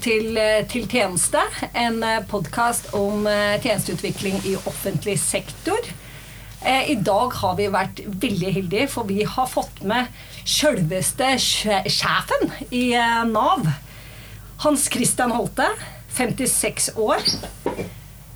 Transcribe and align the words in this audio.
til, 0.00 0.36
eh, 0.36 0.66
til 0.70 0.88
Tjeneste, 0.88 1.38
en 1.74 2.04
podkast 2.28 2.94
om 2.94 3.26
tjenesteutvikling 3.62 4.46
i 4.46 4.56
offentlig 4.56 5.18
sektor. 5.18 5.78
I 6.64 6.94
dag 7.06 7.32
har 7.38 7.54
vi 7.54 7.68
vært 7.70 8.00
veldig 8.02 8.52
heldige, 8.52 8.88
for 8.90 9.04
vi 9.06 9.22
har 9.22 9.46
fått 9.46 9.82
med 9.86 10.06
sjølveste 10.42 11.38
sjefen 11.38 12.50
i 12.74 12.98
Nav. 13.30 13.62
Hans 14.64 14.88
Christian 14.90 15.30
Holte, 15.30 15.68
56 16.16 16.90
år. 16.98 17.22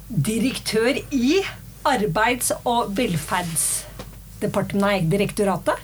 Direktør 0.06 1.02
i 1.10 1.42
Arbeids- 1.82 2.54
og 2.62 2.94
velferdsdirektoratet. 2.94 5.74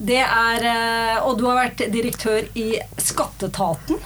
Det 0.00 0.22
er 0.24 0.64
eh, 0.64 1.26
Og 1.26 1.36
du 1.38 1.46
har 1.48 1.66
vært 1.66 1.82
direktør 1.92 2.48
i 2.56 2.80
Skatteetaten. 3.00 4.00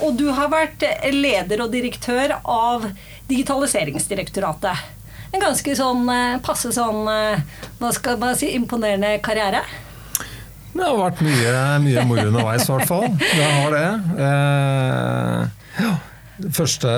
Og 0.00 0.16
du 0.16 0.26
har 0.32 0.48
vært 0.52 0.84
leder 1.12 1.62
og 1.64 1.72
direktør 1.74 2.38
av 2.44 2.88
Digitaliseringsdirektoratet. 3.30 4.88
En 5.30 5.42
ganske 5.42 5.76
sånn 5.78 6.08
eh, 6.10 6.40
passe 6.42 6.72
sånn 6.74 7.06
eh, 7.06 7.42
Hva 7.78 7.92
skal 7.94 8.18
man 8.18 8.34
si 8.38 8.50
imponerende 8.56 9.12
karriere? 9.22 9.62
Det 10.70 10.86
har 10.86 10.96
vært 10.98 11.20
mye, 11.26 11.54
mye 11.84 12.04
moro 12.06 12.28
underveis, 12.30 12.66
i 12.66 12.72
hvert 12.72 12.88
fall. 12.88 13.06
Det 13.18 13.46
har 13.46 13.74
det. 13.74 13.88
Eh. 14.26 15.90
Første, 16.56 16.88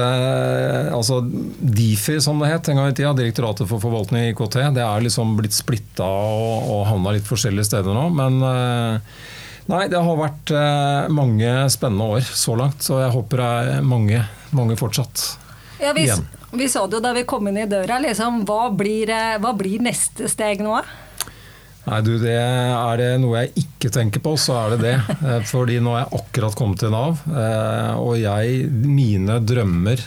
altså 0.94 1.18
Difi, 1.24 2.18
som 2.22 2.38
det 2.38 2.52
het 2.52 2.68
en 2.70 2.78
gang 2.78 2.92
i 2.92 2.94
tida, 2.94 3.10
Direktoratet 3.16 3.66
for 3.66 3.82
forvaltning 3.82 4.28
i 4.28 4.32
IKT, 4.34 4.58
det 4.76 4.84
er 4.84 5.02
liksom 5.02 5.34
blitt 5.38 5.56
splitta 5.56 6.06
og, 6.06 6.68
og 6.70 6.84
havna 6.92 7.16
litt 7.16 7.26
forskjellige 7.26 7.66
steder 7.72 7.96
nå. 7.96 8.06
Men 8.14 8.38
eh, 8.46 9.16
nei, 9.70 9.86
det 9.90 10.00
har 10.02 10.18
vært 10.18 10.52
eh, 10.56 11.10
mange 11.12 11.52
spennende 11.72 12.08
år 12.16 12.26
så 12.26 12.56
langt. 12.58 12.82
Så 12.84 13.00
jeg 13.02 13.12
håper 13.14 13.42
det 13.42 13.50
er 13.76 13.86
mange, 13.86 14.24
mange 14.56 14.78
fortsatt. 14.80 15.24
Ja, 15.82 15.92
vi, 15.96 16.08
vi 16.54 16.68
sa 16.70 16.84
det 16.86 16.98
jo 16.98 17.04
da 17.04 17.14
vi 17.16 17.26
kom 17.28 17.48
inn 17.50 17.60
i 17.62 17.68
døra. 17.70 18.00
Liksom, 18.02 18.42
hva, 18.48 18.68
blir, 18.74 19.10
eh, 19.12 19.38
hva 19.42 19.54
blir 19.58 19.82
neste 19.84 20.30
steg 20.30 20.62
nå? 20.64 20.80
Nei, 21.82 21.98
du, 22.06 22.12
det 22.22 22.36
Er 22.38 23.00
det 23.00 23.08
noe 23.18 23.40
jeg 23.40 23.64
ikke 23.64 23.90
tenker 23.90 24.22
på, 24.22 24.36
så 24.38 24.58
er 24.64 24.74
det 24.74 24.82
det. 24.86 24.96
Eh, 25.32 25.44
fordi 25.46 25.78
nå 25.82 25.94
har 25.94 26.04
jeg 26.04 26.22
akkurat 26.22 26.58
kommet 26.58 26.82
til 26.82 26.94
Nav. 26.94 27.22
Og 28.02 28.16
jeg, 28.20 28.64
mine 28.70 29.38
drømmer, 29.46 30.02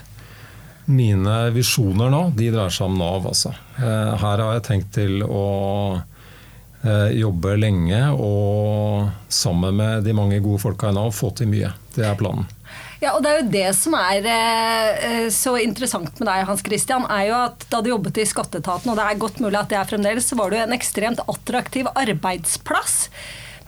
mine 0.86 1.38
visjoner 1.56 2.12
nå, 2.14 2.26
de 2.38 2.52
dreier 2.54 2.74
seg 2.74 2.90
om 2.92 3.00
Nav, 3.00 3.30
altså. 3.32 3.56
Her 3.80 4.44
har 4.44 4.52
jeg 4.58 4.68
tenkt 4.68 4.92
til 5.00 5.24
å 5.26 5.46
jobbe 7.16 7.56
lenge 7.58 8.02
og 8.14 9.10
sammen 9.32 9.80
med 9.80 10.06
de 10.06 10.14
mange 10.14 10.38
gode 10.44 10.62
folka 10.62 10.92
i 10.92 10.96
Nav 10.96 11.12
få 11.16 11.32
til 11.38 11.50
mye. 11.50 11.72
Det 11.96 12.06
er 12.06 12.20
planen. 12.20 12.46
Ja, 13.04 13.12
og 13.14 13.24
det 13.24 13.32
er 13.32 13.42
jo 13.42 13.54
det 13.54 13.70
som 13.78 13.96
er 14.00 14.28
eh, 14.32 15.26
så 15.34 15.56
interessant 15.62 16.16
med 16.18 16.30
deg, 16.30 16.46
Hans 16.48 16.64
Christian, 16.66 17.06
er 17.12 17.28
jo 17.28 17.40
at 17.52 17.66
da 17.70 17.82
du 17.84 17.92
jobbet 17.92 18.22
i 18.24 18.28
Skatteetaten, 18.28 18.90
og 18.92 18.98
det 18.98 19.06
er 19.06 19.20
godt 19.22 19.42
mulig 19.44 19.60
at 19.60 19.70
det 19.72 19.78
er 19.78 19.90
fremdeles, 19.90 20.30
så 20.30 20.38
var 20.40 20.50
du 20.50 20.58
en 20.58 20.76
ekstremt 20.76 21.22
attraktiv 21.28 21.90
arbeidsplass. 21.92 22.96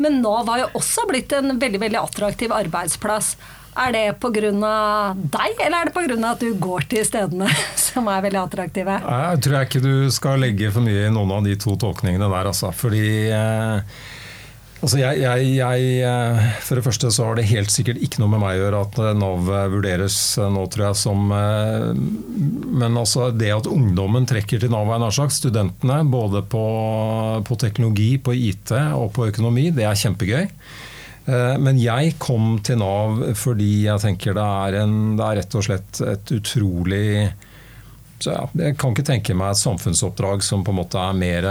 Men 0.02 0.22
Nav 0.24 0.48
har 0.50 0.64
jo 0.64 0.72
også 0.80 1.06
blitt 1.10 1.34
en 1.36 1.58
veldig, 1.60 1.82
veldig 1.84 2.00
attraktiv 2.00 2.54
arbeidsplass. 2.56 3.36
Er 3.78 3.94
det 3.94 4.04
pga. 4.22 4.42
deg, 4.42 5.60
eller 5.62 5.78
er 5.80 5.90
det 5.90 5.94
pga. 5.94 6.18
at 6.32 6.42
du 6.42 6.54
går 6.58 6.88
til 6.90 7.06
stedene 7.06 7.50
som 7.88 8.08
er 8.10 8.24
veldig 8.26 8.44
attraktive? 8.44 9.00
Jeg 9.00 9.42
tror 9.46 9.58
jeg 9.58 9.70
ikke 9.70 9.86
du 9.86 10.12
skal 10.14 10.42
legge 10.42 10.72
for 10.74 10.86
mye 10.86 11.08
i 11.08 11.14
noen 11.14 11.40
av 11.40 11.44
de 11.46 11.56
to 11.60 11.78
tolkningene 11.80 12.30
der, 12.32 12.52
altså. 12.54 12.72
Fordi 12.76 13.08
eh, 13.30 13.98
Altså 14.78 15.00
jeg, 15.00 15.24
jeg, 15.24 15.46
jeg, 15.58 15.86
eh, 16.06 16.50
for 16.62 16.78
det 16.78 16.84
første 16.86 17.10
så 17.14 17.26
har 17.26 17.38
det 17.40 17.48
helt 17.50 17.72
sikkert 17.74 18.02
ikke 18.04 18.22
noe 18.22 18.30
med 18.30 18.44
meg 18.44 18.60
å 18.60 18.60
gjøre 18.60 18.82
at 18.86 19.00
eh, 19.02 19.16
Nav 19.18 19.48
vurderes 19.74 20.18
eh, 20.38 20.50
nå, 20.54 20.66
tror 20.70 20.86
jeg, 20.92 21.00
som 21.02 21.32
Men 22.78 23.00
altså 23.00 23.32
det 23.34 23.50
at 23.56 23.70
ungdommen 23.72 24.28
trekker 24.30 24.62
til 24.62 24.70
Nav, 24.74 24.92
nær 25.02 25.16
sagt, 25.16 25.34
studentene, 25.34 26.04
både 26.06 26.44
på, 26.46 26.66
på, 27.48 27.58
teknologi, 27.58 28.12
på 28.22 28.36
IT 28.38 28.76
og 28.94 29.10
på 29.18 29.32
økonomi, 29.32 29.72
det 29.74 29.88
er 29.90 29.98
kjempegøy. 29.98 30.46
Men 31.28 31.76
jeg 31.76 32.14
kom 32.24 32.54
til 32.64 32.78
Nav 32.80 33.18
fordi 33.36 33.84
jeg 33.84 34.00
tenker 34.00 34.38
det 34.38 34.46
er, 34.48 34.78
en, 34.86 34.94
det 35.20 35.26
er 35.26 35.40
rett 35.42 35.58
og 35.60 35.66
slett 35.66 36.00
et 36.08 36.32
utrolig 36.32 37.34
ja, 38.24 38.46
Jeg 38.56 38.78
kan 38.80 38.94
ikke 38.96 39.06
tenke 39.06 39.36
meg 39.38 39.52
et 39.52 39.60
samfunnsoppdrag 39.60 40.46
som 40.46 40.64
på 40.66 40.72
en 40.72 40.80
måte 40.80 41.02
er 41.02 41.18
mer, 41.18 41.48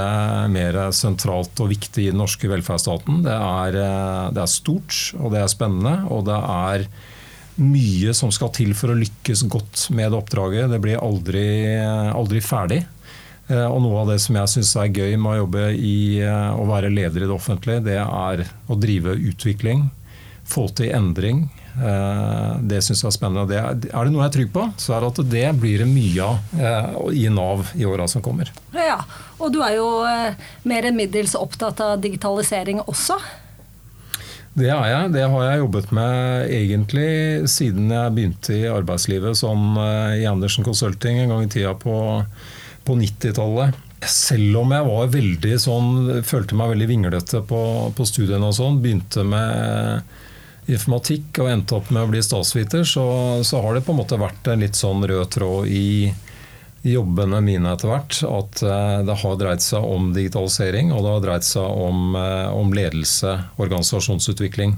mer 0.51 0.79
sentralt 0.97 1.61
og 1.63 1.71
viktig 1.75 2.07
i 2.07 2.11
den 2.15 2.19
norske 2.23 2.49
velferdsstaten. 2.51 3.21
Det 3.27 3.37
er, 3.37 3.77
det 4.33 4.43
er, 4.43 4.51
stort 4.51 5.13
og 5.21 5.31
det 5.35 5.43
er 5.43 5.53
spennende, 5.53 5.95
og 6.09 6.25
det 6.31 6.41
er 6.41 6.89
mye 7.63 8.13
som 8.17 8.33
skal 8.35 8.51
til 8.57 8.75
for 8.77 8.93
å 8.93 8.99
lykkes 8.99 9.47
godt 9.53 9.87
med 9.97 10.11
det 10.11 10.19
oppdraget. 10.19 10.69
Det 10.73 10.81
blir 10.83 11.01
aldri, 11.01 11.47
aldri 12.13 12.43
ferdig. 12.45 12.83
Eh, 13.49 13.67
og 13.67 13.81
Noe 13.85 14.03
av 14.03 14.15
det 14.15 14.21
som 14.25 14.39
jeg 14.41 14.55
syns 14.57 14.73
er 14.81 14.95
gøy 14.95 15.19
med 15.19 15.33
å 15.35 15.39
jobbe 15.45 15.69
i 15.75 15.99
å 16.25 16.67
være 16.69 16.93
leder 16.93 17.25
i 17.25 17.29
det 17.29 17.37
offentlige, 17.37 17.85
det 17.87 18.01
er 18.03 18.47
å 18.67 18.81
drive 18.81 19.19
utvikling, 19.31 19.89
få 20.47 20.69
til 20.79 20.93
endring, 20.95 21.47
Eh, 21.77 22.53
det 22.65 22.81
syns 22.85 23.03
jeg 23.03 23.11
er 23.11 23.17
spennende. 23.17 23.47
Det 23.51 23.59
er, 23.61 23.77
det 23.77 24.13
noe 24.13 24.25
jeg 24.25 24.31
er 24.31 24.37
trygg 24.39 24.53
på, 24.55 24.67
så 24.81 24.97
er 24.97 25.03
det 25.03 25.11
at 25.13 25.33
det 25.33 25.47
blir 25.61 25.83
det 25.85 25.89
mye 25.91 26.25
av 26.29 26.61
eh, 26.61 27.01
i 27.25 27.27
Nav 27.33 27.73
i 27.77 27.85
åra 27.89 28.09
som 28.09 28.25
kommer. 28.25 28.53
Ja, 28.77 29.03
Og 29.37 29.53
du 29.53 29.61
er 29.65 29.77
jo 29.77 29.89
eh, 30.09 30.47
mer 30.65 30.89
enn 30.89 30.97
middels 30.97 31.37
opptatt 31.39 31.83
av 31.85 31.99
digitalisering 32.01 32.81
også? 32.87 33.19
Det 34.57 34.71
er 34.73 34.87
jeg. 34.89 35.09
Det 35.13 35.27
har 35.29 35.43
jeg 35.45 35.61
jobbet 35.61 35.91
med 35.93 36.53
egentlig 36.57 37.09
siden 37.53 37.91
jeg 37.93 38.15
begynte 38.17 38.57
i 38.57 38.71
arbeidslivet 38.73 39.37
sånn 39.37 39.77
i 40.17 40.25
Andersen 40.25 40.65
Consulting 40.65 41.21
en 41.21 41.35
gang 41.35 41.45
i 41.45 41.51
tida 41.53 41.75
på, 41.77 41.97
på 42.87 42.97
90-tallet. 42.99 43.83
Selv 44.07 44.61
om 44.61 44.75
jeg 44.75 44.87
var 44.87 45.11
veldig 45.15 45.57
sånn, 45.59 45.91
følte 46.27 46.59
meg 46.59 46.75
veldig 46.75 46.89
vinglete 46.91 47.43
på, 47.49 47.61
på 47.97 48.07
studiene 48.07 48.51
og 48.51 48.57
sånn, 48.57 48.79
begynte 48.85 49.25
med 49.27 50.05
informatikk 50.67 51.41
og 51.43 51.51
endte 51.51 51.77
opp 51.79 51.91
med 51.95 52.05
å 52.05 52.11
bli 52.11 52.23
statsviter, 52.23 52.85
så, 52.87 53.07
så, 53.47 53.63
har 53.63 53.77
det 53.77 53.85
på 53.87 53.95
en 53.95 54.01
måte 54.01 54.19
vært 54.21 54.49
en 54.51 54.65
litt 54.65 54.79
sånn 54.79 55.05
rød 55.07 55.31
tråd 55.37 55.71
i 55.71 56.13
jobbene 56.87 57.41
mine 57.43 57.73
etter 57.75 57.91
hvert. 57.91 58.19
At 58.27 58.63
eh, 58.63 58.99
det 59.07 59.19
har 59.23 59.39
dreid 59.41 59.65
seg 59.65 59.87
om 59.87 60.13
digitalisering, 60.15 60.93
og 60.95 61.03
det 61.03 61.15
har 61.15 61.25
dreid 61.25 61.47
seg 61.47 61.67
om, 61.87 62.15
eh, 62.19 62.47
om 62.55 62.75
ledelse, 62.75 63.33
organisasjonsutvikling. 63.63 64.77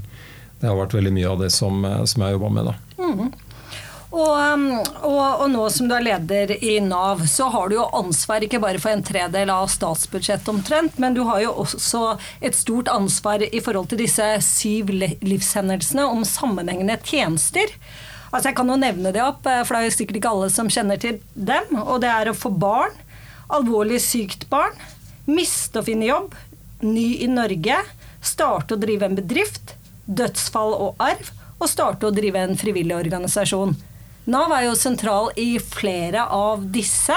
Det 0.61 0.69
har 0.69 0.79
vært 0.79 0.97
veldig 0.97 1.15
mye 1.15 1.29
av 1.33 1.45
det 1.45 1.53
som, 1.55 1.85
eh, 1.85 2.05
som 2.05 2.23
jeg 2.23 2.31
har 2.31 2.39
jobba 2.39 2.55
med. 2.59 2.73
da. 2.73 3.05
Mm. 3.05 3.33
Og, 4.09 4.39
um, 4.41 4.63
og, 5.05 5.43
og, 5.43 5.47
nå 5.53 5.67
som 5.69 5.89
du 5.89 5.93
er 5.93 6.05
leder 6.07 6.55
i 6.65 6.79
Nav, 6.81 7.27
så 7.29 7.51
har 7.53 7.69
du 7.69 7.77
jo 7.77 7.89
ansvar 7.97 8.45
ikke 8.45 8.61
bare 8.63 8.81
for 8.81 8.95
en 8.95 9.05
tredel 9.05 9.51
av 9.53 9.67
statsbudsjettet 9.69 10.49
omtrent, 10.49 10.97
men 11.03 11.17
du 11.17 11.27
har 11.29 11.43
jo 11.45 11.51
også 11.65 12.15
et 12.41 12.57
stort 12.57 12.89
ansvar 12.89 13.45
i 13.45 13.61
forhold 13.61 13.91
til 13.91 14.01
disse 14.01 14.25
syv 14.47 14.95
livshendelsene 14.97 16.07
om 16.09 16.25
sammenhengende 16.25 16.97
tjenester. 17.05 17.75
Altså 18.33 18.49
Jeg 18.49 18.57
kan 18.57 18.73
jo 18.73 18.79
nevne 18.81 19.13
det 19.13 19.25
opp, 19.25 19.45
eh, 19.45 19.61
for 19.65 19.77
det 19.77 19.83
er 19.83 19.91
jo 19.91 19.97
sikkert 19.99 20.21
ikke 20.21 20.33
alle 20.33 20.49
som 20.53 20.73
kjenner 20.73 21.01
til 21.01 21.21
dem. 21.35 21.77
Og 21.85 22.01
det 22.01 22.13
er 22.13 22.33
å 22.33 22.37
få 22.37 22.53
barn, 22.53 22.97
alvorlig 23.53 24.01
sykt 24.05 24.49
barn, 24.49 24.77
miste 25.29 25.83
og 25.83 25.89
finne 25.89 26.09
jobb, 26.09 26.33
ny 26.81 27.11
i 27.25 27.29
Norge, 27.29 27.83
starte 28.25 28.77
å 28.77 28.81
drive 28.81 29.05
en 29.05 29.21
bedrift, 29.21 29.77
dødsfall 30.09 30.73
og 30.73 31.05
arv, 31.05 31.29
og 31.59 31.69
starte 31.69 32.09
å 32.09 32.15
drive 32.15 32.41
en 32.41 32.57
frivillig 32.57 32.97
organisasjon. 32.97 33.77
Nav 34.29 34.53
er 34.53 34.67
jo 34.67 34.77
sentral 34.77 35.31
i 35.41 35.55
flere 35.63 36.27
av 36.37 36.67
disse. 36.69 37.17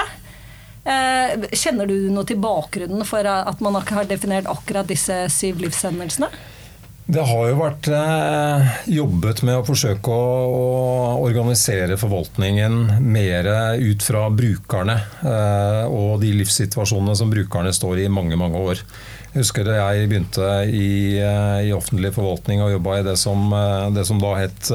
Eh, 0.82 1.34
kjenner 1.52 1.86
du 1.86 2.08
noe 2.10 2.24
til 2.26 2.40
bakgrunnen 2.40 3.04
for 3.06 3.26
at 3.28 3.60
man 3.62 3.76
ikke 3.82 4.00
har 4.00 4.08
definert 4.08 4.48
akkurat 4.50 4.88
disse 4.88 5.26
syv 5.34 5.60
livshendelsene? 5.62 6.30
Det 7.12 7.22
har 7.28 7.50
jo 7.50 7.58
vært 7.58 7.90
eh, 7.92 8.72
jobbet 8.94 9.42
med 9.44 9.60
å 9.60 9.66
forsøke 9.66 10.08
å, 10.08 10.64
organisere 11.22 11.98
forvaltningen 12.00 13.04
mer 13.04 13.48
ut 13.76 14.02
fra 14.06 14.24
brukerne 14.32 14.96
eh, 15.20 15.84
og 15.92 16.22
de 16.22 16.32
livssituasjonene 16.40 17.18
som 17.18 17.30
brukerne 17.30 17.74
står 17.76 18.06
i 18.06 18.10
mange, 18.10 18.38
mange 18.40 18.62
år. 18.72 18.80
Jeg 19.34 19.44
husker 19.44 19.68
da 19.68 19.76
jeg 19.82 20.08
begynte 20.08 20.48
i, 20.64 21.20
i 21.20 21.76
offentlig 21.76 22.14
forvaltning 22.16 22.64
og 22.64 22.72
jobba 22.78 23.00
i 23.00 23.08
det 23.10 23.18
som, 23.20 23.52
det 23.92 24.04
som 24.08 24.20
da 24.20 24.32
het 24.40 24.72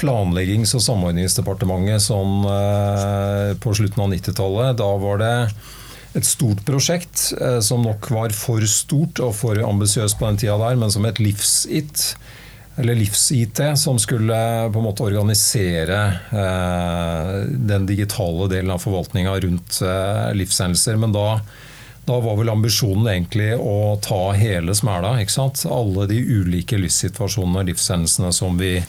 Planleggings- 0.00 0.74
og 0.76 0.82
samordningsdepartementet 0.84 2.02
sånn, 2.02 2.44
på 3.62 3.74
slutten 3.78 4.04
av 4.04 4.12
90-tallet. 4.12 4.76
Da 4.80 4.90
var 5.00 5.22
det 5.22 5.34
et 6.14 6.26
stort 6.26 6.62
prosjekt 6.66 7.32
eh, 7.40 7.58
som 7.64 7.82
nok 7.84 8.08
var 8.14 8.34
for 8.36 8.62
stort 8.70 9.20
og 9.22 9.34
for 9.36 9.58
ambisiøst 9.58 10.18
på 10.20 10.28
den 10.30 10.40
tida 10.44 10.56
der, 10.60 10.78
men 10.78 10.92
som 10.94 11.06
het 11.08 11.20
livs-IT 11.22 12.14
eller 12.78 12.98
livs-IT, 12.98 13.60
som 13.78 14.00
skulle 14.02 14.36
på 14.74 14.80
en 14.80 14.86
måte 14.86 15.04
organisere 15.06 15.98
eh, 16.34 17.34
den 17.70 17.86
digitale 17.86 18.48
delen 18.50 18.72
av 18.74 18.82
forvaltninga 18.82 19.34
rundt 19.44 19.78
livshendelser. 20.34 20.98
Men 20.98 21.14
da, 21.14 21.28
da, 22.06 22.18
var 22.18 22.38
vel 22.40 22.50
ambisjonen 22.50 23.10
egentlig 23.12 23.52
å 23.58 23.94
ta 24.02 24.24
hele 24.34 24.74
smæla. 24.74 25.14
Alle 25.70 26.08
de 26.10 26.18
ulike 26.18 26.78
livssituasjonene 26.82 27.62
og 27.62 27.70
livshendelsene 27.70 28.34
som 28.34 28.58
vi 28.58 28.80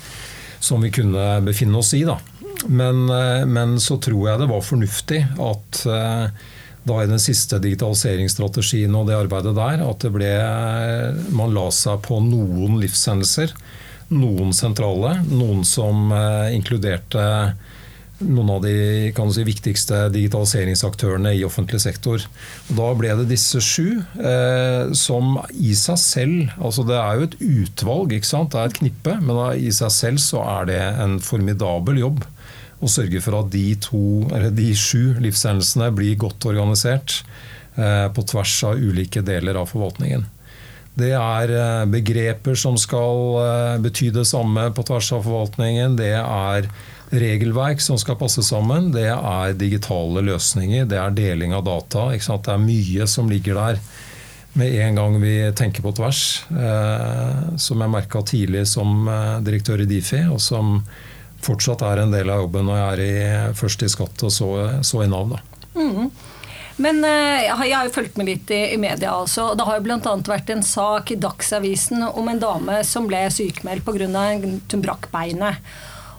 som 0.65 0.81
vi 0.81 0.93
kunne 0.93 1.39
befinne 1.45 1.77
oss 1.79 1.93
i. 1.93 2.01
Da. 2.07 2.17
Men, 2.65 3.05
men 3.51 3.77
så 3.83 3.99
tror 4.01 4.29
jeg 4.29 4.41
det 4.41 4.49
var 4.49 4.63
fornuftig 4.65 5.21
at 5.37 5.81
da 6.85 7.01
i 7.01 7.09
den 7.09 7.21
siste 7.21 7.57
digitaliseringsstrategien 7.61 8.93
og 8.93 9.07
det 9.09 9.17
arbeidet 9.17 9.55
der, 9.57 9.81
at 9.81 10.03
det 10.05 10.11
ble, 10.13 10.29
man 11.33 11.55
la 11.55 11.65
seg 11.73 12.03
på 12.05 12.19
noen 12.21 12.77
livshendelser. 12.81 13.55
Noen 14.13 14.53
sentrale, 14.53 15.15
noen 15.31 15.63
som 15.65 16.11
eh, 16.13 16.53
inkluderte 16.53 17.23
noen 18.23 18.51
av 18.53 18.61
de 18.63 19.11
si, 19.11 19.43
viktigste 19.47 20.05
digitaliseringsaktørene 20.13 21.33
i 21.35 21.43
offentlig 21.47 21.81
sektor. 21.83 22.23
Og 22.69 22.77
da 22.77 22.89
ble 22.97 23.15
det 23.21 23.27
disse 23.31 23.61
sju, 23.63 24.01
eh, 24.19 24.93
som 24.95 25.39
i 25.51 25.73
seg 25.75 25.99
selv 25.99 26.53
altså 26.59 26.85
Det 26.87 26.95
er 26.99 27.17
jo 27.17 27.27
et 27.27 27.37
utvalg, 27.41 28.13
det 28.13 28.59
er 28.59 28.69
et 28.69 28.79
knippe, 28.79 29.17
men 29.21 29.41
i 29.59 29.71
seg 29.73 29.91
selv 29.91 30.21
så 30.23 30.43
er 30.59 30.69
det 30.69 30.79
en 31.01 31.17
formidabel 31.23 31.99
jobb 31.99 32.23
Å 32.83 32.91
sørge 32.91 33.21
for 33.23 33.39
at 33.39 33.51
de, 33.53 33.67
to, 33.81 34.27
de 34.51 34.69
sju 34.75 35.15
livshendelsene 35.23 35.89
blir 35.95 36.19
godt 36.19 36.45
organisert 36.45 37.21
eh, 37.75 38.07
på 38.11 38.25
tvers 38.27 38.55
av 38.67 38.79
ulike 38.79 39.23
deler 39.25 39.57
av 39.59 39.71
forvaltningen. 39.71 40.27
Det 40.95 41.11
er 41.11 41.51
eh, 41.51 41.85
begreper 41.91 42.55
som 42.59 42.77
skal 42.79 43.39
eh, 43.41 43.77
bety 43.83 44.11
det 44.15 44.25
samme 44.29 44.69
på 44.75 44.85
tvers 44.87 45.11
av 45.17 45.25
forvaltningen. 45.27 45.97
Det 45.99 46.13
er 46.15 46.69
regelverk 47.09 47.81
som 47.81 47.99
skal 48.01 48.17
passe 48.19 48.43
sammen. 48.43 48.91
Det 48.95 49.07
er 49.11 49.57
digitale 49.59 50.23
løsninger. 50.25 50.87
Det 50.89 50.99
er 50.99 51.15
deling 51.15 51.55
av 51.55 51.65
data. 51.67 52.09
Det 52.11 52.53
er 52.53 52.61
mye 52.61 53.07
som 53.07 53.29
ligger 53.31 53.59
der 53.59 53.81
med 54.55 54.71
en 54.85 54.95
gang 54.95 55.17
vi 55.21 55.35
tenker 55.57 55.83
på 55.83 55.91
tvers. 55.97 56.45
som 57.59 57.81
jeg 57.81 57.91
merka 57.91 58.21
tidlig 58.23 58.67
som 58.71 59.03
direktør 59.43 59.83
i 59.83 59.89
Difi, 59.89 60.21
og 60.31 60.39
som 60.41 60.79
fortsatt 61.43 61.83
er 61.85 62.03
en 62.03 62.13
del 62.13 62.31
av 62.31 62.45
jobben 62.45 62.65
når 62.65 62.79
jeg 62.79 62.93
er 62.93 63.03
i, 63.03 63.51
først 63.59 63.83
i 63.83 63.91
Skatt 63.91 64.23
og 64.25 64.31
så, 64.33 64.49
så 64.81 65.03
i 65.03 65.09
Nav. 65.11 65.35
Mm. 65.75 66.09
Men 66.81 66.99
eh, 67.07 67.45
jeg 67.45 67.71
har 67.71 67.87
jo 67.87 67.93
fulgt 67.95 68.17
med 68.19 68.27
litt 68.27 68.51
i, 68.51 68.75
media. 68.81 69.13
Altså. 69.15 69.53
Det 69.55 69.63
har 69.67 69.77
jo 69.77 69.85
bl.a. 69.85 70.15
vært 70.27 70.51
en 70.51 70.63
sak 70.65 71.13
i 71.13 71.19
Dagsavisen 71.19 72.03
om 72.07 72.31
en 72.31 72.41
dame 72.41 72.81
som 72.87 73.07
ble 73.07 73.23
sykemeldt 73.31 73.85
pga. 73.87 74.09
at 74.09 74.75
hun 74.75 74.83
brakk 74.83 75.07
beinet. 75.13 75.61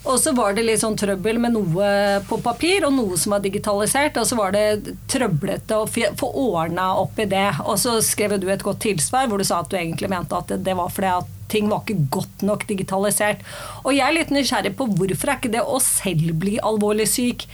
Og 0.06 0.20
så 0.22 0.32
var 0.36 0.54
det 0.54 0.62
litt 0.66 0.80
sånn 0.82 0.96
trøbbel 0.98 1.40
med 1.42 1.56
noe 1.56 1.86
på 2.28 2.38
papir 2.44 2.84
og 2.86 2.94
noe 2.94 3.16
som 3.18 3.34
var 3.34 3.42
digitalisert. 3.42 4.18
Og 4.20 4.28
så 4.28 4.38
var 4.38 4.54
det 4.54 4.94
trøblete 5.10 5.80
å 5.80 5.88
få 5.90 6.30
ordna 6.30 6.92
opp 7.00 7.18
i 7.22 7.28
det. 7.30 7.48
Og 7.66 7.78
så 7.82 7.96
skrev 8.04 8.36
du 8.40 8.46
et 8.52 8.62
godt 8.62 8.84
tilsvar 8.86 9.26
hvor 9.26 9.42
du 9.42 9.46
sa 9.48 9.62
at 9.64 9.72
du 9.72 9.78
egentlig 9.78 10.10
mente 10.12 10.38
at 10.38 10.54
det 10.62 10.76
var 10.78 10.92
fordi 10.94 11.14
at 11.16 11.32
ting 11.50 11.70
var 11.70 11.82
ikke 11.82 12.06
godt 12.14 12.46
nok 12.46 12.66
digitalisert. 12.70 13.42
Og 13.84 13.94
jeg 13.94 14.06
er 14.06 14.16
litt 14.16 14.34
nysgjerrig 14.34 14.76
på 14.78 14.88
hvorfor 14.94 15.32
er 15.32 15.40
ikke 15.40 15.54
det 15.56 15.66
å 15.66 15.82
selv 15.82 16.34
bli 16.42 16.56
alvorlig 16.62 17.08
syk 17.10 17.46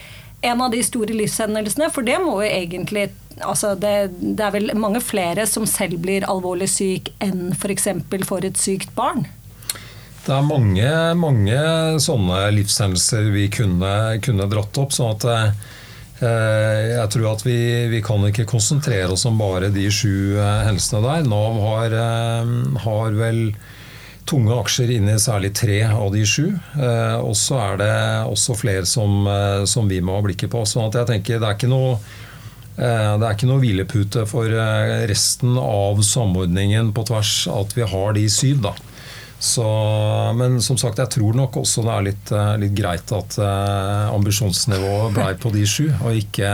en 0.43 0.63
av 0.65 0.73
de 0.75 0.81
store 0.85 1.17
livshendelsene? 1.17 1.91
For 1.95 2.05
det 2.05 2.19
må 2.21 2.39
jo 2.43 2.49
egentlig 2.49 3.11
altså 3.41 3.75
det, 3.81 4.13
det, 4.21 4.41
er 4.45 4.53
vel 4.55 4.73
mange 4.79 5.01
flere 5.05 5.47
som 5.49 5.65
selv 5.69 6.03
blir 6.05 6.27
alvorlig 6.29 6.69
syk 6.71 7.13
enn 7.25 7.53
f.eks. 7.57 7.89
For, 8.29 8.45
et 8.45 8.61
sykt 8.61 8.93
barn? 8.97 9.27
Det 10.23 10.31
er 10.31 10.45
mange, 10.47 10.89
mange 11.19 11.61
sånne 12.03 12.45
livshendelser 12.55 13.25
vi 13.35 13.49
kunne, 13.51 13.91
kunne 14.23 14.47
dratt 14.51 14.79
opp. 14.79 14.93
sånn 14.95 15.17
at 15.17 15.25
eh, 16.23 16.93
jeg 16.93 17.09
tror 17.11 17.33
at 17.33 17.43
vi, 17.43 17.59
vi, 17.91 17.99
kan 18.07 18.23
ikke 18.29 18.47
konsentrere 18.47 19.11
oss 19.11 19.27
om 19.27 19.41
bare 19.41 19.73
de 19.75 19.89
sju 19.91 20.39
eh, 20.39 20.61
hendelsene 20.69 21.03
der. 21.03 21.27
Nav 21.27 21.59
har, 21.65 21.97
eh, 21.99 22.53
har 22.85 23.17
vel 23.19 23.41
tunge 24.31 24.55
aksjer 24.61 24.93
inne 24.95 25.17
i 25.17 25.25
særlig 25.25 25.51
tre 25.59 25.81
av 25.89 26.15
de 26.15 26.23
sju. 26.23 26.53
Eh, 26.55 27.19
og 27.19 27.35
så 27.35 27.59
er 27.65 27.83
det 27.83 27.97
også 28.31 28.57
flere 28.63 28.87
som, 28.87 29.27
som, 29.67 29.91
vi 29.91 29.99
må 29.99 30.21
ha 30.21 30.23
blikket 30.29 30.55
på. 30.55 30.63
Så 30.63 30.87
jeg 30.87 31.11
tenker 31.11 31.43
det 31.43 31.51
er 31.51 31.59
ikke 31.59 31.73
noe 31.73 31.99
det 32.73 33.27
er 33.27 33.35
ikke 33.35 33.47
noe 33.51 33.61
hvilepute 33.61 34.23
for 34.25 34.49
resten 35.11 35.59
av 35.61 35.99
samordningen 36.09 36.89
på 36.97 37.03
tvers 37.05 37.35
at 37.53 37.75
vi 37.77 37.85
har 37.85 38.17
de 38.17 38.25
syv. 38.33 38.63
da. 38.65 38.73
Så, 39.43 39.65
men 40.39 40.61
som 40.63 40.77
sagt, 40.79 41.01
jeg 41.03 41.11
tror 41.17 41.35
nok 41.35 41.57
også 41.59 41.83
det 41.83 41.93
er 41.93 42.05
litt, 42.07 42.33
litt 42.63 42.75
greit 42.79 43.11
at 43.11 43.35
uh, 43.43 44.13
ambisjonsnivået 44.15 45.17
ble 45.17 45.33
på 45.43 45.51
de 45.51 45.65
sju, 45.67 45.89
og 45.99 46.15
ikke 46.15 46.47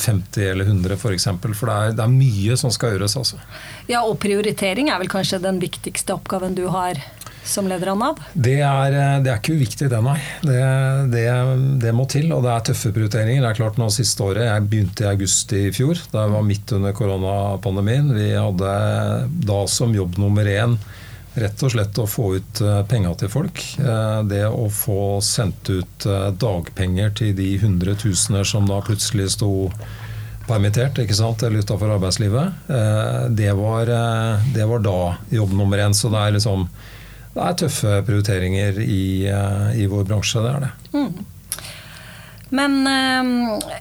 50 0.00 0.46
eller 0.54 0.70
100 0.70 0.96
f.eks. 0.96 1.02
For, 1.02 1.16
eksempel, 1.18 1.52
for 1.58 1.68
det 1.68 1.74
er, 1.76 1.96
det 1.98 2.06
er, 2.06 2.14
mye 2.14 2.56
som 2.56 2.72
skal 2.72 2.94
gjøres. 2.94 3.18
altså. 3.20 3.42
Ja, 3.90 4.06
og 4.08 4.16
prioritering 4.22 4.88
er 4.88 5.02
vel 5.02 5.12
kanskje 5.12 5.42
den 5.44 5.60
viktigste 5.60 6.16
oppgaven 6.16 6.56
du 6.56 6.64
har 6.72 7.02
som 7.44 7.68
leder 7.68 7.92
av 7.92 7.98
Nav? 8.00 8.22
Det 8.32 8.56
er, 8.62 8.96
det 9.24 9.30
er 9.32 9.36
ikke 9.36 9.58
uviktig, 9.58 9.90
det, 9.92 10.00
nei. 10.04 10.16
Det, 10.40 10.58
det, 11.12 11.26
det, 11.82 11.92
må 11.96 12.06
til, 12.08 12.30
og 12.36 12.44
det 12.46 12.54
er 12.54 12.64
tøffe 12.70 12.92
prioriteringer. 12.94 13.42
Det 13.44 13.50
er 13.50 13.60
klart 13.60 13.80
nå 13.80 13.90
siste 13.92 14.24
året, 14.24 14.46
Jeg 14.46 14.66
begynte 14.70 15.04
i 15.04 15.10
august 15.10 15.52
i 15.56 15.66
fjor. 15.76 16.00
Det 16.12 16.24
var 16.34 16.46
midt 16.46 16.72
under 16.76 16.96
koronapandemien. 16.96 18.12
Vi 18.16 18.32
hadde 18.32 18.74
da 19.44 19.60
som 19.68 19.92
jobb 19.96 20.20
nummer 20.22 20.48
én 20.48 20.78
rett 21.40 21.62
og 21.64 21.72
slett 21.74 21.98
å 22.00 22.06
få 22.08 22.26
ut 22.38 22.60
eh, 22.64 22.80
penger 22.90 23.16
til 23.22 23.32
folk. 23.32 23.62
Eh, 23.80 24.20
det 24.30 24.44
å 24.48 24.68
få 24.72 25.18
sendt 25.24 25.70
ut 25.72 26.06
eh, 26.06 26.28
dagpenger 26.40 27.12
til 27.18 27.34
de 27.38 27.50
hundretusener 27.62 28.46
som 28.48 28.68
da 28.68 28.80
plutselig 28.84 29.30
sto 29.36 29.70
permittert 30.48 30.98
ikke 30.98 31.14
sant, 31.14 31.44
eller 31.46 31.62
utafor 31.62 31.92
arbeidslivet. 31.94 32.64
Det 33.38 33.52
var, 33.54 33.90
det 34.50 34.64
var, 34.66 34.80
da 34.82 35.12
jobb 35.30 35.52
nummer 35.54 35.78
én. 35.78 35.94
Så 35.94 36.10
det 36.10 36.24
er, 36.24 36.34
liksom, 36.34 36.64
det 37.36 37.44
er 37.44 37.58
tøffe 37.60 38.00
prioriteringer 38.08 38.80
i, 38.82 39.04
i, 39.30 39.86
vår 39.86 40.08
bransje. 40.08 40.42
Det 40.42 40.50
er 40.56 40.64
det. 40.64 40.72
Mm. 40.96 41.28
Men 42.50 42.86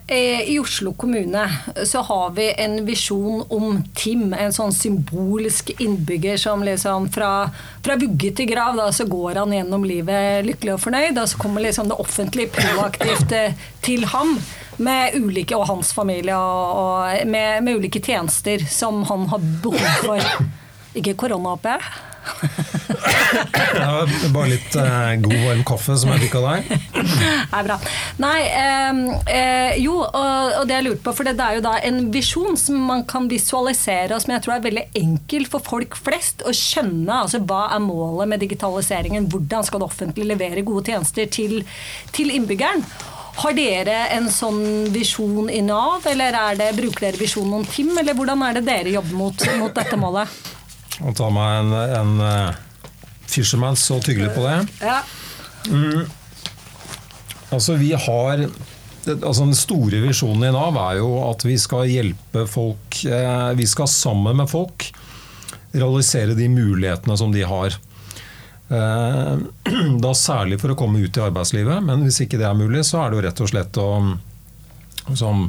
eh, 0.07 0.42
i 0.50 0.60
Oslo 0.62 0.94
kommune 0.94 1.45
så 1.86 2.01
har 2.06 2.30
vi 2.38 2.51
en 2.54 2.86
visjon 2.86 3.44
om 3.50 3.81
Tim. 3.98 4.33
En 4.33 4.54
sånn 4.54 4.74
symbolsk 4.74 5.71
innbygger 5.80 6.38
som 6.38 6.63
liksom 6.66 7.10
fra, 7.13 7.50
fra 7.86 7.98
vugge 7.98 8.30
til 8.38 8.50
grav 8.51 8.77
da, 8.77 8.92
så 8.94 9.07
går 9.10 9.42
han 9.42 9.56
gjennom 9.57 9.88
livet 9.89 10.45
lykkelig 10.45 10.75
og 10.75 10.83
fornøyd. 10.86 11.18
Og 11.18 11.31
så 11.31 11.42
kommer 11.42 11.66
liksom 11.66 11.89
det 11.89 11.98
offentlige 11.98 12.54
proaktivt 12.54 13.33
til 13.85 14.06
ham 14.14 14.38
med 14.80 15.18
ulike, 15.18 15.57
og 15.57 15.68
hans 15.68 15.92
familie, 15.94 16.38
og, 16.38 16.78
og 16.80 17.28
med, 17.28 17.66
med, 17.66 17.81
ulike 17.81 17.99
tjenester 18.04 18.64
som 18.69 19.02
han 19.09 19.26
har 19.33 19.49
behov 19.64 20.06
for. 20.06 20.45
Ikke 20.97 21.18
korona, 21.19 21.57
håper 21.57 21.76
jeg? 21.76 22.08
Ja, 23.80 24.06
bare 24.33 24.50
litt 24.52 24.76
eh, 24.80 25.12
god, 25.24 25.36
varm 25.45 25.64
kaffe 25.68 25.98
som 26.00 26.12
jeg 26.14 26.26
fikk 26.26 26.38
av 26.40 26.48
deg. 26.48 26.71
Det 26.94 27.59
er 27.59 27.68
bra. 27.68 27.78
Nei, 28.21 28.40
eh, 28.48 29.78
jo, 29.81 29.98
og, 30.04 30.56
og, 30.59 30.64
det 30.69 30.78
jeg 30.78 30.88
lurte 30.88 31.04
på, 31.06 31.16
for 31.18 31.28
det 31.28 31.36
er 31.44 31.59
jo 31.59 31.66
da 31.66 31.76
en 31.90 32.02
visjon 32.14 32.57
som 32.59 32.80
man 32.90 33.06
kan 33.09 33.30
visualisere, 33.31 34.14
og 34.16 34.24
som 34.24 34.36
jeg 34.36 34.45
tror 34.45 34.57
er 34.57 34.66
veldig 34.66 34.88
enkel 35.02 35.48
for 35.50 35.66
folk 35.66 35.98
flest 36.00 36.45
å 36.48 36.56
skjønne. 36.56 37.21
altså 37.24 37.42
Hva 37.44 37.68
er 37.76 37.83
målet 37.83 38.33
med 38.33 38.44
digitaliseringen? 38.45 39.30
Hvordan 39.31 39.66
skal 39.68 39.83
det 39.83 39.90
offentlige 39.90 40.33
levere 40.33 40.66
gode 40.68 40.92
tjenester 40.92 41.30
til, 41.31 41.64
til 42.16 42.36
innbyggeren? 42.36 42.86
Har 43.40 43.56
dere 43.56 44.02
en 44.18 44.28
sånn 44.33 44.90
visjon 44.92 45.48
i 45.54 45.62
Nav, 45.64 46.04
eller 46.12 46.36
det, 46.59 46.74
bruker 46.76 47.07
dere 47.07 47.21
visjonen 47.21 47.62
om 47.62 47.68
TIM, 47.68 47.94
eller 48.02 48.18
hvordan 48.18 48.42
er 48.50 48.57
det 48.57 48.66
dere 48.68 48.95
jobber 48.98 49.16
mot, 49.16 49.45
mot 49.62 49.76
dette 49.76 50.00
målet? 50.00 50.40
Å 50.99 51.13
ta 51.15 51.29
meg 51.31 51.59
en, 51.61 51.73
en 51.99 52.13
uh, 52.21 52.57
fisherman 53.29 53.77
så 53.79 53.99
tydelig 54.03 54.33
på 54.35 54.44
det. 54.45 54.57
Ja. 54.83 54.99
Mm. 55.69 56.09
Altså, 57.49 57.75
vi 57.79 57.94
har 57.94 58.49
altså 59.09 59.45
Den 59.45 59.56
store 59.57 60.01
visjonen 60.03 60.49
i 60.49 60.53
Nav 60.53 60.77
er 60.77 60.99
jo 60.99 61.09
at 61.25 61.44
vi 61.47 61.56
skal 61.59 61.89
hjelpe 61.89 62.44
folk 62.49 62.99
eh, 63.07 63.51
Vi 63.57 63.65
skal 63.69 63.89
sammen 63.89 64.37
med 64.37 64.49
folk 64.51 64.89
realisere 65.71 66.33
de 66.33 66.47
mulighetene 66.49 67.15
som 67.18 67.29
de 67.33 67.44
har. 67.45 67.75
Eh, 68.69 69.35
da 70.03 70.13
særlig 70.18 70.57
for 70.61 70.73
å 70.73 70.77
komme 70.77 71.01
ut 71.03 71.18
i 71.18 71.21
arbeidslivet, 71.21 71.83
men 71.85 72.06
hvis 72.06 72.23
ikke 72.25 72.39
det 72.41 72.47
er 72.49 72.57
mulig, 72.57 72.81
så 72.87 73.03
er 73.03 73.11
det 73.11 73.19
jo 73.19 73.25
rett 73.27 73.44
og 73.45 73.51
slett 73.51 73.77
å 73.81 73.89
som, 75.18 75.44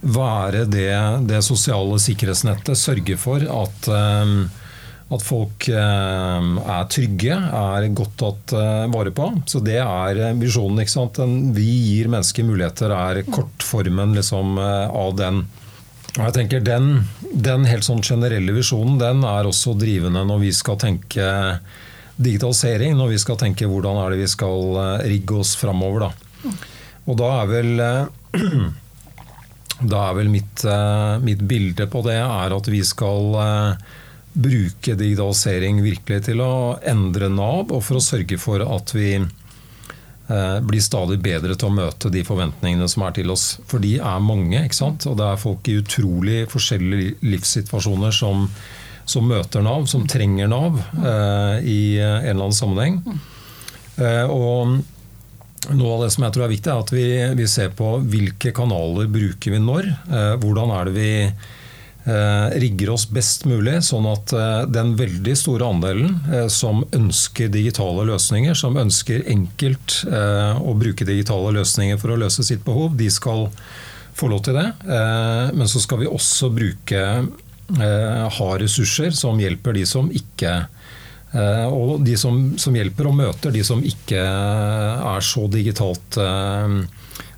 være 0.00 0.64
det, 0.72 0.88
det, 1.28 1.42
sosiale 1.44 2.00
sikkerhetsnettet. 2.00 2.80
Sørge 2.80 3.18
for 3.20 3.44
at, 3.44 3.90
eh, 3.92 4.32
at 5.08 5.24
folk 5.24 5.68
eh, 5.72 6.48
er 6.76 6.88
trygge, 6.92 7.36
er 7.36 7.88
godt 7.96 8.16
tatt 8.20 8.56
vare 8.92 9.12
på. 9.14 9.30
Så 9.48 9.62
det 9.64 9.78
er 9.80 10.20
visjonen. 10.36 10.82
ikke 10.82 10.96
sant? 10.98 11.20
Vi 11.56 11.68
gir 11.68 12.10
mennesker 12.12 12.44
muligheter, 12.44 12.92
er 12.92 13.22
kortformen 13.28 14.12
liksom, 14.18 14.58
av 14.58 15.16
den. 15.16 15.42
Og 16.18 16.24
jeg 16.26 16.34
tenker 16.36 16.64
den, 16.64 17.04
den 17.32 17.64
helt 17.68 17.86
sånn 17.86 18.04
generelle 18.04 18.52
visjonen 18.56 18.96
den 19.00 19.24
er 19.28 19.46
også 19.46 19.76
drivende 19.78 20.24
når 20.26 20.40
vi 20.46 20.54
skal 20.56 20.80
tenke 20.80 21.28
digitalisering 22.18 22.96
når 22.98 23.14
vi 23.14 23.20
skal 23.22 23.38
tenke 23.38 23.68
hvordan 23.70 24.00
er 24.02 24.12
det 24.12 24.24
vi 24.24 24.30
skal 24.30 24.80
eh, 24.82 25.06
rigge 25.14 25.38
oss 25.38 25.54
framover. 25.58 26.08
Da. 26.08 26.52
Og 27.08 27.18
da 27.20 27.30
er 27.42 27.50
vel, 27.52 27.72
eh, 27.84 28.42
da 29.92 30.02
er 30.08 30.18
vel 30.18 30.32
mitt, 30.32 30.64
eh, 30.66 31.14
mitt, 31.24 31.44
bilde 31.48 31.88
på 31.90 32.02
det 32.06 32.18
er 32.20 32.56
at 32.58 32.70
vi 32.72 32.82
skal 32.86 33.38
bruke 34.38 34.94
digitalisering 34.94 35.82
virkelig 35.82 36.22
til 36.28 36.42
å 36.44 36.78
endre 36.86 37.30
Nav, 37.32 37.72
og 37.72 37.82
for 37.84 37.98
å 37.98 38.04
sørge 38.04 38.38
for 38.40 38.64
at 38.64 38.94
vi 38.96 39.18
blir 40.28 40.82
stadig 40.84 41.16
bedre 41.24 41.54
til 41.56 41.70
å 41.70 41.72
møte 41.72 42.10
de 42.12 42.20
forventningene 42.20 42.84
som 42.92 43.06
er 43.06 43.14
til 43.16 43.30
oss. 43.32 43.46
For 43.64 43.80
de 43.80 43.94
er 43.96 44.18
mange, 44.20 44.60
ikke 44.60 44.76
sant? 44.76 45.06
og 45.08 45.16
det 45.16 45.24
er 45.24 45.40
folk 45.40 45.70
i 45.72 45.78
utrolig 45.80 46.42
forskjellige 46.52 47.14
livssituasjoner 47.24 48.12
som, 48.12 48.42
som 49.08 49.24
møter 49.24 49.64
Nav, 49.64 49.86
som 49.88 50.04
trenger 50.04 50.50
Nav 50.52 50.76
eh, 51.00 51.64
i 51.64 51.80
en 51.96 52.26
eller 52.26 52.42
annen 52.42 52.58
sammenheng. 52.58 53.00
Eh, 53.96 54.28
og 54.28 54.76
noe 55.72 55.94
av 55.94 56.04
det 56.04 56.10
som 56.12 56.26
jeg 56.26 56.36
tror 56.36 56.44
er 56.44 56.52
viktig, 56.52 56.74
er 56.74 56.84
at 56.84 56.92
vi, 56.92 57.06
vi 57.40 57.48
ser 57.48 57.72
på 57.80 57.94
hvilke 58.12 58.52
kanaler 58.56 59.08
bruker 59.08 59.56
vi 59.56 59.62
når. 59.64 59.88
Eh, 60.12 60.34
hvordan 60.44 60.76
er 60.76 60.92
det 60.92 60.98
vi 61.00 61.08
Eh, 61.32 61.57
rigger 62.62 62.90
oss 62.94 63.04
best 63.10 63.44
mulig, 63.48 63.78
sånn 63.84 64.06
at 64.08 64.32
eh, 64.32 64.62
den 64.72 64.94
veldig 64.98 65.34
store 65.36 65.66
andelen 65.68 66.14
eh, 66.32 66.46
som 66.52 66.84
ønsker 66.96 67.50
digitale 67.52 68.06
løsninger, 68.08 68.56
som 68.56 68.78
ønsker 68.80 69.26
enkelt 69.28 69.98
å 70.08 70.72
bruke 70.78 71.06
digitale 71.08 71.52
løsninger 71.56 71.98
for 72.00 72.14
å 72.14 72.18
løse 72.20 72.44
sitt 72.46 72.64
behov, 72.66 72.96
de 72.96 73.08
skal 73.12 73.48
få 74.18 74.28
lov 74.30 74.42
til 74.46 74.56
det. 74.58 74.66
Men 75.54 75.68
så 75.70 75.80
skal 75.82 76.00
vi 76.02 76.08
også 76.10 76.50
bruke 76.54 77.02
ha 78.38 78.48
ressurser 78.60 79.14
som 79.16 79.38
hjelper 79.40 79.76
de 79.76 79.84
som 79.86 80.08
ikke 80.10 80.54
og 81.68 82.00
de 82.06 82.14
som, 82.18 82.38
som 82.60 82.76
hjelper 82.76 83.10
og 83.10 83.18
møter 83.18 83.52
de 83.54 83.62
som 83.66 83.82
ikke 83.84 84.22
er 84.22 85.24
så 85.24 85.44
digitalt 85.52 86.18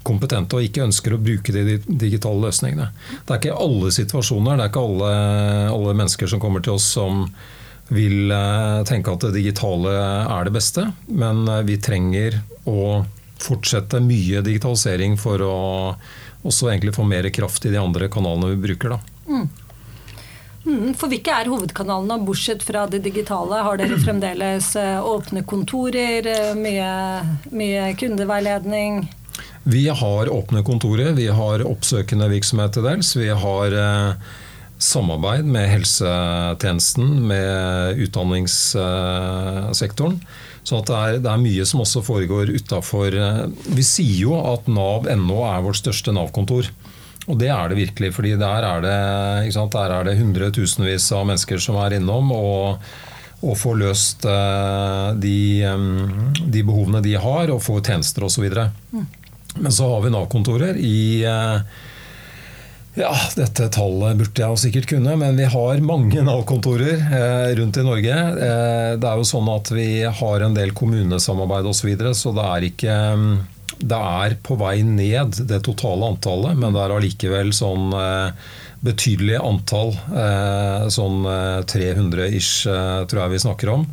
kompetente 0.06 0.56
og 0.56 0.66
ikke 0.66 0.84
ønsker 0.86 1.14
å 1.14 1.20
bruke 1.22 1.54
de 1.54 1.78
digitale 1.86 2.46
løsningene. 2.46 2.90
Det 3.26 3.34
er 3.34 3.40
ikke 3.40 3.62
alle 3.62 3.92
situasjoner, 3.94 4.56
det 4.56 4.66
er 4.66 4.72
ikke 4.72 4.84
alle, 4.88 5.14
alle 5.74 5.96
mennesker 6.02 6.30
som 6.30 6.42
kommer 6.42 6.64
til 6.64 6.78
oss 6.78 6.88
som 6.96 7.26
vil 7.90 8.30
eh, 8.30 8.82
tenke 8.86 9.12
at 9.12 9.24
det 9.26 9.34
digitale 9.40 9.94
er 9.98 10.46
det 10.46 10.54
beste, 10.54 10.86
men 11.10 11.42
eh, 11.48 11.64
vi 11.66 11.78
trenger 11.82 12.38
å 12.70 13.02
fortsette 13.40 14.02
mye 14.04 14.44
digitalisering 14.46 15.16
for 15.18 15.42
å 15.42 15.56
også 16.46 16.70
egentlig 16.70 16.94
få 16.96 17.04
mer 17.08 17.26
kraft 17.34 17.66
i 17.66 17.72
de 17.72 17.80
andre 17.80 18.08
kanalene 18.12 18.54
vi 18.54 18.62
bruker. 18.68 18.96
Mm. 19.26 19.48
Mm, 20.64 20.90
for 20.94 21.08
hvilke 21.08 21.32
er 21.32 21.48
hovedkanalene, 21.48 22.20
bortsett 22.24 22.62
fra 22.64 22.84
det 22.88 23.00
digitale? 23.04 23.62
Har 23.64 23.80
dere 23.80 23.98
fremdeles 24.00 24.74
eh, 24.78 24.98
åpne 25.00 25.42
kontorer, 25.48 26.30
mye, 26.56 26.90
mye 27.50 27.90
kundeveiledning? 28.00 29.02
Vi 29.62 29.88
har 29.88 30.32
åpne 30.32 30.62
kontorer, 30.64 31.12
vi 31.12 31.28
har 31.28 31.66
oppsøkende 31.68 32.28
virksomhet 32.32 32.72
til 32.74 32.82
dels. 32.86 33.16
Vi 33.16 33.28
har 33.28 33.72
eh, 33.76 34.12
samarbeid 34.80 35.44
med 35.44 35.68
helsetjenesten, 35.68 37.26
med 37.28 37.98
utdanningssektoren. 38.06 40.20
Så 40.64 40.80
det 40.86 40.94
er, 40.96 41.18
det, 41.20 41.30
er, 41.30 41.36
mye 41.40 41.64
som 41.68 41.80
også 41.84 42.02
foregår 42.04 42.50
utafor 42.52 43.14
eh, 43.16 43.44
Vi 43.76 43.82
sier 43.84 44.20
jo 44.26 44.34
at 44.40 44.66
Nav.no 44.68 45.44
er 45.48 45.62
vårt 45.66 45.76
største 45.80 46.12
Nav-kontor. 46.16 46.64
Og 47.28 47.38
det 47.40 47.48
er 47.52 47.68
det 47.68 47.76
virkelig. 47.82 48.14
fordi 48.16 48.32
der 48.40 48.62
er 48.64 48.80
det, 48.84 48.98
sant, 49.52 49.72
der 49.76 49.90
er 49.92 50.04
det 50.08 50.18
hundretusenvis 50.18 51.12
av 51.12 51.26
mennesker 51.28 51.58
som 51.60 51.76
er 51.84 51.92
innom. 52.00 52.32
og 52.32 52.78
og 53.40 53.56
får 53.56 53.76
løst 53.80 54.20
uh, 54.28 55.16
de, 55.16 55.64
de, 56.44 56.60
behovene 56.60 57.00
de 57.00 57.16
har, 57.16 57.48
og 57.48 57.64
får 57.64 57.80
tjenester 57.88 58.20
osv. 58.26 58.44
Mm. 58.92 59.06
Men 59.54 59.72
så 59.72 59.88
har 59.88 60.02
vi 60.02 60.10
Nav-kontorer 60.10 60.76
i 60.76 61.24
eh, 61.24 61.78
ja, 63.00 63.12
dette 63.36 63.68
tallet 63.72 64.18
burde 64.18 64.42
jeg 64.42 64.60
sikkert 64.64 64.88
kunne, 64.90 65.14
men 65.18 65.38
vi 65.38 65.46
har 65.50 65.82
mange 65.86 66.22
Nav-kontorer 66.26 66.98
eh, 66.98 67.50
rundt 67.58 67.80
i 67.80 67.86
Norge. 67.86 68.16
Eh, 68.16 68.92
det 69.00 69.10
er 69.10 69.20
jo 69.20 69.26
sånn 69.26 69.50
at 69.52 69.72
vi 69.74 69.88
har 70.04 70.46
en 70.46 70.56
del 70.56 70.74
kommunesamarbeid 70.76 71.70
osv., 71.70 71.80
så, 71.82 71.90
videre, 71.90 72.14
så 72.18 72.34
det 72.36 72.46
er 72.46 72.68
ikke 72.70 72.96
mm, 73.16 73.30
Det 73.80 74.00
er 74.24 74.38
på 74.44 74.58
vei 74.60 74.80
ned, 74.84 75.38
det 75.48 75.62
totale 75.66 76.10
antallet, 76.12 76.58
men 76.58 76.74
det 76.74 76.82
er 76.82 76.96
allikevel 76.96 77.54
sånn 77.56 77.94
betydelig 78.84 79.38
antall. 79.40 79.94
Sånn 80.92 81.24
300 81.68 82.26
ish, 82.36 82.66
tror 82.66 83.22
jeg 83.22 83.32
vi 83.32 83.40
snakker 83.44 83.72
om. 83.72 83.86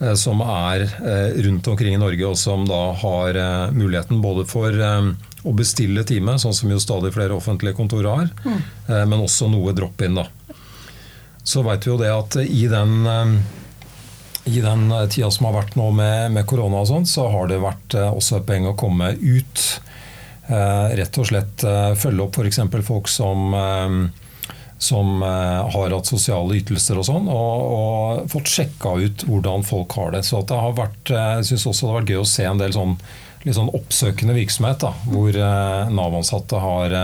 Eh, 0.00 0.14
som 0.14 0.40
er 0.40 0.80
eh, 0.80 1.42
rundt 1.42 1.68
omkring 1.68 1.94
i 1.94 2.00
Norge, 2.00 2.26
og 2.26 2.38
som 2.38 2.64
da 2.68 2.92
har 2.96 3.36
eh, 3.36 3.72
muligheten 3.76 4.22
både 4.24 4.46
for 4.48 4.72
å 4.72 5.52
bestille 5.56 6.04
time, 6.08 6.38
sånn 6.40 6.56
som 6.56 6.72
jo 6.72 6.80
stadig 6.80 7.12
flere 7.12 7.36
offentlige 7.36 7.76
kontorer 7.76 8.08
har, 8.12 8.28
mm. 8.44 9.08
men 9.08 9.22
også 9.24 9.48
noe 9.48 9.72
drop-in. 9.72 10.18
da. 10.18 10.26
Så 11.42 11.62
vet 11.64 11.86
vi 11.86 11.88
jo 11.88 11.96
det 11.96 12.10
at 12.12 12.36
i 12.42 12.66
den, 12.68 13.08
i 14.44 14.60
den 14.60 14.82
tida 15.08 15.30
som 15.32 15.48
har 15.48 15.56
vært 15.62 15.78
nå 15.80 15.86
med, 15.96 16.34
med 16.36 16.44
korona, 16.44 16.82
og 16.82 16.90
sånn, 16.90 17.08
så 17.08 17.24
har 17.32 17.48
det 17.48 17.56
vært 17.64 17.96
også 18.02 18.36
et 18.36 18.46
poeng 18.50 18.68
å 18.68 18.76
komme 18.76 19.14
ut. 19.16 19.64
Rett 21.00 21.20
og 21.22 21.30
slett 21.30 21.64
følge 22.04 22.26
opp 22.26 22.36
f.eks. 22.36 22.60
folk 22.84 23.08
som 23.08 23.56
som 24.80 25.22
eh, 25.22 25.70
har 25.74 25.92
hatt 25.92 26.08
sosiale 26.08 26.56
ytelser 26.56 26.98
og 26.98 27.04
sånn, 27.04 27.28
og, 27.28 27.64
og 27.76 28.30
fått 28.32 28.48
sjekka 28.48 28.94
ut 28.96 29.26
hvordan 29.28 29.64
folk 29.66 29.92
har 29.98 30.14
det. 30.14 30.24
Så 30.24 30.40
det 30.48 30.56
har 30.56 30.72
vært, 30.78 31.12
eh, 31.12 31.32
jeg 31.40 31.50
syns 31.50 31.66
også 31.68 31.86
det 31.86 31.92
har 31.92 31.98
vært 32.00 32.12
gøy 32.14 32.20
å 32.22 32.30
se 32.30 32.46
en 32.48 32.62
del 32.62 32.72
sånn, 32.72 32.94
sånn 33.44 33.72
oppsøkende 33.76 34.36
virksomhet, 34.38 34.80
da, 34.80 34.94
hvor 35.04 35.36
eh, 35.36 35.92
Nav-ansatte 35.92 36.62
har 36.64 36.96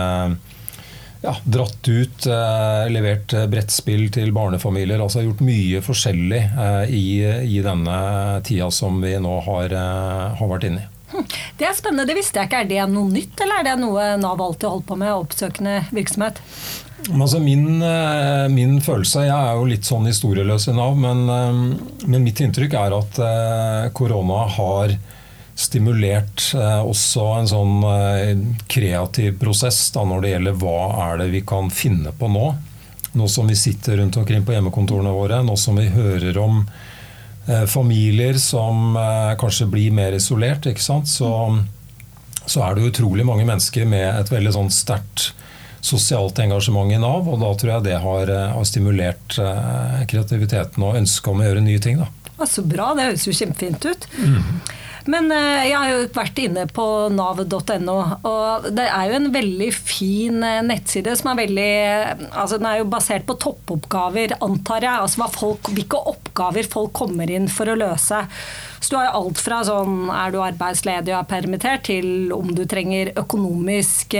ja, 1.21 1.33
dratt 1.45 1.89
ut, 1.89 2.27
levert 2.93 3.33
brettspill 3.49 4.07
til 4.13 4.33
barnefamilier. 4.33 5.01
altså 5.01 5.25
Gjort 5.25 5.45
mye 5.45 5.81
forskjellig 5.85 6.41
i, 6.93 7.07
i, 7.25 7.57
denne 7.65 7.97
tida 8.45 8.69
som 8.73 9.01
vi 9.01 9.15
nå 9.21 9.33
har, 9.47 9.73
har 10.37 10.51
vært 10.53 10.69
inne 10.69 10.85
i. 10.85 10.91
Hm, 11.13 11.25
det 11.57 11.65
er 11.69 11.77
spennende, 11.77 12.05
det 12.09 12.17
visste 12.19 12.41
jeg 12.41 12.49
ikke. 12.49 12.61
Er 12.65 12.69
det 12.69 12.89
noe 12.93 13.09
nytt, 13.09 13.33
eller 13.41 13.61
er 13.61 13.69
det 13.69 13.77
noe 13.81 14.11
Nav 14.21 14.41
alltid 14.45 14.69
holdt 14.69 14.89
på 14.89 14.99
med? 15.01 15.13
Oppsøkende 15.25 15.79
virksomhet? 15.89 16.41
Altså 17.05 17.39
min, 17.39 17.81
eh, 17.81 18.47
min, 18.49 18.79
følelse 18.81 19.27
Jeg 19.27 19.35
er 19.35 19.53
jo 19.55 19.67
litt 19.69 19.85
sånn 19.85 20.07
historieløs 20.09 20.67
i 20.67 20.73
Nav, 20.75 20.97
men, 20.97 21.29
eh, 21.29 22.07
men 22.09 22.25
mitt 22.25 22.41
inntrykk 22.41 22.73
er 22.73 22.95
at 22.97 23.19
eh, 23.21 23.89
korona 23.93 24.47
har 24.57 24.97
stimulert 25.57 26.51
også 26.53 27.23
en 27.39 27.47
sånn 27.49 27.71
kreativ 28.69 29.39
prosess 29.41 29.79
da, 29.89 30.03
når 30.05 30.19
det 30.21 30.33
gjelder 30.35 30.59
hva 30.61 30.81
er 31.07 31.17
det 31.17 31.25
vi 31.31 31.39
kan 31.49 31.71
finne 31.73 32.11
på 32.13 32.29
nå. 32.29 32.51
Nå 33.17 33.29
som 33.33 33.49
vi 33.49 33.55
sitter 33.57 33.97
rundt 33.97 34.19
omkring 34.21 34.45
på 34.45 34.53
hjemmekontorene 34.53 35.15
våre, 35.15 35.39
nå 35.41 35.55
som 35.57 35.81
vi 35.81 35.87
hører 35.89 36.37
om 36.37 36.59
familier 37.73 38.37
som 38.37 38.93
kanskje 39.41 39.65
blir 39.73 39.97
mer 39.97 40.13
isolert, 40.13 40.69
så, 40.77 41.01
så, 41.09 42.61
er 42.61 42.77
det 42.77 42.91
utrolig 42.91 43.25
mange 43.25 43.49
mennesker 43.49 43.89
med 43.89 44.11
et 44.11 44.29
veldig 44.29 44.53
sånn 44.59 44.69
sterkt 44.69 45.31
sosialt 45.81 46.39
engasjement 46.39 46.91
i 46.91 46.99
Nav. 47.01 47.27
Og 47.29 47.41
da 47.41 47.51
tror 47.59 47.73
jeg 47.75 47.87
det 47.89 47.99
har, 48.03 48.31
eh, 48.33 48.53
har 48.55 48.67
stimulert 48.67 49.37
eh, 49.41 50.01
kreativiteten 50.09 50.83
og 50.83 50.99
ønsket 51.01 51.31
om 51.33 51.43
å 51.43 51.47
gjøre 51.47 51.65
nye 51.65 51.83
ting. 51.83 52.01
Da. 52.03 52.45
Så 52.45 52.63
bra, 52.65 52.93
det 52.97 53.09
høres 53.09 53.27
jo 53.27 53.35
kjempefint 53.35 53.85
ut. 53.87 54.07
Mm. 54.21 54.43
Men 55.11 55.31
eh, 55.31 55.69
jeg 55.69 55.77
har 55.77 55.91
jo 55.91 56.05
vært 56.15 56.41
inne 56.43 56.65
på 56.71 56.85
nav.no, 57.15 57.97
og 58.27 58.67
det 58.75 58.87
er 58.87 59.09
jo 59.09 59.19
en 59.19 59.29
veldig 59.33 59.69
fin 59.75 60.43
nettside 60.67 61.15
som 61.19 61.31
er 61.31 61.41
veldig 61.41 61.71
altså 62.27 62.57
Den 62.59 62.69
er 62.69 62.81
jo 62.81 62.89
basert 62.91 63.27
på 63.27 63.37
toppoppgaver, 63.41 64.37
antar 64.43 64.83
jeg. 64.85 65.03
Altså 65.05 65.29
folk, 65.33 65.71
hvilke 65.73 66.01
oppgaver 66.13 66.67
folk 66.67 66.93
kommer 66.97 67.31
inn 67.31 67.47
for 67.51 67.71
å 67.71 67.77
løse. 67.79 68.23
Så 68.79 68.91
du 68.91 68.97
har 68.99 69.07
jo 69.07 69.21
alt 69.21 69.39
fra 69.41 69.61
sånn 69.65 70.11
er 70.13 70.33
du 70.33 70.41
arbeidsledig 70.43 71.13
og 71.13 71.21
er 71.21 71.31
permittert, 71.31 71.87
til 71.87 72.33
om 72.35 72.51
du 72.55 72.65
trenger 72.69 73.13
økonomisk 73.17 74.13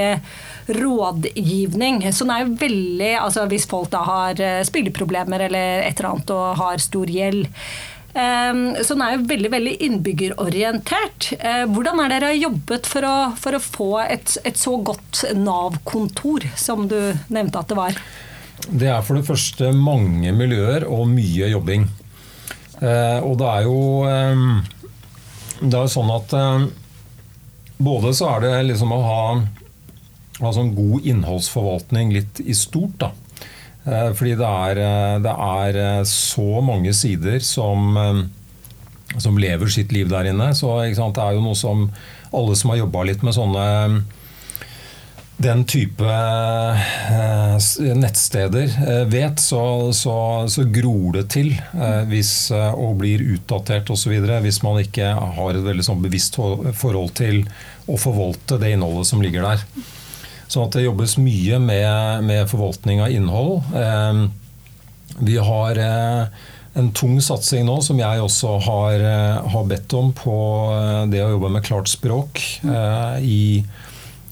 rådgivning. 0.68 2.02
Så 2.12 2.26
den 2.26 2.34
er 2.34 2.44
jo 2.44 2.56
veldig 2.60 3.12
altså 3.22 3.46
Hvis 3.48 3.68
folk 3.70 3.92
da 3.94 4.02
har 4.08 4.42
eh, 4.44 4.64
spilleproblemer 4.68 5.48
eller 5.48 5.86
et 5.86 6.00
eller 6.00 6.12
annet 6.12 6.34
og 6.36 6.48
har 6.60 6.84
stor 6.84 7.12
gjeld. 7.12 7.48
Ehm, 8.18 8.76
så 8.82 8.96
den 8.96 9.04
er 9.06 9.16
jo 9.16 9.26
veldig 9.30 9.52
veldig 9.54 9.74
innbyggerorientert. 9.88 11.30
Eh, 11.38 11.66
hvordan 11.70 12.02
er 12.02 12.14
dere 12.16 12.32
jobbet 12.38 12.90
for 12.90 13.06
å, 13.06 13.16
for 13.38 13.58
å 13.58 13.62
få 13.62 13.90
et, 14.08 14.38
et 14.48 14.58
så 14.58 14.78
godt 14.82 15.24
Nav-kontor 15.38 16.48
som 16.58 16.88
du 16.90 16.98
nevnte 17.34 17.62
at 17.62 17.70
det 17.70 17.78
var? 17.78 18.00
Det 18.68 18.90
er 18.90 19.06
for 19.06 19.20
det 19.20 19.28
første 19.28 19.70
mange 19.76 20.34
miljøer 20.34 20.88
og 20.90 21.06
mye 21.12 21.52
jobbing. 21.54 21.86
Eh, 22.82 23.20
og 23.22 23.38
det 23.42 23.52
er 23.54 23.64
jo 23.66 23.78
ehm, 24.06 24.50
Det 25.62 25.78
er 25.78 25.90
sånn 25.90 26.12
at 26.14 26.34
både 27.82 28.12
så 28.14 28.28
er 28.36 28.44
det 28.44 28.52
liksom 28.68 28.92
å 28.94 29.00
ha 29.02 29.22
altså 30.38 30.62
en 30.62 30.76
god 30.78 31.06
innholdsforvaltning 31.10 32.12
litt 32.14 32.42
i 32.46 32.54
stort. 32.58 32.98
da. 33.02 33.10
Eh, 33.88 34.12
fordi 34.18 34.36
det 34.36 34.48
er, 34.48 34.82
eh, 34.84 35.16
det 35.24 35.34
er, 35.34 35.80
eh, 35.84 36.04
så 36.04 36.62
mange 36.62 36.94
sider 36.94 37.40
som, 37.40 38.30
som, 39.18 39.38
lever 39.40 39.68
sitt 39.72 39.92
liv 39.96 40.10
der 40.10 40.28
inne. 40.28 40.52
Så 40.56 40.76
det 40.84 41.24
er 41.24 41.34
jo 41.38 41.42
noe 41.46 41.56
som 41.56 41.90
alle 42.34 42.56
som 42.56 42.72
har 42.72 42.84
jobba 42.84 43.08
litt 43.08 43.24
med 43.24 43.34
sånne 43.38 44.04
den 45.38 45.60
type 45.70 46.14
nettsteder 47.78 49.06
vet, 49.06 49.38
så, 49.38 49.94
så, 49.94 50.16
så, 50.50 50.64
gror 50.74 51.14
det 51.14 51.28
til 51.30 51.52
hvis, 52.10 52.50
og 52.74 52.98
blir 53.04 53.22
utdatert 53.36 53.92
osv. 53.94 54.16
Hvis 54.42 54.64
man 54.66 54.82
ikke 54.82 55.12
har 55.14 55.52
et 55.54 55.68
veldig 55.70 55.86
sånn 55.86 56.02
bevisst 56.02 56.40
forhold 56.42 57.14
til 57.22 57.44
å 57.86 58.00
forvalte 58.02 58.58
det 58.58 58.74
innholdet 58.74 59.12
som 59.12 59.22
ligger 59.22 59.46
der. 59.46 59.62
Sånn 60.48 60.68
at 60.68 60.78
det 60.78 60.86
jobbes 60.86 61.18
mye 61.20 61.60
med, 61.60 62.24
med 62.24 62.48
forvaltning 62.48 63.02
av 63.04 63.12
innhold. 63.12 63.58
Vi 65.18 65.36
har 65.44 65.80
en 65.82 66.92
tung 66.96 67.18
satsing 67.24 67.66
nå, 67.68 67.82
som 67.84 68.00
jeg 68.00 68.22
også 68.24 68.54
har, 68.64 69.04
har 69.52 69.68
bedt 69.68 69.96
om, 69.98 70.14
på 70.16 70.38
det 71.12 71.20
å 71.26 71.34
jobbe 71.34 71.52
med 71.58 71.68
klart 71.68 71.92
språk 71.92 72.40
i 73.20 73.42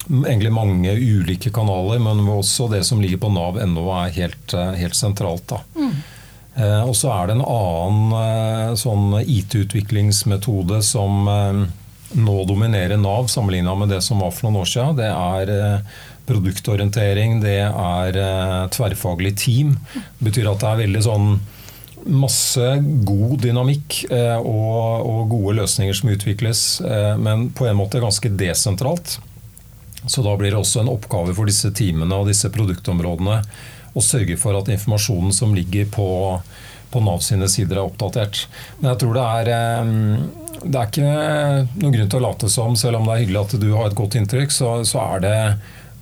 egentlig 0.07 0.51
mange 0.53 0.93
ulike 0.93 1.51
kanaler, 1.53 1.99
men 1.99 2.27
også 2.29 2.67
det 2.71 2.83
som 2.85 3.01
ligger 3.01 3.21
på 3.23 3.31
nav.no 3.33 3.87
er 3.99 4.13
helt, 4.15 4.53
eh, 4.53 4.75
helt 4.79 4.97
sentralt. 4.97 5.55
Mm. 5.75 5.95
Eh, 6.55 6.83
og 6.85 6.95
så 6.95 7.11
er 7.13 7.27
det 7.27 7.37
en 7.37 7.45
annen 7.45 8.13
eh, 8.19 8.75
sånn 8.79 9.17
IT-utviklingsmetode 9.21 10.81
som 10.85 11.27
eh, 11.31 11.65
nå 12.15 12.35
dominerer 12.49 12.99
Nav, 13.01 13.27
sammenligna 13.31 13.75
med 13.79 13.91
det 13.93 14.01
som 14.05 14.23
var 14.23 14.33
for 14.33 14.47
noen 14.47 14.61
år 14.63 14.71
siden. 14.71 14.97
Det 14.99 15.09
er 15.11 15.51
eh, 15.55 15.99
produktorientering, 16.29 17.39
det 17.43 17.59
er 17.67 18.19
eh, 18.21 18.63
tverrfaglig 18.75 19.35
team. 19.41 19.75
Det 19.93 20.29
betyr 20.29 20.49
at 20.51 20.63
det 20.63 20.71
er 20.71 20.81
veldig 20.85 21.03
sånn 21.05 21.29
masse 22.05 22.65
god 23.07 23.39
dynamikk 23.41 24.03
og, 24.11 25.07
og, 25.09 25.21
gode 25.31 25.55
løsninger 25.57 25.95
som 25.97 26.11
utvikles, 26.13 26.59
men 27.17 27.47
på 27.57 27.65
en 27.65 27.79
måte 27.79 27.97
ganske 28.03 28.29
desentralt. 28.37 29.15
Så 30.05 30.21
da 30.21 30.35
blir 30.37 30.53
det 30.53 30.59
også 30.59 30.83
en 30.83 30.91
oppgave 30.91 31.33
for 31.33 31.49
disse 31.49 31.71
teamene 31.73 32.19
og 32.19 32.29
disse 32.29 32.51
produktområdene 32.53 33.39
å 33.95 34.03
sørge 34.03 34.37
for 34.39 34.57
at 34.57 34.69
informasjonen 34.73 35.33
som 35.33 35.55
ligger 35.55 35.87
på, 35.91 36.07
på 36.91 37.03
Nav 37.03 37.23
sine 37.25 37.47
sider 37.51 37.79
er 37.79 37.87
oppdatert. 37.87 38.45
Men 38.81 38.91
jeg 38.91 39.01
tror 39.03 39.17
det 39.17 39.25
er, 39.39 39.51
eh, 39.55 40.44
det 40.65 40.81
er 40.81 40.89
ikke 40.89 41.09
noen 41.81 41.95
grunn 41.95 42.11
til 42.11 42.19
å 42.19 42.25
late 42.25 42.49
som, 42.51 42.75
selv 42.79 42.99
om 42.99 43.07
det 43.07 43.15
er 43.15 43.23
hyggelig 43.23 43.41
at 43.43 43.57
du 43.61 43.67
har 43.73 43.89
et 43.89 43.97
godt 43.97 44.17
inntrykk, 44.19 44.53
så, 44.53 44.71
så 44.87 45.03
er 45.15 45.25
det 45.25 45.37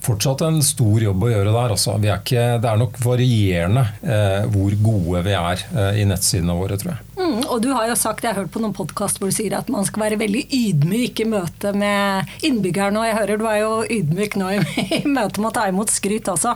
fortsatt 0.04 0.44
en 0.46 0.60
stor 0.66 1.02
jobb 1.04 1.26
å 1.26 1.32
gjøre 1.32 1.54
der. 1.54 1.74
Altså. 1.76 1.96
Er 2.00 2.20
ikke, 2.20 2.44
det 2.62 2.70
er 2.70 2.80
nok 2.80 3.00
varierende 3.04 3.86
eh, 4.02 4.46
hvor 4.52 4.76
gode 4.84 5.24
vi 5.28 5.36
er 5.38 5.64
eh, 5.72 6.02
i 6.02 6.08
nettsidene 6.10 6.56
våre, 6.58 6.78
tror 6.80 6.94
jeg. 6.94 7.10
Mm, 7.14 7.44
og 7.46 7.62
du 7.64 7.70
har 7.76 7.88
jo 7.88 7.96
sagt, 8.00 8.24
Jeg 8.24 8.34
har 8.34 8.42
hørt 8.42 8.52
på 8.54 8.62
noen 8.64 8.76
podkast 8.76 9.20
hvor 9.22 9.30
du 9.30 9.36
sier 9.36 9.54
at 9.58 9.70
man 9.72 9.86
skal 9.88 10.08
være 10.08 10.20
veldig 10.22 10.44
ydmyk 10.58 11.24
i 11.24 11.30
møte 11.30 11.74
med 11.78 12.34
innbyggerne. 12.46 13.00
Og 13.00 13.08
jeg 13.08 13.18
hører 13.20 13.42
du 13.42 13.48
er 13.50 13.60
jo 13.62 13.72
ydmyk 14.00 14.38
nå 14.42 14.52
i, 14.56 14.60
i 15.00 15.02
møte 15.08 15.44
med 15.44 15.52
å 15.52 15.56
ta 15.56 15.68
imot 15.72 15.94
skryt 15.94 16.32
også. 16.34 16.56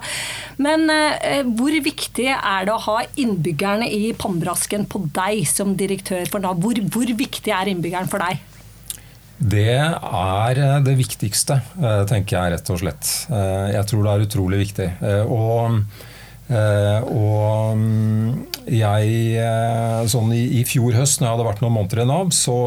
Men 0.63 0.89
eh, 0.92 1.44
hvor 1.48 1.74
viktig 1.88 2.30
er 2.36 2.68
det 2.68 2.75
å 2.75 2.84
ha 2.89 3.00
innbyggerne 3.16 3.88
i 3.88 4.12
pannbrasken 4.18 4.88
på 4.92 5.06
deg 5.16 5.46
som 5.50 5.75
direktør 5.80 6.27
for 6.32 6.44
Nav? 6.44 6.60
Hvor, 6.63 6.80
hvor 6.94 7.18
viktig 7.18 7.54
er 7.54 7.72
innbyggeren 7.72 8.12
for 8.12 8.24
deg? 8.24 8.44
Det 9.38 9.70
er 9.70 10.60
eh, 10.60 10.77
det 10.82 10.96
viktigste, 10.98 11.60
eh, 11.77 12.03
tenker 12.10 12.39
jeg 12.39 12.53
rett 12.56 12.70
og 12.74 12.79
slett. 12.82 13.10
Eh, 13.29 13.74
jeg 13.75 13.86
tror 13.89 14.03
det 14.03 14.13
er 14.13 14.25
utrolig 14.25 14.62
viktig. 14.65 14.88
Og, 15.29 15.82
og 16.48 17.77
mm, 17.77 18.29
jeg 18.72 20.08
sånn 20.10 20.32
i, 20.34 20.46
i, 20.62 20.63
fjor 20.65 20.96
høst, 20.96 21.20
når 21.20 21.27
jeg 21.27 21.36
hadde 21.36 21.50
vært 21.51 21.62
noen 21.65 21.75
måneder 21.75 22.06
i 22.06 22.08
Nav, 22.08 22.32
så 22.34 22.58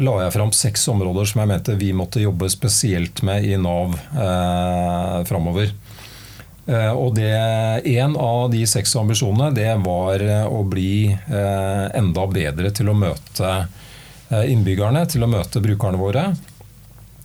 la 0.00 0.14
jeg 0.22 0.32
fram 0.32 0.52
seks 0.56 0.86
områder 0.88 1.26
som 1.28 1.42
jeg 1.42 1.50
mente 1.50 1.74
vi 1.76 1.90
måtte 1.92 2.22
jobbe 2.22 2.48
spesielt 2.48 3.20
med 3.26 3.44
i 3.44 3.58
Nav 3.60 3.98
eh, 4.16 5.18
framover. 5.28 5.74
Og 6.62 7.08
det, 7.16 7.32
En 7.90 8.12
av 8.22 8.44
de 8.52 8.60
seks 8.70 8.92
ambisjonene 8.96 9.48
det 9.50 9.72
var 9.82 10.22
å 10.46 10.60
bli 10.62 11.10
eh, 11.10 11.86
enda 11.98 12.26
bedre 12.30 12.70
til 12.70 12.92
å 12.92 12.94
møte 12.94 13.50
innbyggerne 14.32 15.04
til 15.10 15.24
å 15.24 15.30
møte 15.30 15.62
brukerne 15.64 16.00
våre. 16.00 16.30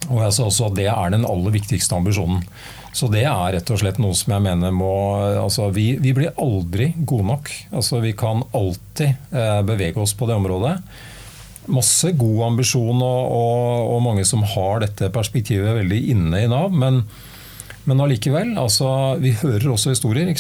Og 0.08 0.22
jeg 0.22 0.36
sa 0.36 0.48
også 0.48 0.70
at 0.70 0.78
Det 0.78 0.90
er 0.92 1.14
den 1.14 1.28
aller 1.28 1.56
viktigste 1.56 1.98
ambisjonen. 1.98 2.44
Så 2.96 3.10
det 3.14 3.26
er 3.30 3.52
rett 3.54 3.70
og 3.74 3.78
slett 3.82 4.00
noe 4.02 4.16
som 4.18 4.32
jeg 4.34 4.42
mener 4.42 4.72
må 4.74 4.90
altså 5.38 5.68
vi, 5.74 5.92
vi, 6.02 6.16
blir 6.18 6.34
aldri 6.42 6.90
gode 6.98 7.28
nok. 7.28 7.52
Altså 7.78 8.00
vi 8.02 8.16
kan 8.18 8.42
alltid 8.58 9.12
eh, 9.36 9.62
bevege 9.68 10.02
oss 10.02 10.16
på 10.18 10.30
det 10.30 10.38
området. 10.40 10.74
Masse 11.70 12.14
god 12.18 12.46
ambisjon 12.48 13.04
og, 13.04 13.22
og, 13.28 13.92
og, 13.92 14.02
mange 14.06 14.24
som 14.26 14.46
har 14.56 14.82
dette 14.86 15.12
perspektivet 15.14 15.78
veldig 15.78 16.00
inne 16.16 16.42
i 16.42 16.50
Nav. 16.50 16.74
Men, 16.74 17.04
men 17.86 18.02
allikevel, 18.02 18.56
altså, 18.58 18.90
vi 19.22 19.36
hører 19.44 19.76
også 19.76 19.94
historier 19.94 20.32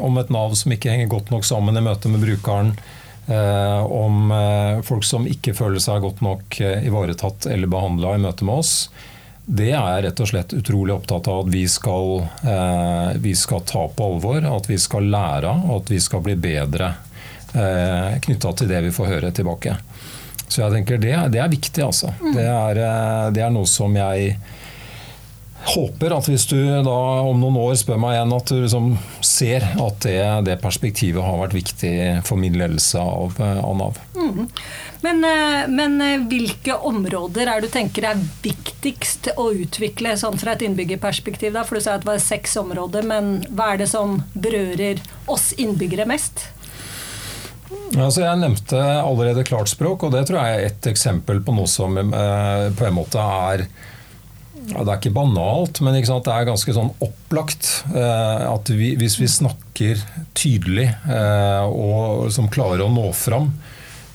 om 0.00 0.18
et 0.18 0.34
Nav 0.34 0.56
som 0.58 0.74
ikke 0.74 0.90
henger 0.90 1.12
godt 1.12 1.30
nok 1.30 1.46
sammen 1.46 1.78
i 1.78 1.84
møte 1.84 2.10
med 2.10 2.24
brukeren 2.24 2.74
Eh, 2.74 2.99
om 3.86 4.30
eh, 4.32 4.82
folk 4.82 5.04
som 5.04 5.26
ikke 5.28 5.54
føler 5.54 5.82
seg 5.82 6.02
godt 6.02 6.22
nok 6.24 6.60
eh, 6.60 6.86
ivaretatt 6.88 7.46
eller 7.50 7.70
behandla 7.70 8.14
i 8.16 8.22
møte 8.24 8.46
med 8.48 8.62
oss. 8.62 8.74
Det 9.44 9.70
er 9.72 9.78
jeg 9.78 10.04
rett 10.06 10.22
og 10.22 10.30
slett 10.30 10.54
utrolig 10.54 10.94
opptatt 10.94 11.28
av 11.30 11.44
at 11.44 11.48
vi 11.50 11.64
skal, 11.66 12.20
vi 13.18 13.32
skal 13.34 13.64
ta 13.66 13.80
på 13.88 14.04
alvor. 14.12 14.44
At 14.46 14.68
vi 14.70 14.76
skal 14.78 15.08
lære 15.10 15.48
av, 15.50 15.64
og 15.66 15.80
at 15.80 15.90
vi 15.90 15.98
skal 15.98 16.22
bli 16.22 16.36
bedre 16.38 16.92
knytta 17.50 18.52
til 18.60 18.70
det 18.70 18.84
vi 18.84 18.92
får 18.94 19.08
høre 19.10 19.32
tilbake. 19.34 19.74
Så 20.46 20.60
jeg 20.60 20.76
tenker 20.76 21.02
det, 21.02 21.16
det 21.34 21.42
er 21.42 21.50
viktig, 21.50 21.82
altså. 21.82 22.12
Mm. 22.20 22.30
Det 22.36 22.46
er, 22.46 22.82
det 23.34 23.42
er 23.42 23.50
noe 23.56 23.66
som 23.66 23.96
jeg 23.98 24.36
håper 25.64 26.14
at 26.16 26.28
hvis 26.28 26.46
du 26.48 26.58
da 26.84 26.98
om 27.28 27.40
noen 27.40 27.58
år 27.60 27.74
spør 27.78 27.98
meg 28.00 28.16
igjen, 28.16 28.32
at 28.36 28.50
du 28.50 28.60
liksom 28.62 28.86
ser 29.24 29.66
at 29.68 29.98
det, 30.06 30.20
det, 30.48 30.56
perspektivet 30.62 31.24
har 31.24 31.40
vært 31.42 31.56
viktig 31.56 31.92
for 32.26 32.40
min 32.40 32.56
ledelse 32.58 33.00
av, 33.00 33.36
eh, 33.40 33.60
av 33.60 33.76
Nav. 33.76 33.98
Mm. 34.16 34.46
Men, 35.04 35.24
eh, 35.24 35.66
men, 35.68 35.98
eh, 36.04 36.24
hvilke 36.30 36.78
områder 36.90 37.52
er 37.52 37.64
du 37.64 37.68
tenker 37.72 38.08
er 38.08 38.22
viktigst 38.44 39.30
å 39.36 39.50
utvikle 39.52 40.16
sånn 40.20 40.40
fra 40.40 40.56
et 40.56 40.64
innbyggerperspektiv? 40.64 41.52
Da? 41.56 41.66
For 41.68 41.76
du 41.76 41.84
sa 41.84 41.98
at 41.98 42.06
det 42.06 42.12
var 42.12 42.24
seks 42.24 42.56
områder, 42.60 43.04
men 43.06 43.44
hva 43.52 43.74
er 43.74 43.84
det 43.84 43.90
som 43.92 44.22
berører 44.32 45.02
oss 45.28 45.52
innbyggere 45.60 46.08
mest? 46.08 46.48
Altså 47.90 48.22
jeg 48.22 48.38
nevnte 48.38 48.78
allerede 48.80 49.44
klart 49.46 49.70
språk, 49.70 50.04
og 50.06 50.14
det 50.14 50.24
tror 50.28 50.40
jeg 50.40 50.56
er 50.56 50.66
et 50.70 50.90
eksempel 50.90 51.40
på 51.42 51.54
noe 51.54 51.70
som 51.70 51.94
på 51.94 52.86
en 52.86 52.94
måte 52.96 53.22
er 53.22 53.66
ja, 54.68 54.84
Det 54.84 54.92
er 54.92 54.98
ikke 54.98 55.14
banalt, 55.16 55.80
men 55.84 55.96
ikke 55.98 56.18
det 56.24 56.34
er 56.34 56.48
ganske 56.48 56.74
sånn 56.76 56.92
opplagt 57.02 57.70
eh, 57.94 58.44
at 58.46 58.72
vi, 58.72 58.92
hvis 59.00 59.16
vi 59.20 59.28
snakker 59.30 60.02
tydelig 60.36 60.88
eh, 60.90 61.64
og 61.66 62.28
som 62.34 62.50
klarer 62.52 62.84
å 62.84 62.90
nå 62.92 63.08
fram, 63.16 63.50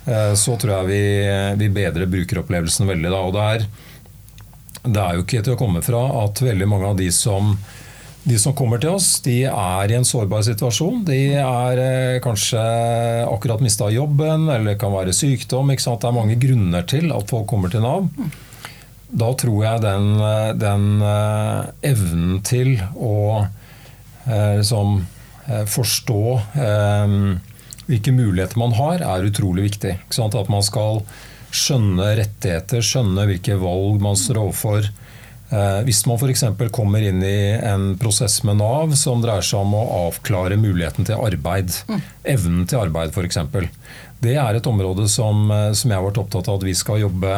eh, 0.06 0.34
så 0.38 0.58
tror 0.62 0.78
jeg 0.80 0.92
vi, 0.92 1.02
vi 1.64 1.72
bedrer 1.74 2.12
brukeropplevelsen 2.12 2.92
veldig. 2.92 3.10
Da. 3.12 3.24
Og 3.26 3.34
det 3.36 3.48
er, 3.56 3.66
det 4.86 5.02
er 5.02 5.18
jo 5.18 5.26
ikke 5.26 5.44
til 5.46 5.56
å 5.56 5.60
komme 5.60 5.84
fra 5.86 6.06
at 6.26 6.46
veldig 6.46 6.70
mange 6.72 6.94
av 6.94 7.02
de 7.02 7.10
som 7.14 7.56
de 8.26 8.40
som 8.42 8.56
kommer 8.58 8.80
til 8.82 8.96
oss, 8.98 9.20
de 9.22 9.44
er 9.46 9.92
i 9.92 9.98
en 10.00 10.08
sårbar 10.08 10.42
situasjon. 10.48 11.04
De 11.06 11.20
er 11.38 11.82
eh, 11.84 12.16
kanskje 12.26 12.62
akkurat 13.30 13.62
mista 13.62 13.92
jobben, 13.94 14.48
eller 14.50 14.72
det 14.72 14.80
kan 14.82 14.96
være 14.96 15.14
sykdom. 15.14 15.70
Det 15.70 15.94
er 15.94 16.16
mange 16.16 16.38
grunner 16.42 16.88
til 16.90 17.14
at 17.14 17.30
folk 17.30 17.46
kommer 17.52 17.70
til 17.70 17.86
Nav 17.86 18.10
da 19.16 19.32
tror 19.40 19.62
jeg 19.64 19.84
den, 19.86 20.08
den 20.60 20.88
uh, 21.00 21.68
evnen 21.86 22.40
til 22.46 22.76
å 22.96 23.46
uh, 23.46 24.54
liksom, 24.60 25.04
forstå 25.70 26.22
hvilke 27.86 28.12
muligheter 28.18 28.58
man 28.58 28.72
har, 28.74 29.04
er 29.06 29.28
utrolig 29.28 29.68
viktig. 29.68 29.92
At 30.18 30.50
man 30.50 30.64
skal 30.66 31.04
skjønne 31.54 32.08
rettigheter, 32.18 32.82
skjønne 32.82 33.28
hvilke 33.30 33.60
valg 33.62 34.02
man 34.02 34.18
står 34.18 34.40
overfor. 34.42 34.88
Hvis 35.86 36.02
man 36.10 36.18
f.eks. 36.18 36.42
kommer 36.74 37.06
inn 37.06 37.22
i 37.22 37.54
en 37.62 37.92
prosess 38.02 38.40
med 38.42 38.58
Nav 38.58 38.98
som 38.98 39.22
dreier 39.22 39.46
seg 39.46 39.62
om 39.62 39.78
å 39.78 39.84
avklare 40.08 40.58
muligheten 40.58 41.06
til 41.06 41.22
arbeid, 41.22 41.78
mm. 41.86 42.02
evnen 42.34 42.66
til 42.66 42.82
arbeid 42.88 43.14
f.eks. 43.14 43.38
Det 44.26 44.34
er 44.42 44.58
et 44.58 44.74
område 44.74 45.06
som, 45.14 45.46
som 45.78 45.94
jeg 45.94 46.00
har 46.00 46.10
vært 46.10 46.24
opptatt 46.26 46.50
av 46.50 46.58
at 46.58 46.66
vi 46.66 46.74
skal 46.74 47.06
jobbe 47.06 47.38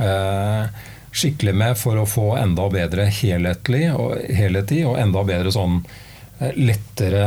eh, 0.00 0.84
skikkelig 1.16 1.54
med 1.56 1.78
for 1.80 1.98
å 2.00 2.08
få 2.08 2.34
enda 2.36 2.66
bedre 2.72 3.08
helhetlig 3.12 3.88
og, 3.94 4.16
helhetlig, 4.36 4.82
og 4.88 4.98
enda 5.00 5.22
bedre 5.26 5.52
sånn 5.54 5.78
eh, 6.40 6.52
lettere 6.58 7.24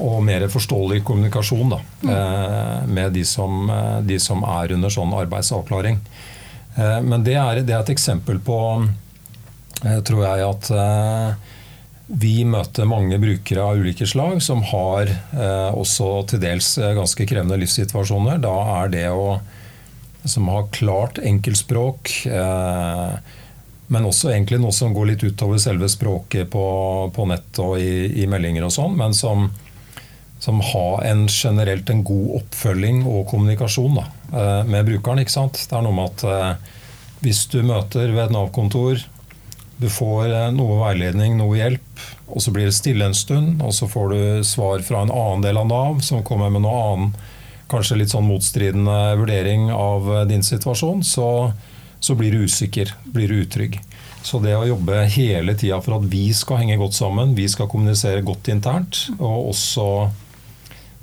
og 0.00 0.18
mer 0.26 0.48
forståelig 0.50 1.02
kommunikasjon 1.06 1.76
da, 1.76 1.80
mm. 2.02 2.12
Eh, 2.16 2.76
med 2.98 3.14
de 3.16 3.24
som, 3.28 3.62
eh, 3.70 4.00
de 4.08 4.18
som, 4.22 4.42
er 4.58 4.74
under 4.76 4.92
sånn 4.92 5.14
arbeidsavklaring. 5.22 6.02
Men 6.72 7.20
det 7.20 7.34
er, 7.36 7.58
det 7.68 7.74
er 7.76 7.82
et 7.82 7.90
eksempel 7.92 8.38
på, 8.40 8.58
tror 10.08 10.22
jeg, 10.24 10.44
at 10.46 10.70
vi 12.08 12.46
møter 12.48 12.88
mange 12.88 13.18
brukere 13.20 13.66
av 13.66 13.76
ulike 13.76 14.08
slag 14.08 14.38
som 14.40 14.62
har 14.70 15.12
også 15.76 16.06
til 16.32 16.40
dels 16.40 16.70
ganske 16.96 17.26
krevende 17.28 17.58
livssituasjoner. 17.60 18.40
Da 18.40 18.54
er 18.78 18.88
det 18.94 19.04
å 19.12 19.26
som 20.24 20.48
har 20.48 20.68
klart 20.74 21.18
enkeltspråk, 21.18 22.12
eh, 22.26 23.14
men 23.92 24.08
også 24.08 24.30
egentlig 24.30 24.60
noe 24.62 24.72
som 24.72 24.94
går 24.94 25.10
litt 25.12 25.24
utover 25.24 25.60
selve 25.60 25.88
språket 25.90 26.50
på, 26.52 26.64
på 27.14 27.26
nett 27.28 27.58
og 27.60 27.76
i, 27.82 28.22
i, 28.22 28.28
meldinger 28.30 28.66
og 28.68 28.72
sånn, 28.72 28.94
men 28.96 29.16
som, 29.16 29.48
som 30.40 30.62
har 30.72 31.02
en 31.10 31.26
generelt 31.28 31.90
en 31.90 32.04
god 32.06 32.38
oppfølging 32.40 33.02
og 33.04 33.26
kommunikasjon 33.32 33.98
da, 33.98 34.06
eh, 34.32 34.60
med 34.70 34.86
brukeren. 34.88 35.24
ikke 35.24 35.34
sant? 35.34 35.64
Det 35.68 35.76
er 35.76 35.84
noe 35.84 35.98
med 35.98 36.14
at 36.14 36.28
eh, 36.28 36.78
hvis 37.26 37.44
du 37.52 37.60
møter 37.66 38.14
ved 38.14 38.24
et 38.28 38.34
Nav-kontor, 38.34 39.02
du 39.82 39.88
får 39.90 40.30
eh, 40.30 40.48
noe 40.54 40.78
veiledning, 40.84 41.36
noe 41.38 41.58
hjelp, 41.58 42.06
og 42.32 42.42
så 42.42 42.54
blir 42.54 42.70
det 42.70 42.78
stille 42.78 43.06
en 43.08 43.16
stund, 43.16 43.60
og 43.62 43.74
så 43.76 43.90
får 43.90 44.14
du 44.14 44.20
svar 44.46 44.82
fra 44.86 45.02
en 45.02 45.12
annen 45.12 45.44
del 45.44 45.58
av 45.60 45.68
Nav 45.68 46.02
som 46.06 46.24
kommer 46.26 46.52
med 46.54 46.64
noe 46.64 46.82
annen, 46.86 47.14
kanskje 47.72 47.98
litt 47.98 48.12
sånn 48.12 48.28
motstridende 48.28 48.98
vurdering 49.20 49.70
av 49.74 50.12
din 50.30 50.44
situasjon, 50.46 51.02
så 51.06 51.28
så 52.02 52.14
blir 52.14 52.32
du 52.32 52.44
usikker, 52.44 52.94
blir 53.04 53.28
du 53.28 53.34
utrygg. 53.34 53.80
Så 54.22 54.40
det 54.42 54.56
å 54.58 54.66
jobbe 54.66 55.04
hele 55.14 55.54
tida 55.54 55.78
for 55.82 56.00
at 56.00 56.06
vi 56.10 56.24
skal 56.34 56.58
henge 56.62 56.78
godt 56.80 56.96
sammen, 56.98 57.36
vi 57.38 57.46
skal 57.50 57.68
kommunisere 57.70 58.24
godt 58.26 58.50
internt, 58.50 59.04
og 59.20 59.52
også 59.52 59.86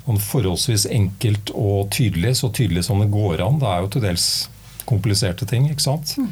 sånn 0.04 0.20
forholdsvis 0.20 0.88
enkelt 0.92 1.52
og 1.56 1.88
tydelig, 1.94 2.34
så 2.40 2.50
tydelig 2.52 2.84
som 2.84 3.00
det 3.00 3.08
går 3.14 3.40
an. 3.46 3.60
Det 3.62 3.68
er 3.70 3.84
jo 3.84 3.90
til 3.94 4.04
dels 4.04 4.26
kompliserte 4.88 5.48
ting, 5.48 5.70
ikke 5.70 5.86
sant. 5.86 6.16
Mm. 6.18 6.30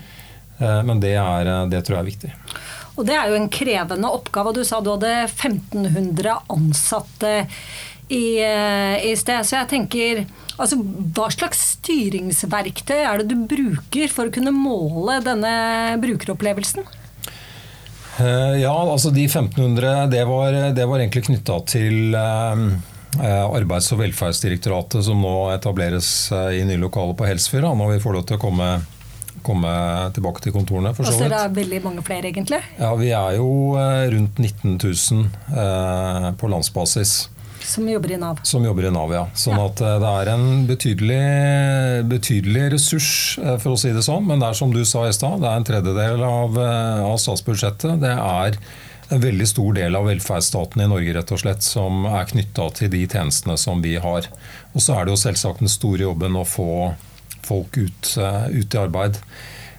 Eh, 0.59 0.81
men 0.91 1.01
det, 1.01 1.15
er, 1.17 1.53
det 1.71 1.85
tror 1.87 1.99
jeg 1.99 2.03
er 2.03 2.11
viktig. 2.11 2.33
Og 2.99 3.07
det 3.07 3.15
er 3.15 3.31
jo 3.31 3.39
en 3.39 3.49
krevende 3.55 4.11
oppgave. 4.11 4.53
Du 4.57 4.65
sa 4.67 4.83
du 4.83 4.91
hadde 4.91 5.13
1500 5.29 6.41
ansatte 6.51 7.35
i, 8.09 8.41
eh, 8.41 9.07
i 9.11 9.17
sted. 9.17 9.47
Så 9.47 9.59
jeg 9.61 9.73
tenker 9.75 10.27
Altså, 10.59 10.75
hva 11.15 11.29
slags 11.31 11.61
styringsverktøy 11.77 12.97
er 12.97 13.21
det 13.21 13.29
du 13.31 13.45
bruker 13.47 14.11
for 14.11 14.27
å 14.27 14.33
kunne 14.35 14.51
måle 14.51 15.21
denne 15.23 15.53
brukeropplevelsen? 16.03 16.83
Eh, 18.19 18.57
ja, 18.65 18.73
altså 18.75 19.13
de 19.15 19.29
1500, 19.29 20.09
det 20.11 20.25
var, 20.27 20.57
det 20.75 20.89
var 20.91 20.99
egentlig 20.99 21.29
knytta 21.29 21.61
til 21.71 22.11
eh, 22.11 22.65
Arbeids- 23.23 23.93
og 23.95 24.03
velferdsdirektoratet, 24.03 24.99
som 25.07 25.23
nå 25.23 25.37
etableres 25.55 26.11
i 26.35 26.67
nye 26.67 26.83
lokaler 26.83 27.15
på 27.15 27.31
Helsfyr. 27.31 27.63
Når 27.63 27.95
vi 27.95 28.03
får 28.03 28.19
lov 28.19 28.27
til 28.27 28.41
å 28.41 28.43
komme, 28.43 28.75
komme 29.47 29.79
tilbake 30.19 30.43
til 30.43 30.59
kontorene. 30.59 30.91
for 30.91 31.07
så 31.07 31.15
vidt. 31.15 31.29
Altså, 31.31 31.37
det 31.37 31.45
er 31.47 31.57
veldig 31.63 31.85
mange 31.87 32.09
flere, 32.11 32.35
egentlig? 32.35 32.65
Ja, 32.83 32.97
vi 32.99 33.15
er 33.15 33.39
jo 33.39 33.79
rundt 33.79 34.43
19 34.43 34.75
000 34.83 36.35
på 36.35 36.51
landsbasis. 36.51 37.29
Som 37.69 37.89
jobber 37.89 38.13
i 38.13 38.17
Nav. 38.17 38.41
Som 38.43 38.65
jobber 38.65 38.87
i 38.89 38.91
Nav, 38.91 39.11
ja. 39.13 39.27
Sånn 39.37 39.59
ja. 39.59 39.67
at 39.69 39.81
eh, 39.85 39.97
det 40.01 40.11
er 40.23 40.29
en 40.33 40.45
betydelig, 40.65 41.25
betydelig, 42.09 42.63
ressurs, 42.73 43.09
eh, 43.43 43.57
for 43.61 43.75
å 43.75 43.81
si 43.81 43.91
det 43.93 44.05
sånn. 44.07 44.25
Men 44.25 44.41
det 44.41 44.49
er 44.49 44.57
som 44.57 44.71
du 44.73 44.81
sa 44.89 45.03
i 45.05 45.13
stad, 45.13 45.43
det 45.43 45.51
er 45.51 45.61
en 45.61 45.67
tredjedel 45.69 46.23
av, 46.25 46.55
eh, 46.63 47.03
av 47.05 47.19
statsbudsjettet. 47.21 47.99
Det 48.01 48.13
er 48.15 48.57
en 49.13 49.21
veldig 49.21 49.49
stor 49.51 49.77
del 49.77 49.99
av 50.01 50.09
velferdsstaten 50.09 50.81
i 50.81 50.87
Norge 50.89 51.13
rett 51.19 51.33
og 51.37 51.43
slett, 51.43 51.67
som 51.67 52.07
er 52.09 52.31
knytta 52.31 52.71
til 52.79 52.89
de 52.95 53.03
tjenestene 53.05 53.57
som 53.61 53.85
vi 53.85 53.99
har. 54.01 54.31
Og 54.73 54.85
så 54.85 54.97
er 54.97 55.05
det 55.05 55.13
jo 55.13 55.21
selvsagt 55.27 55.61
den 55.61 55.73
store 55.73 56.07
jobben 56.07 56.39
å 56.41 56.47
få 56.49 56.95
folk 57.45 57.77
ut, 57.77 58.15
ut 58.17 58.77
i 58.77 58.81
arbeid. 58.81 59.21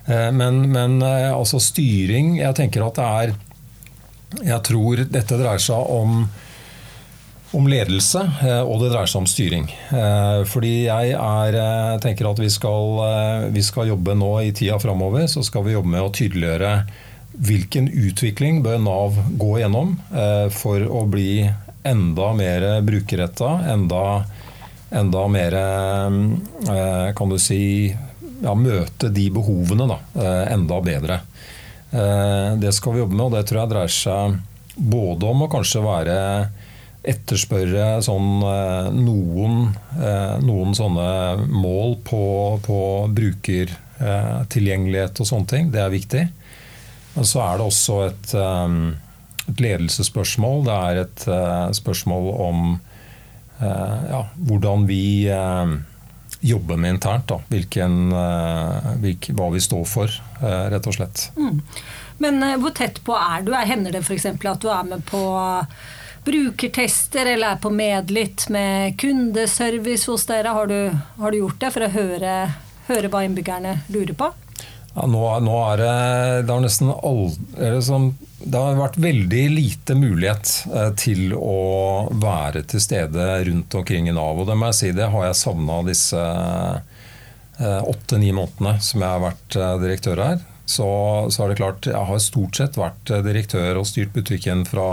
Men, 0.09 0.63
men, 0.73 0.95
altså 1.05 1.59
styring 1.61 2.39
Jeg 2.39 2.55
tenker 2.57 2.81
at 2.81 2.95
det 2.97 3.03
er 3.05 3.33
Jeg 4.47 4.63
tror 4.65 5.03
dette 5.05 5.37
dreier 5.37 5.61
seg 5.61 5.91
om 5.93 6.23
om 7.51 7.67
ledelse, 7.67 8.21
eh, 8.43 8.61
og 8.61 8.83
det 8.83 8.91
dreier 8.93 9.09
seg 9.09 9.23
om 9.23 9.29
styring. 9.29 9.69
Eh, 9.89 10.41
fordi 10.49 10.73
jeg 10.85 11.13
er, 11.15 11.57
eh, 11.57 11.99
tenker 12.03 12.29
at 12.29 12.39
vi 12.39 12.49
skal, 12.49 13.49
vi 13.53 13.63
skal 13.65 13.89
jobbe 13.89 14.15
nå 14.15 14.33
i 14.43 14.51
tida 14.53 14.79
framover, 14.79 15.25
så 15.27 15.43
skal 15.43 15.65
vi 15.65 15.73
jobbe 15.73 15.93
med 15.95 16.05
å 16.05 16.13
tydeliggjøre 16.13 16.73
hvilken 17.39 17.87
utvikling 17.89 18.61
bør 18.65 18.79
Nav 18.83 19.17
gå 19.39 19.59
gjennom 19.61 19.93
for 20.51 20.81
å 20.81 21.05
bli 21.07 21.45
enda 21.87 22.33
mer 22.35 22.65
brukerretta, 22.83 23.51
enda, 23.69 24.25
enda 24.91 25.21
mer 25.31 25.55
kan 27.15 27.31
du 27.31 27.37
si 27.39 27.87
ja, 27.87 28.55
møte 28.57 29.13
de 29.13 29.29
behovene 29.31 29.87
da, 29.87 29.99
enda 30.51 30.81
bedre. 30.83 31.21
Det 32.59 32.73
skal 32.75 32.97
vi 32.97 33.03
jobbe 33.05 33.15
med, 33.15 33.25
og 33.29 33.37
det 33.37 33.45
tror 33.47 33.61
jeg 33.61 33.73
dreier 33.75 33.95
seg 34.01 34.39
både 34.75 35.31
om 35.31 35.45
å 35.45 35.51
kanskje 35.53 35.85
være 35.85 36.17
etterspørre 37.07 38.01
sånn, 38.03 38.41
eh, 38.43 38.89
noen, 38.91 39.69
eh, 39.95 40.35
noen, 40.43 40.75
sånne 40.75 41.47
mål 41.47 41.95
på, 42.03 42.59
på 42.65 43.07
brukertilgjengelighet 43.15 45.19
og 45.21 45.27
sånne 45.29 45.47
ting. 45.47 45.71
Det 45.71 45.79
er 45.83 45.89
viktig. 45.93 46.29
Men 47.15 47.25
så 47.25 47.41
er 47.45 47.57
det 47.57 47.65
også 47.69 48.07
et, 48.09 48.33
eh, 48.35 48.69
et 49.47 49.59
ledelsesspørsmål. 49.63 50.63
Det 50.67 50.75
er 50.75 50.95
et 51.05 51.21
spørsmål 51.79 52.25
om 52.49 52.57
ja, 53.59 54.21
hvordan 54.47 54.79
vi 54.87 55.27
jobber 55.27 56.77
med 56.79 56.89
internt. 56.93 57.27
Da. 57.27 57.37
Hvilken, 57.51 58.13
hvilke, 59.01 59.33
hva 59.35 59.51
vi 59.51 59.59
står 59.59 59.85
for, 59.89 60.07
rett 60.39 60.87
og 60.87 60.93
slett. 60.95 61.31
Mm. 61.35 61.59
Men 62.23 62.39
hvor 62.61 62.71
tett 62.77 63.03
på 63.03 63.11
er 63.19 63.43
du? 63.43 63.51
Hender 63.51 63.91
det 63.91 63.99
f.eks. 64.05 64.25
at 64.31 64.61
du 64.63 64.69
er 64.71 64.83
med 64.87 65.03
på 65.09 65.19
brukertester 66.29 67.25
eller 67.25 67.55
er 67.55 67.61
på 67.61 67.71
Medlytt 67.73 68.49
med 68.53 68.97
kundeservice 69.01 70.11
hos 70.11 70.27
dere? 70.29 70.53
Har 70.53 70.69
du, 70.69 70.91
har 71.17 71.31
du 71.31 71.41
gjort 71.41 71.59
det 71.61 71.71
for 71.73 71.85
å 71.87 71.93
høre, 71.93 72.35
høre, 72.89 73.09
hva 73.09 73.23
innbyggerne 73.25 73.79
lurer 73.89 74.13
på? 74.17 74.29
Ja, 74.93 75.05
nå, 75.09 75.23
nå, 75.45 75.55
er 75.71 75.81
det, 75.81 75.95
det 76.45 76.53
har 76.53 76.61
nesten 76.63 76.91
all, 76.91 77.29
det 77.57 78.61
har 78.61 78.77
vært 78.79 78.97
veldig 79.01 79.43
lite 79.53 79.97
mulighet 79.97 80.53
eh, 80.73 80.91
til 80.99 81.33
å 81.35 82.09
være 82.13 82.63
til 82.69 82.83
stede 82.83 83.27
rundt 83.49 83.75
omkring 83.81 84.09
i 84.09 84.15
Nav. 84.15 84.41
Og 84.41 84.49
det 84.49 84.57
må 84.59 84.69
jeg 84.69 84.79
si, 84.79 84.93
det 84.97 85.09
har 85.13 85.27
jeg 85.27 85.39
savna 85.39 85.81
disse 85.87 86.21
eh, 86.21 87.81
åtte-ni 87.93 88.31
månedene 88.35 88.77
som 88.83 89.05
jeg 89.05 89.15
har 89.15 89.25
vært 89.25 89.59
eh, 89.59 89.75
direktør 89.85 90.23
her. 90.25 90.39
Så, 90.69 90.87
så 91.33 91.43
er 91.43 91.51
det 91.51 91.59
klart, 91.61 91.89
jeg 91.89 92.07
har 92.11 92.21
stort 92.21 92.57
sett 92.59 92.77
vært 92.77 93.09
direktør 93.25 93.81
og 93.81 93.87
styrt 93.89 94.13
butikken 94.13 94.67
fra 94.69 94.89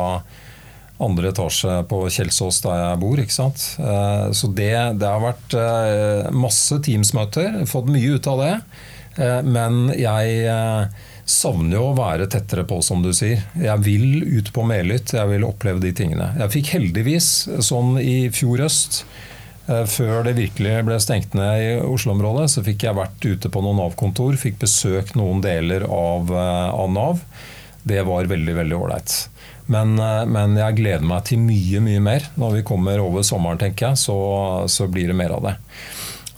andre 1.02 1.30
etasje 1.32 1.82
på 1.90 2.00
Kjelsås 2.12 2.62
der 2.64 2.80
jeg 2.80 3.00
bor. 3.02 3.20
ikke 3.20 3.36
sant? 3.36 3.64
Eh, 3.80 4.28
så 4.36 4.48
det, 4.56 4.72
det 5.00 5.10
har 5.10 5.22
vært 5.24 5.56
eh, 5.60 6.30
masse 6.32 6.80
Teams-møter, 6.84 7.62
fått 7.68 7.90
mye 7.92 8.16
ut 8.16 8.30
av 8.32 8.42
det. 8.42 8.54
Eh, 9.20 9.42
men 9.44 9.92
jeg 9.96 10.48
savner 11.26 11.76
jo 11.76 11.84
å 11.90 11.96
være 11.98 12.28
tettere 12.30 12.64
på, 12.68 12.80
som 12.86 13.04
du 13.04 13.12
sier. 13.16 13.44
Jeg 13.60 13.84
vil 13.84 14.24
ut 14.38 14.52
på 14.54 14.64
Melhytt, 14.66 15.16
jeg 15.18 15.32
vil 15.34 15.46
oppleve 15.46 15.82
de 15.84 15.92
tingene. 15.96 16.32
Jeg 16.40 16.54
fikk 16.54 16.74
heldigvis 16.78 17.30
sånn 17.66 17.96
i 18.00 18.28
fjor 18.34 18.64
høst, 18.64 19.04
før 19.66 20.20
det 20.22 20.36
virkelig 20.36 20.76
ble 20.86 20.96
stengt 21.02 21.32
ned 21.34 21.58
i 21.58 21.70
Oslo-området, 21.82 22.44
så 22.52 22.62
fikk 22.62 22.84
jeg 22.86 22.94
vært 22.94 23.24
ute 23.26 23.50
på 23.50 23.62
noen 23.64 23.80
Nav-kontor, 23.80 24.36
fikk 24.38 24.60
besøkt 24.60 25.16
noen 25.18 25.40
deler 25.42 25.82
av, 25.90 26.30
av 26.30 26.92
Nav. 26.94 27.24
Det 27.82 27.98
var 28.06 28.30
veldig, 28.30 28.54
veldig 28.60 28.78
ålreit. 28.78 29.16
Men, 29.66 29.98
eh, 29.98 30.24
men, 30.30 30.56
jeg 30.58 30.78
gleder 30.78 31.06
meg 31.06 31.24
til 31.26 31.42
mye 31.42 31.82
mye 31.82 32.02
mer. 32.02 32.28
Når 32.38 32.58
vi 32.58 32.66
kommer 32.66 33.02
over 33.02 33.26
sommeren, 33.26 33.60
tenker 33.60 33.90
jeg, 33.90 34.02
så, 34.06 34.18
så 34.70 34.86
blir 34.90 35.10
det 35.10 35.18
mer 35.18 35.34
av 35.36 35.48
det. 35.48 35.56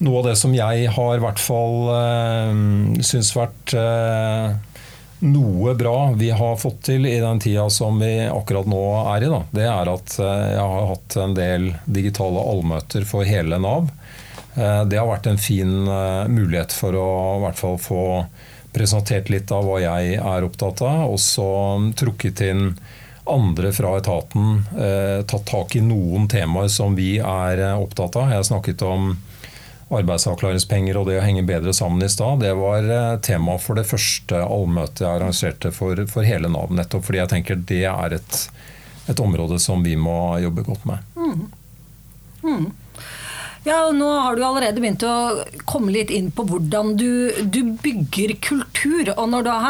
Noe 0.05 0.21
av 0.21 0.31
det 0.31 0.39
som 0.39 0.55
jeg 0.55 0.89
har 0.95 1.17
i 1.17 1.23
hvert 1.23 1.41
fall 1.43 1.89
øh, 1.91 2.59
syns 3.03 3.33
vært 3.35 3.75
øh, 3.75 4.53
noe 5.27 5.73
bra 5.75 6.13
vi 6.15 6.29
har 6.31 6.61
fått 6.63 6.85
til 6.87 7.09
i 7.11 7.17
den 7.19 7.41
tida 7.43 7.65
som 7.75 7.99
vi 7.99 8.13
akkurat 8.31 8.69
nå 8.71 8.83
er 9.17 9.27
i, 9.27 9.31
da, 9.33 9.41
det 9.51 9.65
er 9.67 9.91
at 9.91 10.15
jeg 10.23 10.63
har 10.63 10.87
hatt 10.93 11.17
en 11.19 11.35
del 11.35 11.73
digitale 11.91 12.45
allmøter 12.53 13.03
for 13.09 13.27
hele 13.27 13.59
Nav. 13.59 13.91
Det 14.55 14.99
har 14.99 15.11
vært 15.11 15.27
en 15.31 15.43
fin 15.43 15.73
mulighet 16.31 16.71
for 16.75 16.95
å 16.99 17.09
i 17.35 17.43
hvert 17.43 17.59
fall 17.59 17.77
få 17.83 18.05
presentert 18.75 19.31
litt 19.35 19.51
av 19.55 19.67
hva 19.67 19.81
jeg 19.83 20.21
er 20.23 20.47
opptatt 20.47 20.85
av, 20.87 21.09
og 21.11 21.19
så 21.23 21.51
trukket 21.99 22.47
inn 22.47 22.65
andre 23.31 23.73
fra 23.73 23.97
etaten 23.99 24.63
eh, 24.79 25.25
tatt 25.27 25.47
tak 25.47 25.77
i 25.77 25.83
noen 25.85 26.29
temaer 26.29 26.69
som 26.73 26.97
vi 26.99 27.17
er 27.19 27.63
eh, 27.63 27.81
opptatt 27.81 28.17
av. 28.17 28.33
Jeg 28.33 28.49
snakket 28.49 28.85
om 28.87 29.13
arbeidsavklaringspenger 29.89 30.99
og 31.01 31.09
det 31.09 31.17
å 31.19 31.25
henge 31.25 31.47
bedre 31.49 31.73
sammen 31.77 32.05
i 32.05 32.11
stad. 32.13 32.43
Det 32.45 32.53
var 32.59 32.89
eh, 32.93 33.15
tema 33.25 33.57
for 33.63 33.79
det 33.79 33.87
første 33.89 34.43
allmøtet 34.45 35.05
jeg 35.05 35.13
arrangerte 35.13 35.73
for, 35.75 36.05
for, 36.11 36.29
hele 36.29 36.51
Nav. 36.53 36.73
Nettopp 36.75 37.07
fordi 37.09 37.23
jeg 37.23 37.33
tenker 37.33 37.63
det 37.71 37.85
er 37.91 38.19
et, 38.19 38.43
et 39.09 39.23
område 39.25 39.61
som 39.63 39.85
vi 39.85 39.97
må 39.97 40.19
jobbe 40.45 40.67
godt 40.69 40.85
med. 40.89 41.17
Mm. 41.17 41.49
Mm. 42.45 42.69
Ja, 43.67 43.83
og 43.89 43.97
Nå 43.99 44.09
har 44.15 44.37
du 44.37 44.45
allerede 44.47 44.81
begynt 44.81 45.03
å 45.05 45.45
komme 45.69 45.93
litt 45.93 46.13
inn 46.15 46.31
på 46.33 46.45
hvordan 46.49 46.95
du, 46.97 47.33
du 47.43 47.63
bygger 47.83 48.37
kultur. 48.45 49.11
Og 49.17 49.27
når 49.33 49.45
du 49.45 49.51
har 49.53 49.67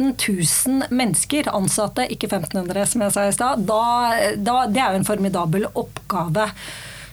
90 0.00 0.36
000 0.66 0.94
mennesker, 0.96 1.50
ansatte, 1.54 2.08
ikke 2.10 2.30
1500 2.30 2.86
som 2.88 3.04
jeg 3.04 3.14
sa 3.16 3.26
i 3.28 3.34
stad, 3.36 3.66
det 3.66 4.80
er 4.80 4.94
jo 4.94 5.00
en 5.02 5.08
formidabel 5.08 5.68
oppgave. 5.74 6.48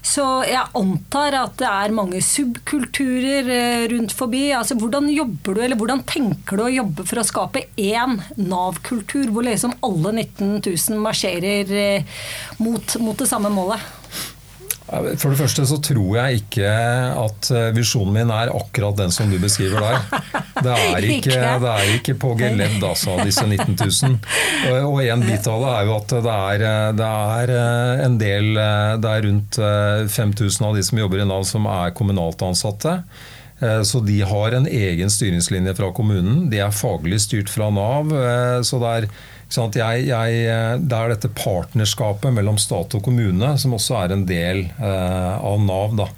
Så 0.07 0.23
jeg 0.47 0.69
antar 0.77 1.35
at 1.35 1.57
det 1.59 1.67
er 1.67 1.95
mange 1.95 2.21
subkulturer 2.23 3.49
eh, 3.51 3.85
rundt 3.91 4.13
forbi. 4.15 4.45
Altså, 4.55 4.77
hvordan 4.79 5.09
jobber 5.11 5.57
du, 5.57 5.61
eller 5.65 5.79
hvordan 5.79 6.03
tenker 6.07 6.59
du 6.59 6.63
å 6.63 6.71
jobbe 6.71 7.05
for 7.09 7.19
å 7.19 7.25
skape 7.27 7.65
én 7.81 8.15
Nav-kultur, 8.39 9.27
hvor 9.33 9.43
liksom 9.47 9.75
alle 9.83 10.13
19 10.21 10.61
000 10.61 11.03
marsjerer 11.03 11.73
eh, 11.75 12.23
mot, 12.63 12.99
mot 13.03 13.19
det 13.19 13.27
samme 13.27 13.51
målet? 13.51 13.83
For 14.87 15.33
det 15.33 15.39
første 15.41 15.65
så 15.67 15.77
tror 15.83 16.13
jeg 16.15 16.41
ikke 16.41 16.67
at 17.19 17.49
eh, 17.51 17.71
visjonen 17.75 18.13
min 18.15 18.31
er 18.31 18.53
akkurat 18.55 18.95
den 18.95 19.11
som 19.11 19.27
du 19.27 19.35
beskriver 19.41 19.83
der. 19.83 20.29
Det 20.63 20.75
er 20.75 21.07
ikke, 21.17 21.35
det 21.35 21.73
er 21.73 21.91
ikke 21.97 22.15
på 22.21 22.31
geledd, 22.39 22.79
altså, 22.79 23.17
disse 23.27 23.43
19 23.43 23.75
000. 23.75 24.15
Og 24.87 25.01
en 25.03 25.25
bit 25.27 25.49
av 25.51 25.65
det 25.65 25.73
er 25.73 25.89
jo 25.89 25.95
at 25.97 26.15
det 26.15 26.37
er, 26.37 26.65
det 27.01 27.11
er 27.35 27.55
eh, 27.57 28.05
en 28.07 28.19
del 28.21 28.53
eh, 28.55 28.93
Det 29.03 29.11
er 29.11 29.27
rundt 29.27 29.59
5000 30.15 30.69
av 30.69 30.77
de 30.77 30.85
som 30.87 31.03
jobber 31.03 31.23
i 31.23 31.27
Nav 31.27 31.43
som 31.47 31.67
er 31.71 31.95
kommunalt 31.97 32.47
ansatte. 32.47 33.01
Så 33.57 34.03
de 34.05 34.19
har 34.21 34.53
en 34.53 34.67
egen 34.69 35.09
styringslinje 35.09 35.71
fra 35.79 35.87
kommunen. 35.97 36.43
De 36.51 36.59
er 36.61 36.75
faglig 36.77 37.17
styrt 37.23 37.49
fra 37.49 37.71
Nav. 37.73 38.11
Så 38.61 38.77
det 38.83 38.91
er 38.91 39.07
jeg, 39.47 40.07
jeg, 40.09 40.81
det 40.83 40.97
er 40.97 41.13
dette 41.13 41.31
partnerskapet 41.31 42.33
mellom 42.35 42.57
stat 42.59 42.95
og 42.97 43.03
kommune 43.05 43.53
som 43.57 43.77
også 43.77 44.01
er 44.01 44.13
en 44.13 44.25
del 44.27 44.65
eh, 44.67 45.35
av 45.37 45.61
Nav. 45.63 45.95
Da, 45.97 46.09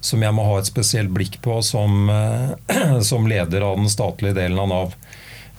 som 0.00 0.22
jeg 0.22 0.34
må 0.34 0.46
ha 0.46 0.58
et 0.58 0.70
spesielt 0.70 1.10
blikk 1.12 1.40
på 1.44 1.60
som, 1.62 2.08
eh, 2.10 3.00
som 3.10 3.28
leder 3.28 3.66
av 3.66 3.76
den 3.80 3.90
statlige 3.92 4.38
delen 4.38 4.60
av 4.62 4.70
Nav. 4.72 4.96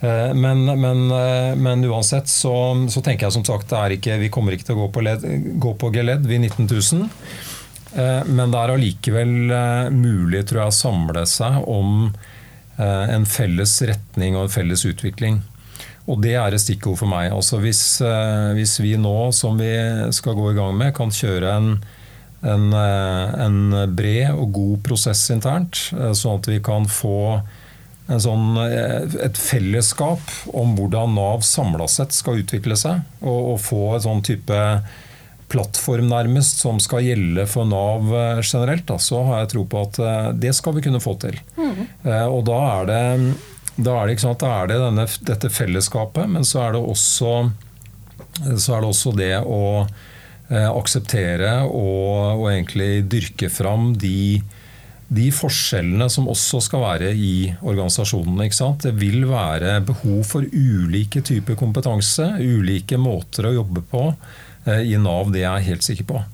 Eh, 0.00 0.34
men, 0.34 0.64
men, 0.64 1.10
eh, 1.10 1.54
men, 1.56 1.84
uansett 1.84 2.28
så, 2.28 2.54
så, 2.88 3.02
tenker 3.04 3.28
jeg 3.28 3.36
som 3.36 3.44
sagt 3.44 3.72
ikke, 3.96 4.18
vi 4.18 4.32
kommer 4.32 4.56
ikke 4.56 4.70
til 4.70 4.78
å 4.78 4.86
gå 4.86 4.90
på, 4.94 5.04
led, 5.04 5.26
gå 5.60 5.74
på 5.76 5.92
geledd, 5.94 6.26
vi 6.26 6.40
19 6.40 6.66
000. 6.66 7.06
Eh, 7.94 8.24
men 8.26 8.50
det 8.52 8.60
er 8.60 8.74
allikevel 8.74 9.54
eh, 9.54 9.88
mulig 9.92 10.46
tror 10.48 10.64
jeg, 10.64 10.72
å 10.72 10.80
samle 10.82 11.26
seg 11.28 11.62
om 11.68 12.12
en 12.80 13.26
felles 13.28 13.74
retning 13.84 14.38
og 14.38 14.46
en 14.46 14.52
felles 14.54 14.86
utvikling. 14.88 15.34
Og 16.08 16.20
det 16.24 16.34
er 16.38 16.54
et 16.54 16.62
stikkord 16.62 16.98
for 17.00 17.10
meg. 17.10 17.30
Altså 17.34 17.60
hvis, 17.62 17.82
eh, 18.04 18.50
hvis, 18.56 18.78
vi 18.82 18.96
nå, 19.00 19.30
som 19.36 19.58
vi 19.60 19.72
skal 20.16 20.38
gå 20.38 20.52
i 20.52 20.58
gang 20.58 20.76
med, 20.78 20.94
kan 20.96 21.12
kjøre 21.12 21.52
en, 21.52 21.72
en, 22.40 22.68
eh, 22.76 23.34
en 23.44 23.60
bred 23.96 24.32
og 24.32 24.54
god 24.56 24.80
prosess 24.86 25.26
internt, 25.34 25.90
eh, 25.96 26.14
sånn 26.16 26.40
at 26.40 26.50
vi 26.50 26.60
kan 26.64 26.88
få 26.90 27.42
sånn, 28.10 28.56
et 28.58 29.36
fellesskap 29.38 30.32
om 30.58 30.72
hvordan 30.74 31.12
Nav 31.14 31.44
samla 31.46 31.86
sett 31.86 32.10
skal 32.10 32.40
utvikle 32.40 32.74
seg, 32.74 33.04
og, 33.22 33.52
og 33.52 33.60
få 33.62 33.84
en 33.94 34.02
sånn 34.02 34.24
type 34.26 34.56
plattform 35.50 36.08
nærmest 36.10 36.58
som 36.64 36.80
skal 36.82 37.06
gjelde 37.06 37.44
for 37.46 37.68
Nav 37.70 38.10
generelt, 38.42 38.82
da, 38.88 38.96
så 38.98 39.22
har 39.28 39.44
jeg 39.44 39.52
tro 39.52 39.62
på 39.70 39.84
at 39.84 40.00
det 40.42 40.50
skal 40.58 40.74
vi 40.74 40.82
kunne 40.88 41.02
få 41.02 41.14
til. 41.22 41.38
Mm. 41.54 41.86
Og 42.32 42.42
da 42.50 42.58
er 42.80 42.90
det 42.90 43.00
da 43.84 43.96
er 44.00 44.10
det, 44.10 44.20
sant, 44.22 44.40
da 44.42 44.60
er 44.60 44.70
det 44.70 44.78
denne, 44.82 45.06
dette 45.28 45.50
fellesskapet, 45.52 46.28
men 46.30 46.46
så 46.46 46.64
er 46.66 46.76
det 46.76 46.84
også, 46.92 47.34
så 48.56 48.76
er 48.76 48.80
det, 48.80 48.88
også 48.88 49.12
det 49.16 49.34
å 49.42 49.62
eh, 50.50 50.68
akseptere 50.68 51.60
og, 51.66 52.40
og, 52.40 52.46
egentlig 52.52 53.04
dyrke 53.10 53.50
fram 53.52 53.92
de, 54.00 54.40
de, 55.08 55.28
forskjellene 55.34 56.10
som 56.12 56.28
også 56.30 56.62
skal 56.66 56.84
være 56.84 57.12
i 57.14 57.34
organisasjonene. 57.60 58.50
Det 58.84 58.94
vil 59.00 59.26
være 59.30 59.78
behov 59.88 60.22
for 60.28 60.46
ulike 60.46 61.24
typer 61.26 61.58
kompetanse, 61.60 62.32
ulike 62.40 63.00
måter 63.00 63.50
å 63.50 63.56
jobbe 63.60 63.84
på 63.90 64.06
eh, 64.66 64.86
i 64.90 64.96
Nav, 65.00 65.32
det 65.34 65.44
er 65.44 65.60
jeg 65.60 65.72
helt 65.72 65.88
sikker 65.90 66.10
på. 66.14 66.24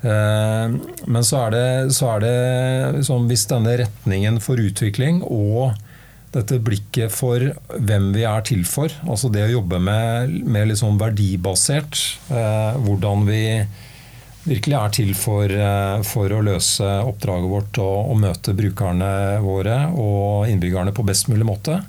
Eh, 0.00 0.80
men 1.06 1.26
så 1.26 1.44
er 1.46 1.54
det, 1.54 1.68
så 1.96 2.14
er 2.14 2.24
det 2.24 3.06
sånn, 3.08 3.28
hvis 3.30 3.46
denne 3.50 3.76
retningen 3.82 4.40
for 4.42 4.60
utvikling 4.60 5.24
og 5.26 5.76
dette 6.34 6.60
blikket 6.62 7.12
for 7.12 7.42
hvem 7.74 8.10
vi 8.14 8.24
er 8.28 8.44
til 8.46 8.64
for. 8.68 8.92
Altså 9.06 9.30
det 9.32 9.46
å 9.48 9.54
jobbe 9.56 9.80
med, 9.82 10.36
med 10.46 10.74
sånn 10.78 11.00
verdibasert. 11.00 11.98
Eh, 12.30 12.78
hvordan 12.84 13.26
vi 13.26 13.44
virkelig 14.44 14.76
er 14.78 14.94
til 14.94 15.10
for, 15.18 15.52
eh, 15.52 15.96
for 16.06 16.32
å 16.32 16.42
løse 16.44 16.86
oppdraget 17.04 17.50
vårt 17.50 17.80
og, 17.82 17.98
og, 18.12 18.16
møte 18.22 18.54
brukerne 18.56 19.10
våre 19.44 19.82
og 19.90 20.48
innbyggerne 20.50 20.94
på 20.96 21.06
best 21.06 21.28
mulig 21.32 21.48
måte. 21.48 21.80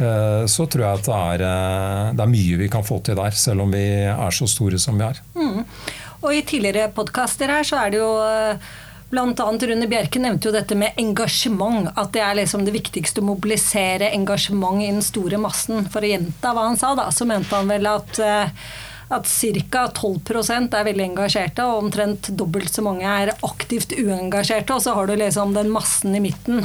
Eh, 0.00 0.44
så 0.48 0.66
tror 0.70 0.86
jeg 0.86 1.00
at 1.00 1.08
det 1.08 1.16
er, 1.16 1.46
eh, 1.48 2.12
det 2.16 2.24
er, 2.24 2.34
mye 2.36 2.60
vi 2.62 2.70
kan 2.72 2.86
få 2.86 3.00
til 3.04 3.18
der, 3.18 3.34
selv 3.36 3.66
om 3.66 3.74
vi 3.74 3.86
er 4.10 4.36
så 4.36 4.48
store 4.48 4.80
som 4.80 5.00
vi 5.00 5.08
er. 5.08 5.20
Mm. 5.36 5.66
Og 6.20 6.36
i 6.36 6.44
tidligere 6.44 6.92
podkaster 6.92 7.52
her 7.52 7.66
så 7.66 7.80
er 7.80 7.92
det 7.92 8.00
jo 8.00 8.12
eh, 8.24 8.70
Blant 9.10 9.40
annet 9.42 9.64
Rune 9.66 9.88
Bjerke 9.90 10.20
nevnte 10.22 10.48
jo 10.48 10.54
dette 10.54 10.76
med 10.78 10.98
engasjement. 11.00 11.88
At 11.98 12.12
det 12.14 12.22
er 12.22 12.36
liksom 12.38 12.62
det 12.66 12.76
viktigste 12.76 13.22
å 13.22 13.26
mobilisere 13.32 14.12
engasjement 14.14 14.84
i 14.84 14.92
den 14.92 15.02
store 15.02 15.40
massen. 15.42 15.88
For 15.90 16.06
å 16.06 16.12
gjenta 16.12 16.54
hva 16.54 16.68
han 16.68 16.78
sa, 16.78 16.92
da, 16.98 17.08
så 17.10 17.26
mente 17.26 17.56
han 17.58 17.70
vel 17.70 17.90
at 17.90 18.22
eh, 18.22 18.54
at 19.10 19.26
ca. 19.26 19.88
12% 19.90 20.74
er 20.78 20.86
veldig 20.86 21.06
engasjerte, 21.08 21.64
og 21.66 21.86
omtrent 21.86 22.30
dobbelt 22.38 22.70
så 22.70 22.84
mange 22.86 23.02
er 23.02 23.32
aktivt 23.42 23.96
uengasjerte. 23.98 24.76
Og 24.76 24.84
så 24.84 24.94
har 24.94 25.10
du 25.10 25.16
liksom 25.18 25.56
den 25.56 25.72
massen 25.74 26.14
i 26.14 26.22
midten. 26.22 26.62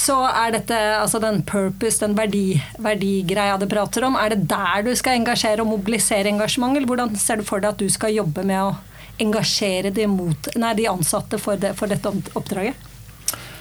Så 0.00 0.16
er 0.24 0.54
dette 0.54 0.76
altså 0.96 1.20
den 1.20 1.42
purpose, 1.44 2.00
den 2.00 2.16
verdi, 2.16 2.54
verdigreia 2.80 3.58
du 3.60 3.66
prater 3.68 4.06
om, 4.08 4.16
er 4.16 4.32
det 4.32 4.46
der 4.48 4.86
du 4.86 4.94
skal 4.96 5.20
engasjere 5.20 5.60
og 5.60 5.74
mobilisere 5.74 6.32
engasjement, 6.32 6.72
eller 6.72 6.88
hvordan 6.88 7.12
ser 7.20 7.42
du 7.42 7.44
for 7.44 7.60
deg 7.60 7.74
at 7.74 7.82
du 7.82 7.92
skal 7.92 8.16
jobbe 8.16 8.46
med 8.48 8.62
å 8.64 8.70
engasjere 9.22 9.92
de, 9.94 10.06
mot, 10.10 10.50
nei, 10.60 10.72
de 10.78 10.88
ansatte 10.90 11.40
for, 11.40 11.60
det, 11.60 11.74
for, 11.78 11.90
dette 11.90 12.12
oppdraget? 12.38 12.88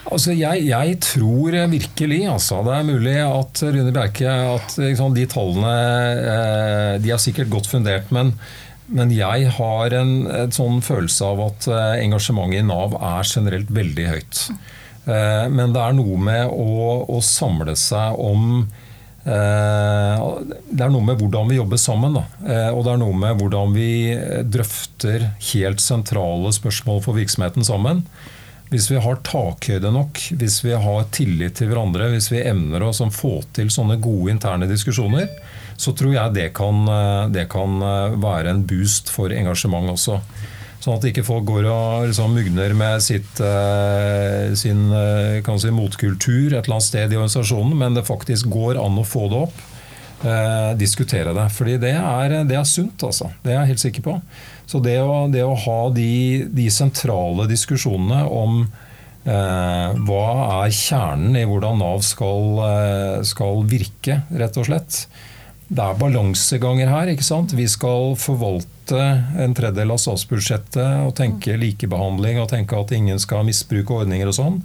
Altså, 0.09 0.33
jeg, 0.33 0.63
jeg, 0.69 0.95
tror 1.03 1.57
virkelig 1.69 2.21
altså, 2.31 2.63
Det 2.65 2.73
er 2.73 2.87
mulig 2.87 3.17
at 3.21 3.61
Rune 3.61 3.91
Bjerke 3.93 4.31
at 4.55 4.77
liksom, 4.79 5.13
de 5.13 5.27
tallene 5.29 5.75
eh, 6.33 6.95
de 7.03 7.13
er 7.13 7.21
sikkert 7.21 7.51
godt 7.53 7.69
fundert. 7.69 8.09
Men, 8.15 8.33
men 8.87 9.13
jeg 9.13 9.51
har 9.59 9.95
en, 9.99 10.13
en, 10.31 10.55
sånn 10.55 10.81
følelse 10.85 11.29
av 11.29 11.45
at 11.49 11.69
eh, 11.69 12.03
engasjementet 12.07 12.63
i 12.63 12.67
Nav 12.71 12.97
er 12.97 13.27
generelt 13.27 13.69
veldig 13.75 14.11
høyt. 14.15 14.43
Eh, 15.05 15.45
men 15.53 15.75
det 15.75 15.83
er 15.83 15.97
noe 15.99 16.21
med 16.31 16.47
å, 16.49 16.69
å 17.05 17.21
samle 17.25 17.77
seg 17.77 18.17
om 18.17 18.63
Eh, 18.63 18.88
det 19.25 20.83
er 20.85 20.91
noe 20.93 21.03
med 21.05 21.19
hvordan 21.19 21.49
vi 21.51 21.59
jobber 21.59 21.79
sammen. 21.81 22.15
Da. 22.17 22.25
Eh, 22.45 22.69
og 22.71 22.83
det 22.85 22.93
er 22.93 23.01
noe 23.01 23.15
med 23.17 23.39
hvordan 23.39 23.75
vi 23.75 23.91
drøfter 24.47 25.29
helt 25.51 25.83
sentrale 25.83 26.53
spørsmål 26.55 27.03
for 27.05 27.19
virksomheten 27.19 27.67
sammen. 27.67 28.05
Hvis 28.69 28.89
vi 28.91 28.99
har 29.01 29.21
takhøyde 29.25 29.89
nok, 29.91 30.21
hvis 30.37 30.59
vi 30.61 30.75
har 30.77 31.07
tillit 31.15 31.57
til 31.57 31.71
hverandre, 31.71 32.11
hvis 32.13 32.29
vi 32.31 32.43
evner 32.45 32.85
å 32.85 32.93
få 32.93 33.39
til 33.57 33.71
sånne 33.73 33.97
gode 34.01 34.35
interne 34.35 34.69
diskusjoner, 34.69 35.25
så 35.79 35.95
tror 35.97 36.13
jeg 36.13 36.35
det 36.37 36.47
kan, 36.57 36.85
eh, 36.87 37.27
det 37.33 37.49
kan 37.51 37.81
være 38.21 38.53
en 38.53 38.63
boost 38.69 39.09
for 39.13 39.33
engasjement 39.33 39.89
også. 39.95 40.21
Sånn 40.79 40.95
at 40.95 41.05
ikke 41.09 41.25
folk 41.27 41.43
går 41.49 41.65
og 41.67 42.05
liksom 42.07 42.37
mugner 42.37 42.71
med 42.77 43.03
sitt, 43.03 43.41
eh, 43.43 44.53
sin 44.55 44.85
eh, 44.95 45.49
si, 45.59 45.73
motkultur 45.75 46.53
et 46.53 46.61
eller 46.61 46.77
annet 46.77 46.87
sted 46.87 47.11
i 47.11 47.19
organisasjonen, 47.19 47.75
men 47.81 47.97
det 47.97 48.07
faktisk 48.07 48.47
går 48.53 48.79
an 48.79 49.01
å 49.01 49.07
få 49.07 49.27
det 49.31 49.43
opp. 49.49 49.59
Eh, 50.19 50.71
diskutere 50.75 51.31
det. 51.35 51.47
Fordi 51.55 51.77
det 51.79 51.93
er, 51.95 52.33
det 52.47 52.57
er, 52.57 52.67
sunt, 52.67 53.03
altså. 53.07 53.29
Det 53.43 53.53
er 53.53 53.61
jeg 53.61 53.71
helt 53.73 53.83
sikker 53.85 54.03
på. 54.03 54.15
Så 54.67 54.81
det 54.83 54.97
å, 54.99 55.29
det 55.31 55.45
å 55.47 55.55
ha 55.55 55.79
de, 55.95 56.45
de, 56.51 56.67
sentrale 56.73 57.47
diskusjonene 57.47 58.25
om 58.27 58.65
eh, 59.23 59.99
hva 60.09 60.25
er 60.65 60.75
kjernen 60.75 61.39
i 61.39 61.45
hvordan 61.47 61.79
Nav 61.79 62.03
skal, 62.03 62.59
eh, 62.67 63.15
skal 63.27 63.63
virke, 63.71 64.21
rett 64.41 64.59
og 64.59 64.67
slett. 64.67 65.05
Det 65.69 65.85
er 65.85 66.01
balanseganger 66.01 66.91
her. 66.91 67.13
ikke 67.13 67.27
sant? 67.29 67.55
Vi 67.55 67.69
skal 67.71 68.17
forvalte 68.19 68.78
en 68.95 69.53
tredjedel 69.57 69.93
av 69.93 69.99
statsbudsjettet 70.01 71.03
og 71.05 71.13
tenke 71.17 71.57
likebehandling 71.59 72.39
og 72.41 72.49
tenke 72.51 72.77
at 72.77 72.93
ingen 72.95 73.19
skal 73.21 73.45
misbruke 73.47 74.01
ordninger 74.01 74.29
og 74.31 74.37
sånn. 74.37 74.57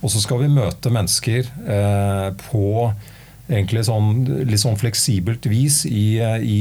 Og 0.00 0.12
så 0.12 0.22
skal 0.22 0.42
vi 0.44 0.52
møte 0.52 0.92
mennesker 0.92 1.48
eh, 1.48 2.28
på 2.48 2.68
egentlig 3.50 3.82
sånn, 3.88 4.22
litt 4.46 4.62
sånn 4.62 4.78
fleksibelt 4.78 5.46
vis 5.50 5.82
i, 5.88 6.20
i, 6.20 6.60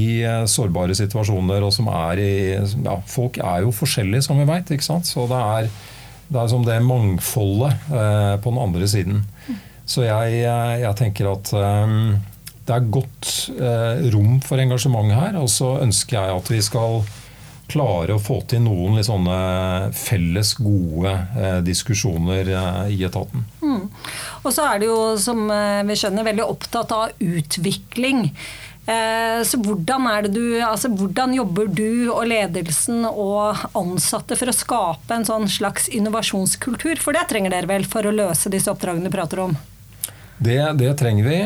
sårbare 0.49 0.95
situasjoner. 0.97 1.63
og 1.63 1.73
som 1.75 1.89
er 1.93 2.21
i, 2.23 2.33
ja, 2.57 2.97
Folk 3.07 3.37
er 3.37 3.63
jo 3.65 3.75
forskjellige, 3.75 4.25
som 4.25 4.41
vi 4.41 4.47
veit. 4.49 4.73
Så 4.81 5.27
det 5.29 5.43
er, 5.59 5.69
det 6.29 6.41
er 6.41 6.51
som 6.51 6.65
det 6.65 6.79
mangfoldet 6.85 7.91
eh, 7.93 8.35
på 8.41 8.53
den 8.53 8.63
andre 8.65 8.89
siden. 8.89 9.23
Så 9.89 10.05
jeg, 10.05 10.41
jeg 10.45 10.95
tenker 10.97 11.31
at 11.31 11.53
eh, 11.57 11.95
det 12.69 12.75
er 12.75 12.91
godt 12.93 13.31
eh, 13.57 14.03
rom 14.13 14.37
for 14.45 14.61
engasjement 14.61 15.09
her. 15.15 15.39
Og 15.41 15.49
så 15.51 15.79
ønsker 15.81 16.19
jeg 16.19 16.37
at 16.37 16.53
vi 16.53 16.61
skal 16.65 17.01
klare 17.69 18.15
å 18.15 18.21
få 18.21 18.39
til 18.49 18.63
noen 18.65 18.97
litt 18.97 19.07
sånne 19.07 19.35
felles, 19.97 20.55
gode 20.61 21.11
eh, 21.37 21.59
diskusjoner 21.65 22.49
eh, 22.53 22.79
i 22.95 23.03
etaten. 23.05 23.45
Mm. 23.61 23.85
Og 24.43 24.49
så 24.53 24.65
er 24.71 24.81
det 24.81 24.89
jo, 24.89 24.97
som 25.21 25.45
eh, 25.53 25.83
vi 25.89 25.97
skjønner, 25.99 26.27
veldig 26.29 26.47
opptatt 26.49 26.93
av 26.95 27.13
utvikling. 27.21 28.27
Eh, 28.89 29.41
så 29.45 29.59
hvordan, 29.61 30.09
du, 30.33 30.43
altså, 30.65 30.89
hvordan 30.89 31.35
jobber 31.37 31.69
du 31.69 32.09
og 32.09 32.25
ledelsen 32.31 33.05
og 33.09 33.65
ansatte 33.77 34.37
for 34.39 34.49
å 34.49 34.55
skape 34.55 35.17
en 35.17 35.27
sånn 35.27 35.49
slags 35.51 35.89
innovasjonskultur? 35.93 37.01
For 37.01 37.17
det 37.17 37.27
trenger 37.29 37.53
dere 37.53 37.69
vel 37.69 37.85
for 37.89 38.05
å 38.05 38.15
løse 38.15 38.53
disse 38.53 38.71
oppdragene 38.73 39.09
du 39.09 39.13
prater 39.13 39.45
om? 39.45 39.57
Det, 40.39 40.59
det, 40.79 40.93
trenger 40.95 41.25
vi. 41.27 41.37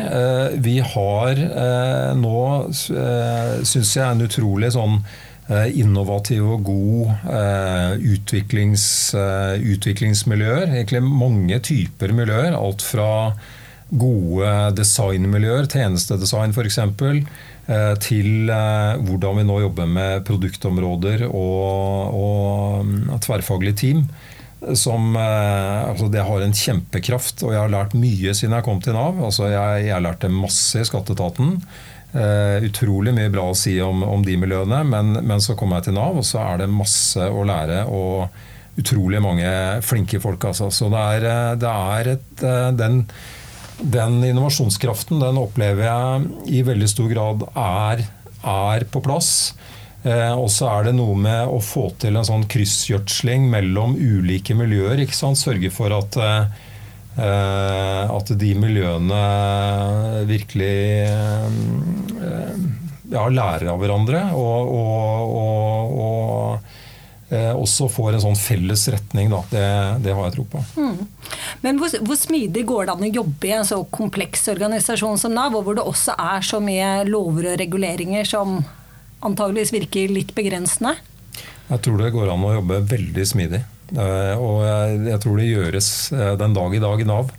Vi 0.62 0.78
har 0.94 1.40
nå, 2.14 2.40
syns 2.70 3.94
jeg, 3.96 4.06
en 4.06 4.22
utrolig 4.22 4.70
sånn 4.76 5.00
Eh, 5.44 5.74
innovative 5.76 6.54
og 6.54 6.62
gode 6.64 7.14
eh, 7.28 7.98
utviklings, 8.14 8.84
eh, 9.12 9.58
utviklingsmiljøer. 9.74 10.70
Egentlig 10.70 11.02
mange 11.04 11.58
typer 11.60 12.14
miljøer. 12.16 12.56
Alt 12.56 12.80
fra 12.80 13.34
gode 13.92 14.54
designmiljøer, 14.78 15.68
tjenestedesign 15.68 16.56
f.eks., 16.56 16.80
til 18.04 18.50
hvordan 18.50 19.38
vi 19.38 19.42
nå 19.48 19.54
jobber 19.62 19.86
med 19.88 20.24
produktområder 20.28 21.22
og, 21.30 22.16
og 22.18 22.82
mm, 22.84 23.14
tverrfaglige 23.24 23.78
team. 23.80 24.02
Som, 24.72 25.16
altså 25.18 26.06
det 26.12 26.22
har 26.24 26.44
en 26.44 26.54
kjempekraft, 26.56 27.42
og 27.44 27.52
jeg 27.52 27.60
har 27.60 27.72
lært 27.72 27.96
mye 27.98 28.32
siden 28.32 28.54
jeg 28.56 28.64
kom 28.66 28.80
til 28.80 28.96
Nav. 28.96 29.18
Altså 29.26 29.50
jeg, 29.52 29.88
jeg 29.90 30.04
lærte 30.04 30.30
masse 30.32 30.80
i 30.80 30.88
skatteetaten. 30.88 31.58
Uh, 32.14 32.62
utrolig 32.62 33.10
mye 33.10 33.30
bra 33.34 33.48
å 33.50 33.56
si 33.58 33.72
om, 33.82 34.04
om 34.06 34.22
de 34.22 34.36
miljøene, 34.38 34.84
men, 34.86 35.16
men, 35.26 35.40
så 35.42 35.56
kom 35.58 35.74
jeg 35.74 35.88
til 35.88 35.96
Nav, 35.96 36.20
og 36.20 36.26
så 36.26 36.44
er 36.44 36.62
det 36.62 36.70
masse 36.70 37.26
å 37.26 37.42
lære. 37.48 37.80
Og 37.90 38.28
utrolig 38.80 39.20
mange 39.22 39.48
flinke 39.86 40.20
folk. 40.22 40.44
Altså. 40.50 40.70
Så 40.74 40.90
det 40.92 41.02
er, 41.16 41.28
eh, 41.30 41.54
det 41.60 41.70
er 41.70 42.12
et, 42.16 42.42
eh, 42.42 42.70
den, 42.78 43.04
den, 43.78 44.18
innovasjonskraften 44.30 45.22
den 45.22 45.40
opplever 45.40 45.88
jeg 45.88 46.58
i 46.58 46.64
veldig 46.66 46.90
stor 46.90 47.10
grad 47.12 47.46
er, 47.54 48.04
er 48.42 48.86
på 48.90 49.02
plass. 49.04 49.54
Uh, 50.04 50.36
og 50.36 50.50
så 50.52 50.68
er 50.68 50.90
det 50.90 50.98
noe 50.98 51.16
med 51.16 51.48
å 51.48 51.62
få 51.64 51.88
til 52.02 52.18
en 52.20 52.28
sånn 52.28 52.44
kryssgjødsling 52.50 53.48
mellom 53.52 53.96
ulike 53.96 54.56
miljøer. 54.58 55.00
Sørge 55.14 55.72
for 55.72 55.94
at 55.96 56.18
Eh, 57.14 58.10
at 58.10 58.30
de 58.40 58.48
miljøene 58.58 59.18
virkelig 60.26 60.78
eh, 61.06 62.56
ja, 63.12 63.26
lærer 63.30 63.70
av 63.70 63.78
hverandre. 63.78 64.24
og, 64.34 64.72
og, 64.74 65.34
og, 65.38 65.94
og 66.04 67.30
eh, 67.30 67.52
også 67.54 67.86
får 67.92 68.16
en 68.16 68.24
sånn 68.26 68.40
felles 68.40 68.88
retning. 68.90 69.30
Da. 69.30 69.44
Det, 69.52 69.66
det 70.08 70.16
har 70.16 70.26
jeg 70.26 70.36
tro 70.40 70.46
på. 70.56 70.64
Mm. 70.74 70.96
Men 71.62 71.78
hvor, 71.78 71.94
hvor, 72.02 72.18
smidig 72.18 72.66
går 72.66 72.88
det 72.88 72.96
an 72.96 73.06
å 73.06 73.14
jobbe 73.22 73.50
i 73.50 73.54
en 73.60 73.68
så 73.68 73.84
kompleks 73.94 74.48
organisasjon 74.50 75.20
som 75.20 75.38
Nav, 75.38 75.54
og 75.54 75.68
hvor 75.68 75.78
det 75.78 75.86
også 75.86 76.18
er 76.18 76.42
så 76.42 76.58
mye 76.64 76.96
lover 77.06 77.52
og 77.52 77.60
reguleringer 77.62 78.26
som 78.26 78.58
antageligvis 79.20 79.74
virker 79.74 80.14
litt 80.14 80.34
begrensende? 80.36 80.96
Jeg 81.68 81.80
tror 81.84 82.00
det 82.00 82.12
går 82.14 82.32
an 82.32 82.44
å 82.44 82.56
jobbe 82.58 82.82
veldig 82.90 83.24
smidig. 83.28 83.62
Eh, 83.92 84.34
og 84.40 84.64
jeg 85.06 85.20
tror 85.22 85.38
det 85.38 85.48
gjøres 85.48 85.88
eh, 86.12 86.34
den 86.40 86.54
dag 86.56 86.74
i 86.74 86.82
dag 86.82 87.00
i 87.00 87.08
Nav. 87.08 87.32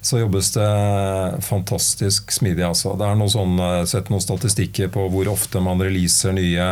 Så 0.00 0.20
jobbes 0.20 0.52
det 0.54 0.68
fantastisk 1.44 2.32
smidig. 2.32 2.64
Altså. 2.68 2.94
Det 2.98 3.06
er 3.06 3.18
noe 3.18 3.32
sånn, 3.32 3.56
eh, 3.62 3.84
sett 3.90 4.10
noen 4.12 4.24
statistikker 4.24 4.92
på 4.94 5.08
hvor 5.12 5.30
ofte 5.34 5.62
man 5.62 5.82
releaser 5.82 6.34
nye, 6.36 6.68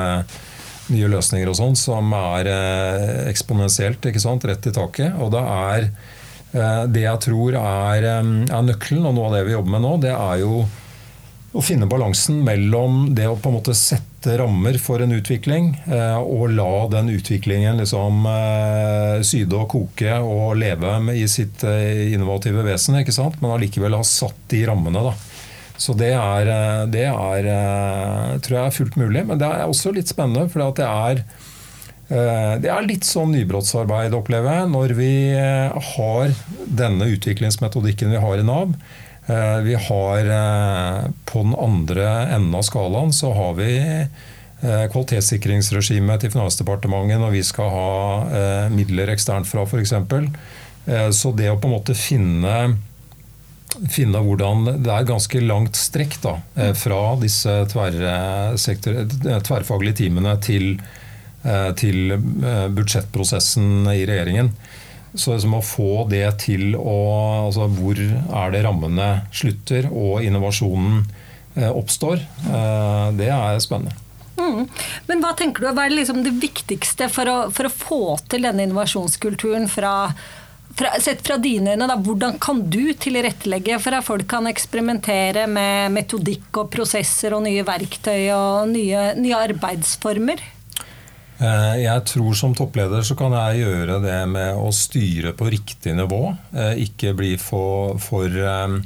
nye 0.95 1.11
løsninger 1.11 1.51
og 1.51 1.59
sånn, 1.59 1.79
som 1.79 2.15
er 2.17 2.51
eksponentielt 3.27 4.07
rett 4.47 4.71
i 4.71 4.75
taket. 4.75 5.19
Og 5.23 5.35
det 5.35 5.43
er 5.43 5.91
det 6.89 7.03
jeg 7.03 7.21
tror 7.21 7.57
er, 7.59 8.05
er 8.07 8.63
nøkkelen, 8.65 9.05
og 9.05 9.17
noe 9.17 9.27
av 9.29 9.35
det 9.35 9.43
vi 9.49 9.53
jobber 9.53 9.75
med 9.75 9.83
nå, 9.85 9.91
det 10.01 10.13
er 10.15 10.39
jo 10.41 10.63
å 11.57 11.65
finne 11.65 11.89
balansen 11.91 12.39
mellom 12.47 13.11
det 13.17 13.27
å 13.29 13.35
på 13.37 13.51
en 13.51 13.57
måte 13.59 13.75
sette 13.77 14.16
rammer 14.25 14.79
for 14.79 15.03
en 15.03 15.13
utvikling, 15.13 15.83
eh, 15.87 16.17
og 16.17 16.51
la 16.55 16.87
den 16.91 17.11
utviklingen 17.13 17.79
liksom 17.81 18.27
eh, 18.31 19.23
syde 19.27 19.59
og 19.59 19.69
koke 19.75 20.19
og 20.23 20.57
leve 20.61 20.97
i 21.15 21.27
sitt 21.31 21.65
eh, 21.67 22.13
innovative 22.15 22.65
vesen, 22.67 22.99
ikke 23.01 23.15
sant? 23.15 23.41
men 23.43 23.53
allikevel 23.55 23.99
ha 23.99 24.05
satt 24.07 24.39
de 24.53 24.65
rammene. 24.69 25.05
da. 25.11 25.15
Så 25.77 25.93
det 25.93 26.15
er, 26.17 26.49
det 26.89 27.05
er, 27.05 27.47
tror 28.41 28.55
jeg 28.57 28.65
er 28.65 28.73
fullt 28.79 28.95
mulig. 28.97 29.27
Men 29.29 29.37
det 29.43 29.45
er 29.45 29.67
også 29.69 29.93
litt 29.93 30.09
spennende, 30.09 30.49
for 30.49 30.65
det 30.73 30.87
er, 30.87 31.21
det 32.63 32.71
er 32.73 32.87
litt 32.87 33.05
sånn 33.05 33.35
nybrottsarbeid, 33.37 34.17
opplever 34.17 34.63
jeg, 34.63 34.71
når 34.73 34.95
vi 34.97 35.11
har 35.91 36.33
denne 36.81 37.11
utviklingsmetodikken 37.13 38.17
vi 38.17 38.23
har 38.25 38.41
i 38.41 38.47
Nav 38.49 38.73
vi 39.63 39.75
har 39.75 40.19
eh, 40.19 41.05
På 41.25 41.43
den 41.43 41.55
andre 41.55 42.27
enden 42.35 42.55
av 42.55 42.63
skalaen 42.63 43.13
så 43.13 43.33
har 43.35 43.55
vi 43.59 43.79
eh, 43.81 44.07
kvalitetssikringsregimet 44.93 46.21
til 46.23 46.31
Finansdepartementet 46.37 47.21
når 47.21 47.31
vi 47.35 47.43
skal 47.47 47.69
ha 47.73 47.91
midler 48.73 49.09
eksternt 49.15 49.49
fra 49.51 49.63
f.eks. 49.67 49.93
Så 51.19 51.29
det 51.35 51.51
å 51.51 51.59
på 51.59 51.67
en 51.67 51.75
måte 51.75 51.95
finne, 51.99 52.79
finne 53.91 54.19
hvordan 54.23 54.65
Det 54.85 54.93
er 54.95 55.09
ganske 55.09 55.41
langt 55.43 55.75
strekk 55.75 56.15
da, 56.23 56.39
fra 56.79 57.19
disse 57.19 57.67
tverrfaglige 57.73 59.97
teamene 59.99 60.37
til, 60.47 60.79
til 61.83 62.15
budsjettprosessen 62.79 63.91
i 63.91 64.07
regjeringen. 64.07 64.55
Så 65.17 65.35
liksom 65.35 65.57
å 65.57 65.65
få 65.65 66.07
det 66.11 66.27
til 66.45 66.75
å 66.77 66.97
altså 67.47 67.69
Hvor 67.73 68.01
er 68.01 68.53
det 68.53 68.65
rammene 68.67 69.11
slutter 69.35 69.89
og 69.91 70.25
innovasjonen 70.25 71.05
eh, 71.57 71.71
oppstår, 71.71 72.21
eh, 72.21 73.07
det 73.17 73.31
er 73.33 73.63
spennende. 73.65 73.97
Mm. 74.37 74.67
Men 75.09 75.23
hva 75.25 75.33
tenker 75.37 75.65
du 75.65 75.71
er 75.71 75.93
liksom 75.95 76.21
det 76.25 76.35
viktigste 76.41 77.09
for 77.13 77.31
å, 77.31 77.37
for 77.55 77.69
å, 77.69 77.73
få 77.73 78.03
til 78.29 78.45
denne 78.45 78.67
innovasjonskulturen 78.67 79.65
fra, 79.73 79.95
fra, 80.77 80.93
sett 81.03 81.25
fra 81.25 81.39
dine 81.41 81.73
øyne? 81.73 81.89
Da, 81.89 81.97
hvordan 81.97 82.37
kan 82.43 82.61
du 82.69 82.93
tilrettelegge 82.93 83.81
for 83.83 83.97
at 83.97 84.07
folk 84.07 84.29
kan 84.31 84.49
eksperimentere 84.51 85.47
med 85.49 85.97
metodikk 85.97 86.61
og 86.61 86.69
prosesser 86.75 87.37
og 87.37 87.47
nye 87.47 87.65
verktøy 87.67 88.29
og 88.37 88.69
nye, 88.75 89.09
nye 89.17 89.41
arbeidsformer? 89.49 90.45
Eh, 91.37 91.83
jeg 91.83 92.05
tror 92.09 92.37
som 92.37 92.55
toppleder 92.57 93.03
så 93.05 93.17
kan 93.19 93.35
jeg 93.37 93.67
gjøre 93.67 93.99
det 94.01 94.21
med 94.31 94.57
å 94.57 94.71
styre 94.73 95.35
på 95.37 95.51
riktig 95.53 95.93
nivå. 95.99 96.31
Eh, 96.57 96.87
ikke 96.87 97.13
bli 97.17 97.35
for, 97.41 97.99
for 98.01 98.25
eh, 98.25 98.77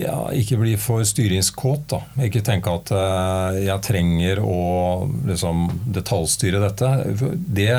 ja, 0.00 0.16
ikke 0.32 0.60
bli 0.62 0.76
for 0.80 1.04
styringskåt. 1.04 1.84
Da. 1.92 2.00
Ikke 2.24 2.44
tenke 2.46 2.72
at 2.72 2.92
jeg 3.58 3.84
trenger 3.84 4.40
å 4.44 4.60
liksom, 5.28 5.66
detaljstyre 5.92 6.62
dette. 6.62 6.92
Det, 7.28 7.72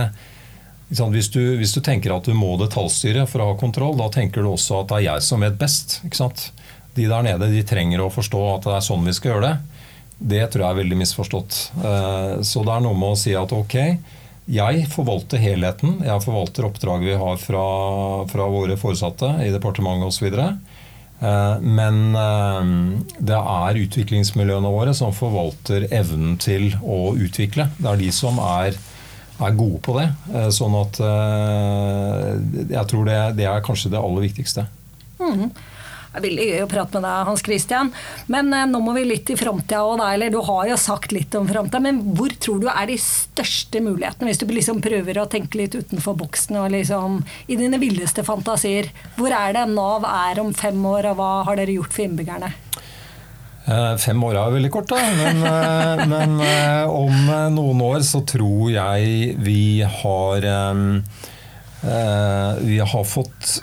hvis, 0.91 1.31
du, 1.31 1.41
hvis, 1.57 1.73
du, 1.73 1.79
tenker 1.81 2.13
at 2.13 2.27
du 2.27 2.35
må 2.37 2.53
detaljstyre 2.59 3.23
for 3.31 3.41
å 3.41 3.53
ha 3.53 3.59
kontroll, 3.59 3.95
da 3.97 4.11
tenker 4.13 4.43
du 4.43 4.51
også 4.51 4.81
at 4.81 4.91
det 4.91 4.99
er 4.99 5.07
jeg 5.07 5.25
som 5.29 5.47
vet 5.47 5.57
best. 5.57 6.01
De 6.91 7.07
der 7.07 7.23
nede 7.23 7.47
de 7.47 7.63
trenger 7.63 8.03
å 8.03 8.11
forstå 8.11 8.43
at 8.57 8.67
det 8.67 8.75
er 8.75 8.89
sånn 8.91 9.07
vi 9.07 9.15
skal 9.15 9.37
gjøre 9.37 9.47
det. 9.47 9.80
Det 10.21 10.41
tror 10.53 10.65
jeg 10.65 10.69
er 10.69 10.81
veldig 10.83 10.97
misforstått. 10.99 11.59
Eh, 11.81 12.33
så 12.45 12.65
det 12.65 12.73
er 12.75 12.83
noe 12.85 12.97
med 12.97 13.15
å 13.15 13.19
si 13.19 13.33
at 13.37 13.53
ok, 13.55 13.77
jeg 14.51 14.83
forvalter 14.91 15.41
helheten. 15.41 15.97
Jeg 16.05 16.23
forvalter 16.25 16.67
oppdraget 16.67 17.09
vi 17.09 17.17
har 17.21 17.41
fra, 17.41 17.63
fra 18.29 18.49
våre 18.51 18.77
foresatte 18.77 19.33
i 19.45 19.49
departementet 19.53 20.11
osv. 20.11 20.27
Eh, 20.37 21.65
men 21.65 22.13
eh, 22.21 22.69
det 23.17 23.39
er 23.39 23.81
utviklingsmiljøene 23.81 24.75
våre 24.75 24.93
som 24.97 25.15
forvalter 25.15 25.89
evnen 25.89 26.37
til 26.41 26.69
å 26.85 27.15
utvikle. 27.17 27.71
Det 27.79 27.89
er 27.89 28.01
de 28.03 28.13
som 28.13 28.37
er, 28.45 28.77
er 29.41 29.57
gode 29.57 29.81
på 29.81 29.97
det. 29.97 30.07
Sånn 30.53 30.77
at 30.77 31.01
jeg 32.69 32.87
tror 32.93 33.09
det, 33.09 33.19
det 33.41 33.49
er 33.49 33.65
kanskje 33.65 33.89
det 33.95 34.01
aller 34.05 34.29
viktigste. 34.29 34.69
Mm. 35.17 35.49
Det 36.11 36.19
er 36.19 36.23
veldig 36.25 36.45
gøy 36.49 36.61
å 36.65 36.67
prate 36.67 36.99
med 36.99 37.05
deg, 37.07 37.19
Hans 37.29 37.41
Christian. 37.45 37.89
Men 38.31 38.49
eh, 38.51 38.65
nå 38.67 38.81
må 38.83 38.91
vi 38.97 39.05
litt 39.07 39.29
i 39.31 39.37
framtida 39.39 39.79
òg, 39.87 40.01
Eller 40.03 40.33
du 40.33 40.41
har 40.43 40.67
jo 40.67 40.75
sagt 40.75 41.13
litt 41.15 41.31
om 41.39 41.47
framtida. 41.47 41.79
Men 41.79 42.01
hvor 42.17 42.35
tror 42.35 42.59
du 42.59 42.67
er 42.67 42.89
de 42.89 42.97
største 42.99 43.79
mulighetene, 43.79 44.27
hvis 44.27 44.41
du 44.41 44.51
liksom 44.51 44.83
prøver 44.83 45.21
å 45.21 45.29
tenke 45.31 45.61
litt 45.61 45.77
utenfor 45.77 46.19
boksen 46.19 46.59
og 46.59 46.73
liksom 46.75 47.21
i 47.47 47.55
dine 47.55 47.79
villeste 47.79 48.27
fantasier? 48.27 48.91
Hvor 49.15 49.31
er 49.31 49.55
det 49.55 49.63
Nav 49.71 50.03
er 50.09 50.43
om 50.43 50.51
fem 50.51 50.83
år, 50.83 51.13
og 51.13 51.21
hva 51.21 51.31
har 51.47 51.61
dere 51.61 51.79
gjort 51.79 51.95
for 51.95 52.03
innbyggerne? 52.03 52.51
Eh, 53.71 53.95
fem 54.03 54.27
år 54.27 54.35
er 54.35 54.55
veldig 54.59 54.75
kort, 54.75 54.91
da. 54.91 54.99
Men, 55.15 55.43
eh, 55.47 56.05
men 56.11 56.39
om 56.91 57.35
noen 57.55 57.87
år 57.87 58.03
så 58.03 58.19
tror 58.27 58.67
jeg 58.75 59.37
vi 59.39 59.79
har 59.79 60.51
Vi 62.61 62.77
har 62.77 63.05
fått 63.09 63.61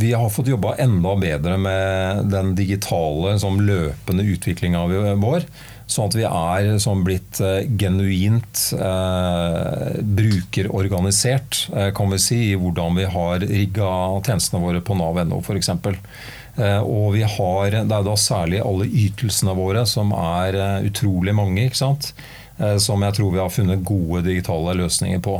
vi 0.00 0.12
har 0.16 0.30
fått 0.32 0.48
jobba 0.48 0.74
enda 0.80 1.16
bedre 1.20 1.58
med 1.60 2.30
den 2.32 2.54
digitale 2.56 3.36
sånn 3.40 3.60
løpende 3.68 4.24
utviklinga 4.32 4.86
vår. 5.20 5.44
Sånn 5.90 6.06
at 6.06 6.14
vi 6.14 6.26
er 6.26 6.68
sånn 6.78 7.02
blitt 7.02 7.40
uh, 7.42 7.64
genuint 7.78 8.60
uh, 8.78 9.96
brukerorganisert, 10.00 11.64
uh, 11.74 11.88
kan 11.96 12.12
vi 12.14 12.20
si, 12.22 12.38
i 12.52 12.58
hvordan 12.58 13.00
vi 13.00 13.08
har 13.10 13.42
rigga 13.42 13.88
tjenestene 14.22 14.62
våre 14.62 14.84
på 14.86 14.94
nav.no 14.98 15.40
f.eks. 15.42 15.72
Og 16.60 17.14
vi 17.14 17.22
har, 17.24 17.72
det 17.72 17.96
er 17.96 18.04
da 18.04 18.14
særlig 18.18 18.58
alle 18.60 18.86
ytelsene 18.86 19.54
våre 19.56 19.86
som 19.88 20.10
er 20.12 20.58
utrolig 20.84 21.32
mange, 21.32 21.62
ikke 21.70 21.78
sant? 21.78 22.10
som 22.82 23.00
jeg 23.00 23.14
tror 23.16 23.30
vi 23.32 23.40
har 23.40 23.52
funnet 23.54 23.84
gode 23.88 24.20
digitale 24.26 24.74
løsninger 24.82 25.22
på. 25.24 25.38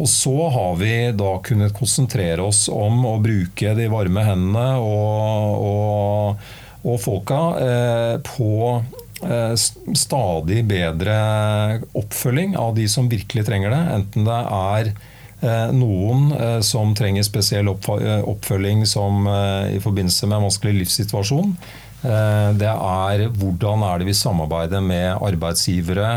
Og 0.00 0.08
så 0.08 0.34
har 0.54 0.76
vi 0.80 0.94
da 1.14 1.34
kunnet 1.44 1.74
konsentrere 1.76 2.42
oss 2.42 2.64
om 2.72 3.04
å 3.06 3.18
bruke 3.22 3.74
de 3.76 3.88
varme 3.92 4.24
hendene 4.24 4.66
og, 4.80 5.66
og, 5.68 6.50
og 6.82 6.98
folka 7.02 7.40
eh, 7.60 8.14
på 8.24 8.52
eh, 9.26 9.54
stadig 9.54 10.62
bedre 10.70 11.16
oppfølging 11.98 12.56
av 12.58 12.74
de 12.78 12.88
som 12.90 13.10
virkelig 13.12 13.44
trenger 13.46 13.74
det. 13.74 13.82
Enten 13.98 14.26
det 14.26 14.40
er 14.58 14.90
eh, 14.90 15.68
noen 15.76 16.32
eh, 16.38 16.58
som 16.64 16.96
trenger 16.98 17.28
spesiell 17.28 17.68
eh, 17.68 18.24
oppfølging 18.32 18.86
som, 18.88 19.28
i 19.70 19.80
forbindelse 19.84 20.26
med 20.26 20.40
en 20.40 20.48
vanskelig 20.48 20.78
livssituasjon. 20.82 21.56
Det 22.02 22.66
er 22.66 23.20
hvordan 23.38 23.84
er 23.86 24.00
det 24.00 24.08
vi 24.08 24.14
samarbeider 24.18 24.80
med 24.82 25.20
arbeidsgivere, 25.22 26.08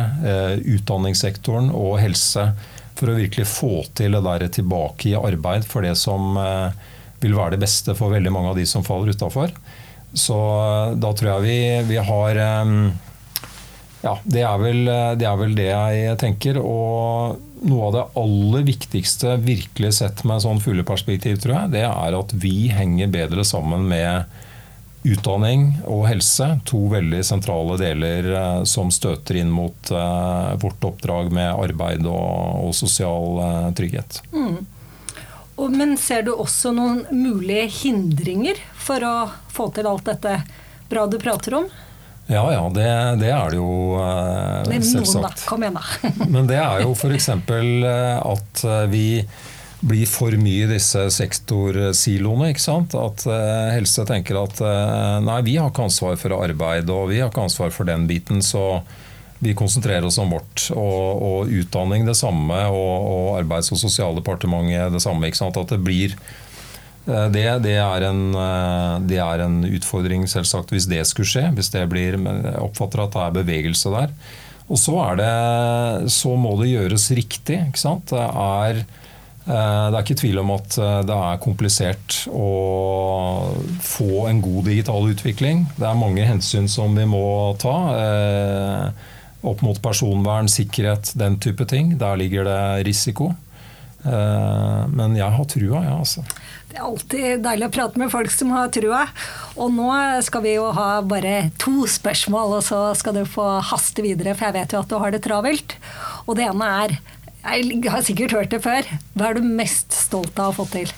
utdanningssektoren 0.66 1.68
og 1.78 2.00
helse 2.02 2.48
for 2.96 3.12
å 3.12 3.18
virkelig 3.18 3.48
få 3.52 3.84
til 3.98 4.16
det 4.16 4.24
der 4.26 4.46
tilbake 4.60 5.12
i 5.12 5.18
arbeid 5.18 5.66
for 5.68 5.86
det 5.86 5.96
som 6.00 6.38
eh, 6.40 6.76
vil 7.24 7.36
være 7.38 7.56
det 7.56 7.64
beste 7.66 7.96
for 7.98 8.14
veldig 8.14 8.32
mange 8.34 8.54
av 8.54 8.60
de 8.60 8.68
som 8.70 8.86
faller 8.86 9.16
utafor. 9.16 9.52
Så 10.16 10.38
eh, 10.38 10.94
da 11.02 11.12
tror 11.12 11.34
jeg 11.36 11.46
vi, 11.46 11.58
vi 11.92 12.00
har 12.12 12.42
eh, 12.46 12.78
Ja, 14.06 14.16
det 14.24 14.46
er, 14.46 14.58
vel, 14.62 14.82
det 15.18 15.26
er, 15.26 15.38
vel, 15.40 15.58
det 15.58 15.70
jeg 15.72 16.18
tenker. 16.22 16.62
Og 16.62 17.42
noe 17.66 17.88
av 17.88 17.96
det 17.96 18.08
aller 18.22 18.66
viktigste 18.68 19.38
virkelig 19.42 19.96
sett 20.00 20.22
med 20.28 20.44
sånn 20.44 20.62
fugleperspektiv, 20.62 21.40
tror 21.42 21.56
jeg, 21.56 21.76
det 21.80 21.86
er 21.88 22.18
at 22.20 22.36
vi 22.38 22.70
henger 22.70 23.10
bedre 23.12 23.48
sammen 23.48 23.88
med 23.90 24.30
utdanning 25.06 25.68
og 25.86 26.08
helse, 26.10 26.48
to 26.66 26.80
veldig 26.92 27.22
sentrale 27.26 27.78
deler 27.80 28.30
eh, 28.34 28.62
som 28.70 28.92
støter 28.94 29.40
inn 29.42 29.52
mot 29.54 29.92
eh, 29.92 30.52
vårt 30.62 30.88
oppdrag 30.90 31.32
med 31.36 31.52
arbeid 31.54 32.06
og, 32.10 32.66
og 32.66 32.76
sosial 32.78 33.42
eh, 33.46 33.70
trygghet. 33.78 34.22
Mm. 34.34 34.60
Og, 35.56 35.72
men 35.72 35.96
ser 36.02 36.26
du 36.28 36.34
også 36.34 36.74
noen 36.76 37.06
mulige 37.14 37.68
hindringer 37.84 38.60
for 38.76 39.06
å 39.06 39.16
få 39.54 39.70
til 39.76 39.88
alt 39.88 40.08
dette 40.10 40.40
bra 40.90 41.06
du 41.08 41.20
prater 41.22 41.62
om? 41.62 41.70
Ja, 42.26 42.42
ja, 42.50 42.64
det, 42.74 42.90
det 43.22 43.30
er 43.30 43.54
det 43.54 43.60
jo 43.62 44.00
selvsagt. 44.66 45.46
Kom 45.46 45.62
igjen, 45.62 45.78
da. 45.78 46.12
men 46.34 46.50
det 46.50 46.58
er 46.58 46.82
jo 46.82 46.96
f.eks. 46.98 47.30
at 47.30 48.64
vi 48.90 49.06
blir 49.86 50.08
for 50.10 50.34
mye 50.40 50.66
i 50.66 50.70
disse 50.70 51.02
sektorsiloene. 51.14 52.52
ikke 52.52 52.64
sant? 52.64 52.96
At 52.98 53.26
uh, 53.30 53.72
helse 53.76 54.06
tenker 54.08 54.40
at 54.42 54.62
uh, 54.64 55.18
nei, 55.24 55.40
vi 55.46 55.58
har 55.60 55.72
ikke 55.72 55.86
ansvar 55.86 56.18
for 56.22 56.38
arbeid, 56.40 56.90
og 56.90 57.12
vi 57.12 57.22
har 57.22 57.30
ikke 57.32 57.46
ansvar 57.46 57.74
for 57.76 57.88
den 57.90 58.08
biten. 58.10 58.42
så 58.46 58.84
vi 59.44 59.52
konsentrerer 59.54 60.06
oss 60.08 60.18
om 60.18 60.32
vårt. 60.32 60.70
Og, 60.74 61.22
og 61.28 61.52
utdanning 61.52 62.08
det 62.08 62.16
samme, 62.18 62.58
og, 62.72 62.94
og 63.12 63.28
Arbeids- 63.42 63.70
og 63.76 63.82
sosialdepartementet 63.82 64.96
det 64.96 65.04
samme. 65.04 65.28
ikke 65.28 65.42
sant? 65.44 65.60
At 65.60 65.76
det 65.76 65.82
blir 65.84 66.16
eh, 66.16 67.28
det, 67.36 67.44
det, 67.68 67.76
er 67.84 68.08
en, 68.08 68.24
det, 69.06 69.20
er 69.22 69.44
en, 69.44 69.60
utfordring, 69.68 70.24
selvsagt, 70.32 70.72
hvis 70.74 70.88
det 70.90 71.04
skulle 71.12 71.30
skje. 71.30 71.46
Hvis 71.60 71.70
det 71.76 71.84
blir, 71.92 72.16
Jeg 72.16 72.58
oppfatter 72.64 73.04
at 73.04 73.14
det 73.14 73.26
er 73.26 73.38
bevegelse 73.42 73.94
der. 73.94 74.16
Og 74.66 74.80
så, 74.82 74.96
er 75.12 75.20
det, 75.20 76.12
så 76.16 76.34
må 76.40 76.56
det 76.64 76.72
gjøres 76.72 77.12
riktig. 77.20 77.60
ikke 77.68 77.84
sant? 77.84 78.16
Det 78.16 78.24
er 78.24 78.86
Eh, 78.86 79.04
det 79.46 79.98
er 79.98 80.02
ikke 80.02 80.18
tvil 80.18 80.40
om 80.42 80.52
at 80.56 80.78
eh, 80.82 81.02
det 81.06 81.16
er 81.16 81.42
komplisert 81.44 82.24
å 82.34 82.50
få 83.86 84.26
en 84.32 84.42
god 84.42 84.72
digital 84.72 85.10
utvikling. 85.12 85.68
Det 85.78 85.86
er 85.86 86.00
mange 86.00 86.26
hensyn 86.26 86.70
som 86.72 86.98
vi 86.98 87.06
må 87.10 87.54
ta. 87.62 87.76
Eh, 87.94 89.12
opp 89.46 89.62
mot 89.62 89.78
personvern, 89.78 90.50
sikkerhet, 90.50 91.14
den 91.20 91.38
type 91.38 91.68
ting. 91.70 91.94
Der 92.02 92.18
ligger 92.18 92.48
det 92.48 92.62
risiko. 92.88 93.36
Men 94.06 95.16
jeg 95.18 95.34
har 95.34 95.48
trua, 95.50 95.80
ja, 95.82 95.96
altså. 95.98 96.22
Det 96.70 96.78
er 96.78 96.86
alltid 96.86 97.44
deilig 97.46 97.68
å 97.70 97.74
prate 97.74 98.02
med 98.02 98.12
folk 98.14 98.34
som 98.34 98.52
har 98.54 98.68
trua. 98.74 99.00
Og 99.56 99.72
nå 99.74 99.88
skal 100.26 100.44
vi 100.46 100.58
jo 100.58 100.68
ha 100.78 101.00
bare 101.06 101.52
to 101.62 101.88
spørsmål, 101.90 102.58
og 102.58 102.66
så 102.68 102.82
skal 103.00 103.16
du 103.18 103.24
få 103.30 103.46
haste 103.66 104.06
videre, 104.06 104.36
for 104.38 104.50
jeg 104.50 104.58
vet 104.60 104.76
jo 104.76 104.82
at 104.84 104.92
du 104.92 104.98
har 105.02 105.14
det 105.16 105.24
travelt. 105.26 105.78
Og 106.26 106.38
det 106.38 106.46
ene 106.50 106.70
er 106.84 106.98
jeg 107.46 107.92
har 107.94 108.06
sikkert 108.06 108.34
hørt 108.36 108.54
det 108.54 108.62
før. 108.66 108.88
Hva 109.14 109.30
er 109.30 109.38
du 109.38 109.46
mest 109.46 109.94
stolt 109.94 110.38
av 110.40 110.50
å 110.50 110.54
ha 110.54 110.58
fått 110.64 110.76
til? 110.80 110.94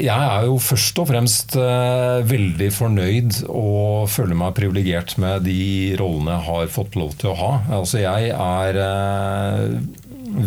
Jeg 0.00 0.16
er 0.16 0.46
jo 0.48 0.56
først 0.62 0.96
og 1.02 1.08
fremst 1.10 1.56
uh, 1.60 2.24
veldig 2.24 2.70
fornøyd 2.72 3.40
og 3.52 4.08
føler 4.10 4.38
meg 4.38 4.54
privilegert 4.56 5.16
med 5.20 5.44
de 5.44 5.92
rollene 6.00 6.38
jeg 6.38 6.46
har 6.48 6.72
fått 6.72 6.96
lov 6.96 7.12
til 7.20 7.32
å 7.34 7.38
ha. 7.38 7.50
Altså, 7.80 8.00
jeg 8.00 8.30
er 8.32 8.78
uh, 8.80 9.74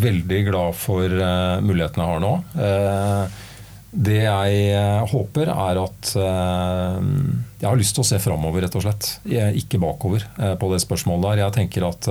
veldig 0.02 0.42
glad 0.50 0.78
for 0.80 1.06
uh, 1.06 1.62
mulighetene 1.62 2.04
jeg 2.08 2.16
har 2.16 2.24
nå. 2.24 2.34
det 4.08 4.18
jeg 4.24 5.06
håper, 5.12 5.50
er 5.54 5.80
at 5.80 6.10
Jeg 6.18 7.68
har 7.70 7.78
lyst 7.80 7.96
til 7.96 8.04
å 8.04 8.08
se 8.10 8.20
framover, 8.22 8.66
rett 8.66 8.76
og 8.76 8.84
slett. 8.84 9.08
ikke 9.26 9.80
bakover 9.82 10.26
på 10.60 10.72
det 10.74 10.82
spørsmålet 10.84 11.24
der. 11.30 11.44
Jeg 11.46 11.56
tenker 11.56 11.88
at 11.88 12.10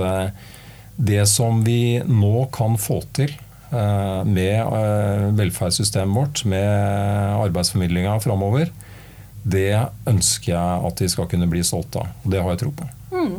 det 0.97 1.23
som 1.29 1.61
vi 1.63 1.99
nå 2.05 2.47
kan 2.53 2.77
få 2.81 2.99
til 3.15 3.31
eh, 3.69 4.21
med 4.25 4.57
eh, 4.57 5.27
velferdssystemet 5.37 6.17
vårt, 6.17 6.43
med 6.49 6.67
arbeidsformidlinga 7.45 8.17
framover, 8.23 8.71
det 9.47 9.71
ønsker 10.09 10.51
jeg 10.51 10.87
at 10.89 10.99
de 10.99 11.09
skal 11.11 11.29
kunne 11.31 11.47
bli 11.49 11.61
stolte 11.63 12.01
av. 12.03 12.15
Det 12.25 12.41
har 12.41 12.55
jeg 12.55 12.63
tro 12.65 12.73
på. 12.81 12.89
Mm. 13.13 13.37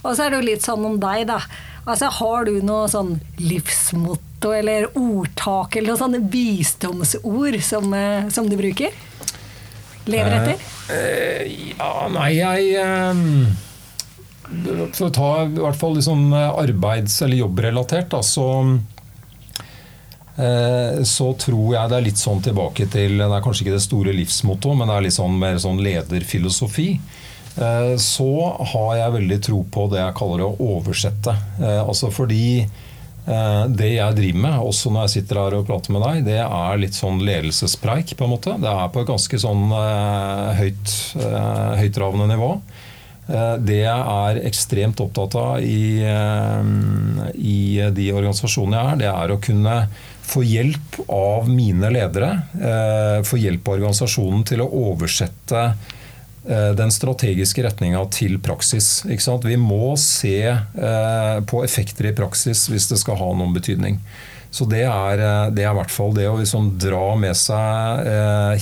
Og 0.00 0.14
så 0.14 0.24
er 0.24 0.32
det 0.32 0.38
jo 0.38 0.46
litt 0.46 0.64
sånn 0.64 0.86
om 0.86 0.96
deg, 1.02 1.26
da. 1.28 1.40
Altså, 1.84 2.10
har 2.20 2.46
du 2.46 2.60
noe 2.64 2.88
sånn 2.92 3.16
livsmotto 3.40 4.52
eller 4.54 4.88
ordtak 4.98 5.76
eller 5.76 5.92
noen 5.92 6.02
sånne 6.04 6.20
visdomsord 6.32 7.58
som, 7.64 7.92
eh, 7.94 8.28
som 8.32 8.48
du 8.48 8.56
bruker? 8.60 8.94
Lever 10.10 10.36
etter? 10.38 10.62
Eh, 10.94 11.74
ja, 11.74 11.92
nei, 12.14 12.30
jeg 12.38 12.70
eh, 12.80 13.24
for 14.50 15.06
å 15.06 15.12
ta 15.14 15.28
i 15.44 15.52
hvert 15.54 15.78
fall 15.78 15.94
liksom 15.96 16.32
arbeids- 16.34 17.20
eller 17.22 17.42
jobbrelatert, 17.44 18.10
da, 18.10 18.22
så 18.22 18.46
eh, 20.36 21.02
så 21.06 21.30
tror 21.38 21.74
jeg 21.76 21.90
det 21.92 21.98
er 21.98 22.06
litt 22.08 22.20
sånn 22.20 22.42
tilbake 22.42 22.88
til 22.90 23.18
Det 23.20 23.28
er 23.28 23.44
kanskje 23.44 23.66
ikke 23.66 23.78
det 23.78 23.86
store 23.86 24.16
livsmottoet, 24.16 24.78
men 24.78 24.90
det 24.90 24.96
er 24.96 25.06
litt 25.06 25.18
sånn 25.18 25.38
mer 25.38 25.60
sånn 25.62 25.82
lederfilosofi. 25.84 26.90
Eh, 27.60 27.94
så 28.02 28.30
har 28.74 28.92
jeg 28.98 29.16
veldig 29.20 29.40
tro 29.50 29.64
på 29.70 29.88
det 29.92 30.02
jeg 30.02 30.18
kaller 30.18 30.46
å 30.46 30.54
oversette. 30.76 31.36
Altså 31.60 32.12
fordi 32.14 32.68
det 33.30 33.90
jeg 33.92 34.14
driver 34.16 34.40
med, 34.42 34.54
også 34.64 34.90
når 34.90 35.04
jeg 35.04 35.12
sitter 35.12 35.38
her 35.38 35.54
og 35.54 35.66
prater 35.68 35.92
med 35.94 36.02
deg, 36.02 36.22
det 36.26 36.38
er 36.40 36.78
litt 36.80 36.96
sånn 36.96 37.20
ledelsespreik. 37.22 38.16
på 38.16 38.24
en 38.26 38.32
måte. 38.32 38.54
Det 38.58 38.70
er 38.70 38.88
på 38.90 39.02
et 39.02 39.10
ganske 39.12 39.38
sånn 39.38 39.68
høyt, 40.56 40.94
høytravende 41.78 42.26
nivå. 42.32 42.48
Eh, 43.30 43.56
det 43.62 43.82
jeg 43.84 44.06
er 44.14 44.40
ekstremt 44.48 45.00
opptatt 45.02 45.36
av 45.38 45.62
i, 45.62 46.02
eh, 46.02 46.70
i, 47.38 47.60
de 47.94 48.08
organisasjonene 48.16 48.80
jeg 48.80 48.90
er, 48.90 49.00
det 49.02 49.10
er 49.12 49.34
å 49.34 49.42
kunne 49.42 49.76
få 50.30 50.42
hjelp 50.46 51.00
av 51.10 51.48
mine 51.50 51.90
ledere, 51.94 52.32
eh, 52.58 53.22
få 53.26 53.38
hjelp 53.38 53.68
av 53.68 53.78
organisasjonen 53.78 54.44
til 54.46 54.64
å 54.64 54.70
oversette 54.90 55.72
den 56.40 56.88
strategiske 56.88 57.60
retninga 57.60 58.00
til 58.10 58.38
praksis. 58.40 59.02
Vi 59.04 59.56
må 59.60 59.92
se 60.00 60.56
på 61.46 61.60
effekter 61.62 62.08
i 62.08 62.14
praksis 62.16 62.62
hvis 62.72 62.88
det 62.88 62.96
skal 62.96 63.18
ha 63.20 63.28
noen 63.36 63.52
betydning. 63.52 63.98
Så 64.50 64.64
det 64.64 64.86
er, 64.88 65.20
det 65.52 65.66
er 65.66 65.68
i 65.68 65.76
hvert 65.76 65.92
fall 65.92 66.16
det 66.16 66.24
å 66.30 66.38
liksom 66.40 66.78
dra 66.80 67.12
med 67.20 67.36
seg 67.36 68.08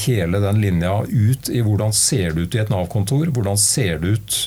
hele 0.02 0.42
den 0.42 0.58
linja 0.60 1.04
ut 1.06 1.48
i 1.54 1.62
hvordan 1.62 1.94
ser 1.94 2.34
det 2.34 2.48
ut 2.48 2.58
i 2.58 2.64
et 2.64 2.74
Nav-kontor. 2.74 3.30
Hvordan 3.30 3.62
ser 3.62 4.02
det 4.02 4.16
ut 4.18 4.40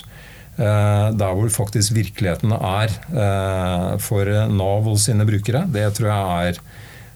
der 0.56 1.36
hvor 1.36 1.48
faktisk 1.52 1.94
virkeligheten 1.96 2.52
er 2.52 2.92
eh, 2.92 3.88
for 4.04 4.28
Nav 4.52 4.88
og 4.90 5.00
sine 5.00 5.26
brukere. 5.28 5.64
Det 5.72 5.86
tror 5.96 6.10
jeg 6.10 6.52
er 6.52 6.60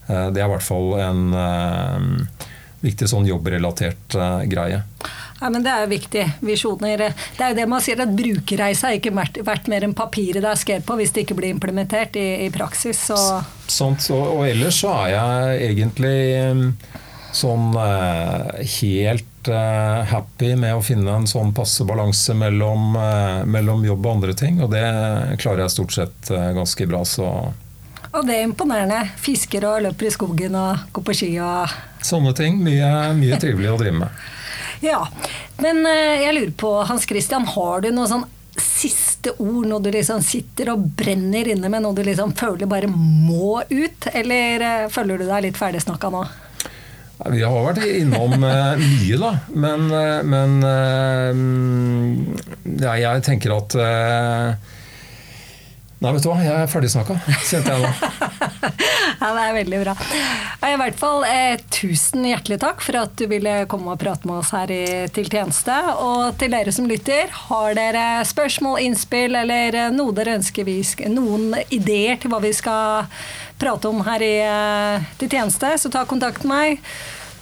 eh, 0.09 0.27
Det 0.33 0.41
er 0.41 0.47
i 0.47 0.53
hvert 0.55 0.65
fall 0.65 0.97
en 1.05 1.23
viktig 2.87 3.09
sånn 3.11 3.27
jobbrelatert 3.27 4.15
greie. 4.47 4.83
Ja, 5.41 5.51
men 5.51 5.63
Det 5.63 5.71
er 5.71 5.85
jo 5.85 5.91
viktig. 5.91 6.25
Visjoner. 6.41 7.03
Det 7.37 7.45
er 7.45 7.53
jo 7.53 7.59
det 7.59 7.67
man 7.69 7.83
sier, 7.85 8.01
at 8.01 8.13
brukerreise 8.17 8.89
har 8.89 8.97
ikke 8.97 9.13
vært 9.45 9.69
mer 9.69 9.85
enn 9.85 9.97
papiret 9.97 10.41
det 10.41 10.49
er 10.49 10.61
skrevet 10.61 10.87
på, 10.87 10.97
hvis 10.97 11.13
det 11.13 11.27
ikke 11.27 11.37
blir 11.41 11.53
implementert 11.53 12.17
i, 12.17 12.47
i 12.47 12.51
praksis. 12.55 13.09
Så. 13.11 13.19
Sånt, 13.69 14.07
Og, 14.15 14.25
og, 14.39 14.45
ellers 14.49 14.81
så 14.81 14.95
er 15.03 15.13
jeg 15.17 15.73
egentlig 15.73 16.17
sånn 17.37 17.75
eh, 17.77 18.65
helt 18.79 19.33
eh, 19.49 20.05
happy 20.11 20.55
med 20.59 20.77
å 20.77 20.83
finne 20.85 21.13
en 21.19 21.27
sånn 21.29 21.53
passe 21.57 21.85
balanse 21.87 22.35
mellom, 22.37 22.97
eh, 22.97 23.45
mellom 23.49 23.85
jobb 23.87 24.07
og 24.07 24.13
andre 24.17 24.35
ting. 24.39 24.61
Og 24.65 24.71
det 24.73 24.85
klarer 25.43 25.65
jeg 25.65 25.75
stort 25.75 25.97
sett 25.97 26.31
eh, 26.31 26.53
ganske 26.57 26.87
bra. 26.87 27.03
Så 27.05 27.27
Og 28.13 28.23
det 28.27 28.39
er 28.39 28.47
imponerende. 28.47 29.03
Fisker 29.21 29.67
og 29.69 29.83
løper 29.89 30.09
i 30.09 30.15
skogen 30.15 30.57
og 30.57 30.87
går 30.93 31.07
på 31.09 31.17
ski 31.17 31.33
og 31.45 31.75
sånne 32.07 32.33
ting. 32.37 32.63
Mye, 32.65 33.13
mye 33.19 33.39
trivelig 33.43 33.75
å 33.75 33.81
drive 33.83 34.01
med. 34.05 34.25
Ja. 34.85 35.03
Men 35.63 35.85
jeg 35.89 36.35
lurer 36.37 36.57
på, 36.61 36.73
Hans 36.85 37.07
Christian, 37.09 37.47
har 37.49 37.85
du 37.85 37.91
noe 37.95 38.09
sånn 38.11 38.27
siste 38.57 39.33
ord 39.41 39.67
når 39.69 39.85
du 39.85 39.89
liksom 39.95 40.23
sitter 40.25 40.71
og 40.73 40.85
brenner 40.97 41.49
inne 41.53 41.69
med 41.73 41.85
noe 41.85 41.97
du 41.97 42.03
liksom 42.05 42.35
føler 42.37 42.69
bare 42.69 42.89
må 42.93 43.63
ut? 43.69 44.11
Eller 44.13 44.91
føler 44.93 45.21
du 45.21 45.29
deg 45.29 45.49
litt 45.49 45.61
ferdigsnakka 45.61 46.13
nå? 46.13 46.27
Vi 47.25 47.41
har 47.41 47.63
vært 47.65 47.81
innom 47.89 48.35
eh, 48.45 48.77
mye, 48.77 49.17
da. 49.21 49.31
Men, 49.57 49.87
eh, 49.89 50.21
men 50.29 50.59
eh, 50.69 51.33
ja, 52.85 52.97
jeg 53.01 53.25
tenker 53.25 53.55
at 53.57 53.77
Nei, 56.07 56.13
vet 56.15 56.23
du 56.23 56.29
hva, 56.31 56.37
jeg 56.39 56.55
er 56.55 56.69
ferdigsnakka, 56.71 57.17
kjente 57.49 57.73
jeg 57.75 57.83
nå. 57.83 57.91
Ja, 59.17 59.31
det 59.33 59.43
er 59.43 59.55
veldig 59.57 59.79
bra. 59.81 59.95
I 60.69 60.77
hvert 60.79 60.99
fall 61.01 61.25
eh, 61.27 61.57
tusen 61.73 62.27
hjertelig 62.29 62.59
takk 62.63 62.83
for 62.85 62.97
at 63.01 63.15
du 63.19 63.27
ville 63.31 63.67
komme 63.71 63.93
og 63.95 63.99
prate 63.99 64.27
med 64.29 64.37
oss 64.43 64.51
her 64.55 64.71
i 64.71 65.09
Til 65.17 65.29
tjeneste. 65.33 65.75
Og 65.99 66.39
til 66.39 66.51
dere 66.55 66.73
som 66.75 66.87
lytter, 66.87 67.27
har 67.49 67.75
dere 67.79 68.25
spørsmål, 68.29 68.79
innspill 68.85 69.35
eller 69.41 69.75
eh, 69.75 69.91
noe 69.95 70.13
dere 70.15 70.35
ønsker 70.39 70.65
vi 70.69 70.83
noen 71.11 71.55
ideer 71.75 72.17
til 72.23 72.31
hva 72.31 72.41
vi 72.45 72.53
skal 72.55 73.07
prate 73.59 73.89
om 73.91 74.01
her 74.07 74.21
i 74.23 74.39
eh, 74.45 75.01
Til 75.19 75.29
tjeneste, 75.33 75.79
så 75.81 75.89
ta 75.91 76.05
kontakt 76.07 76.45
med 76.45 76.55
meg. 76.55 76.79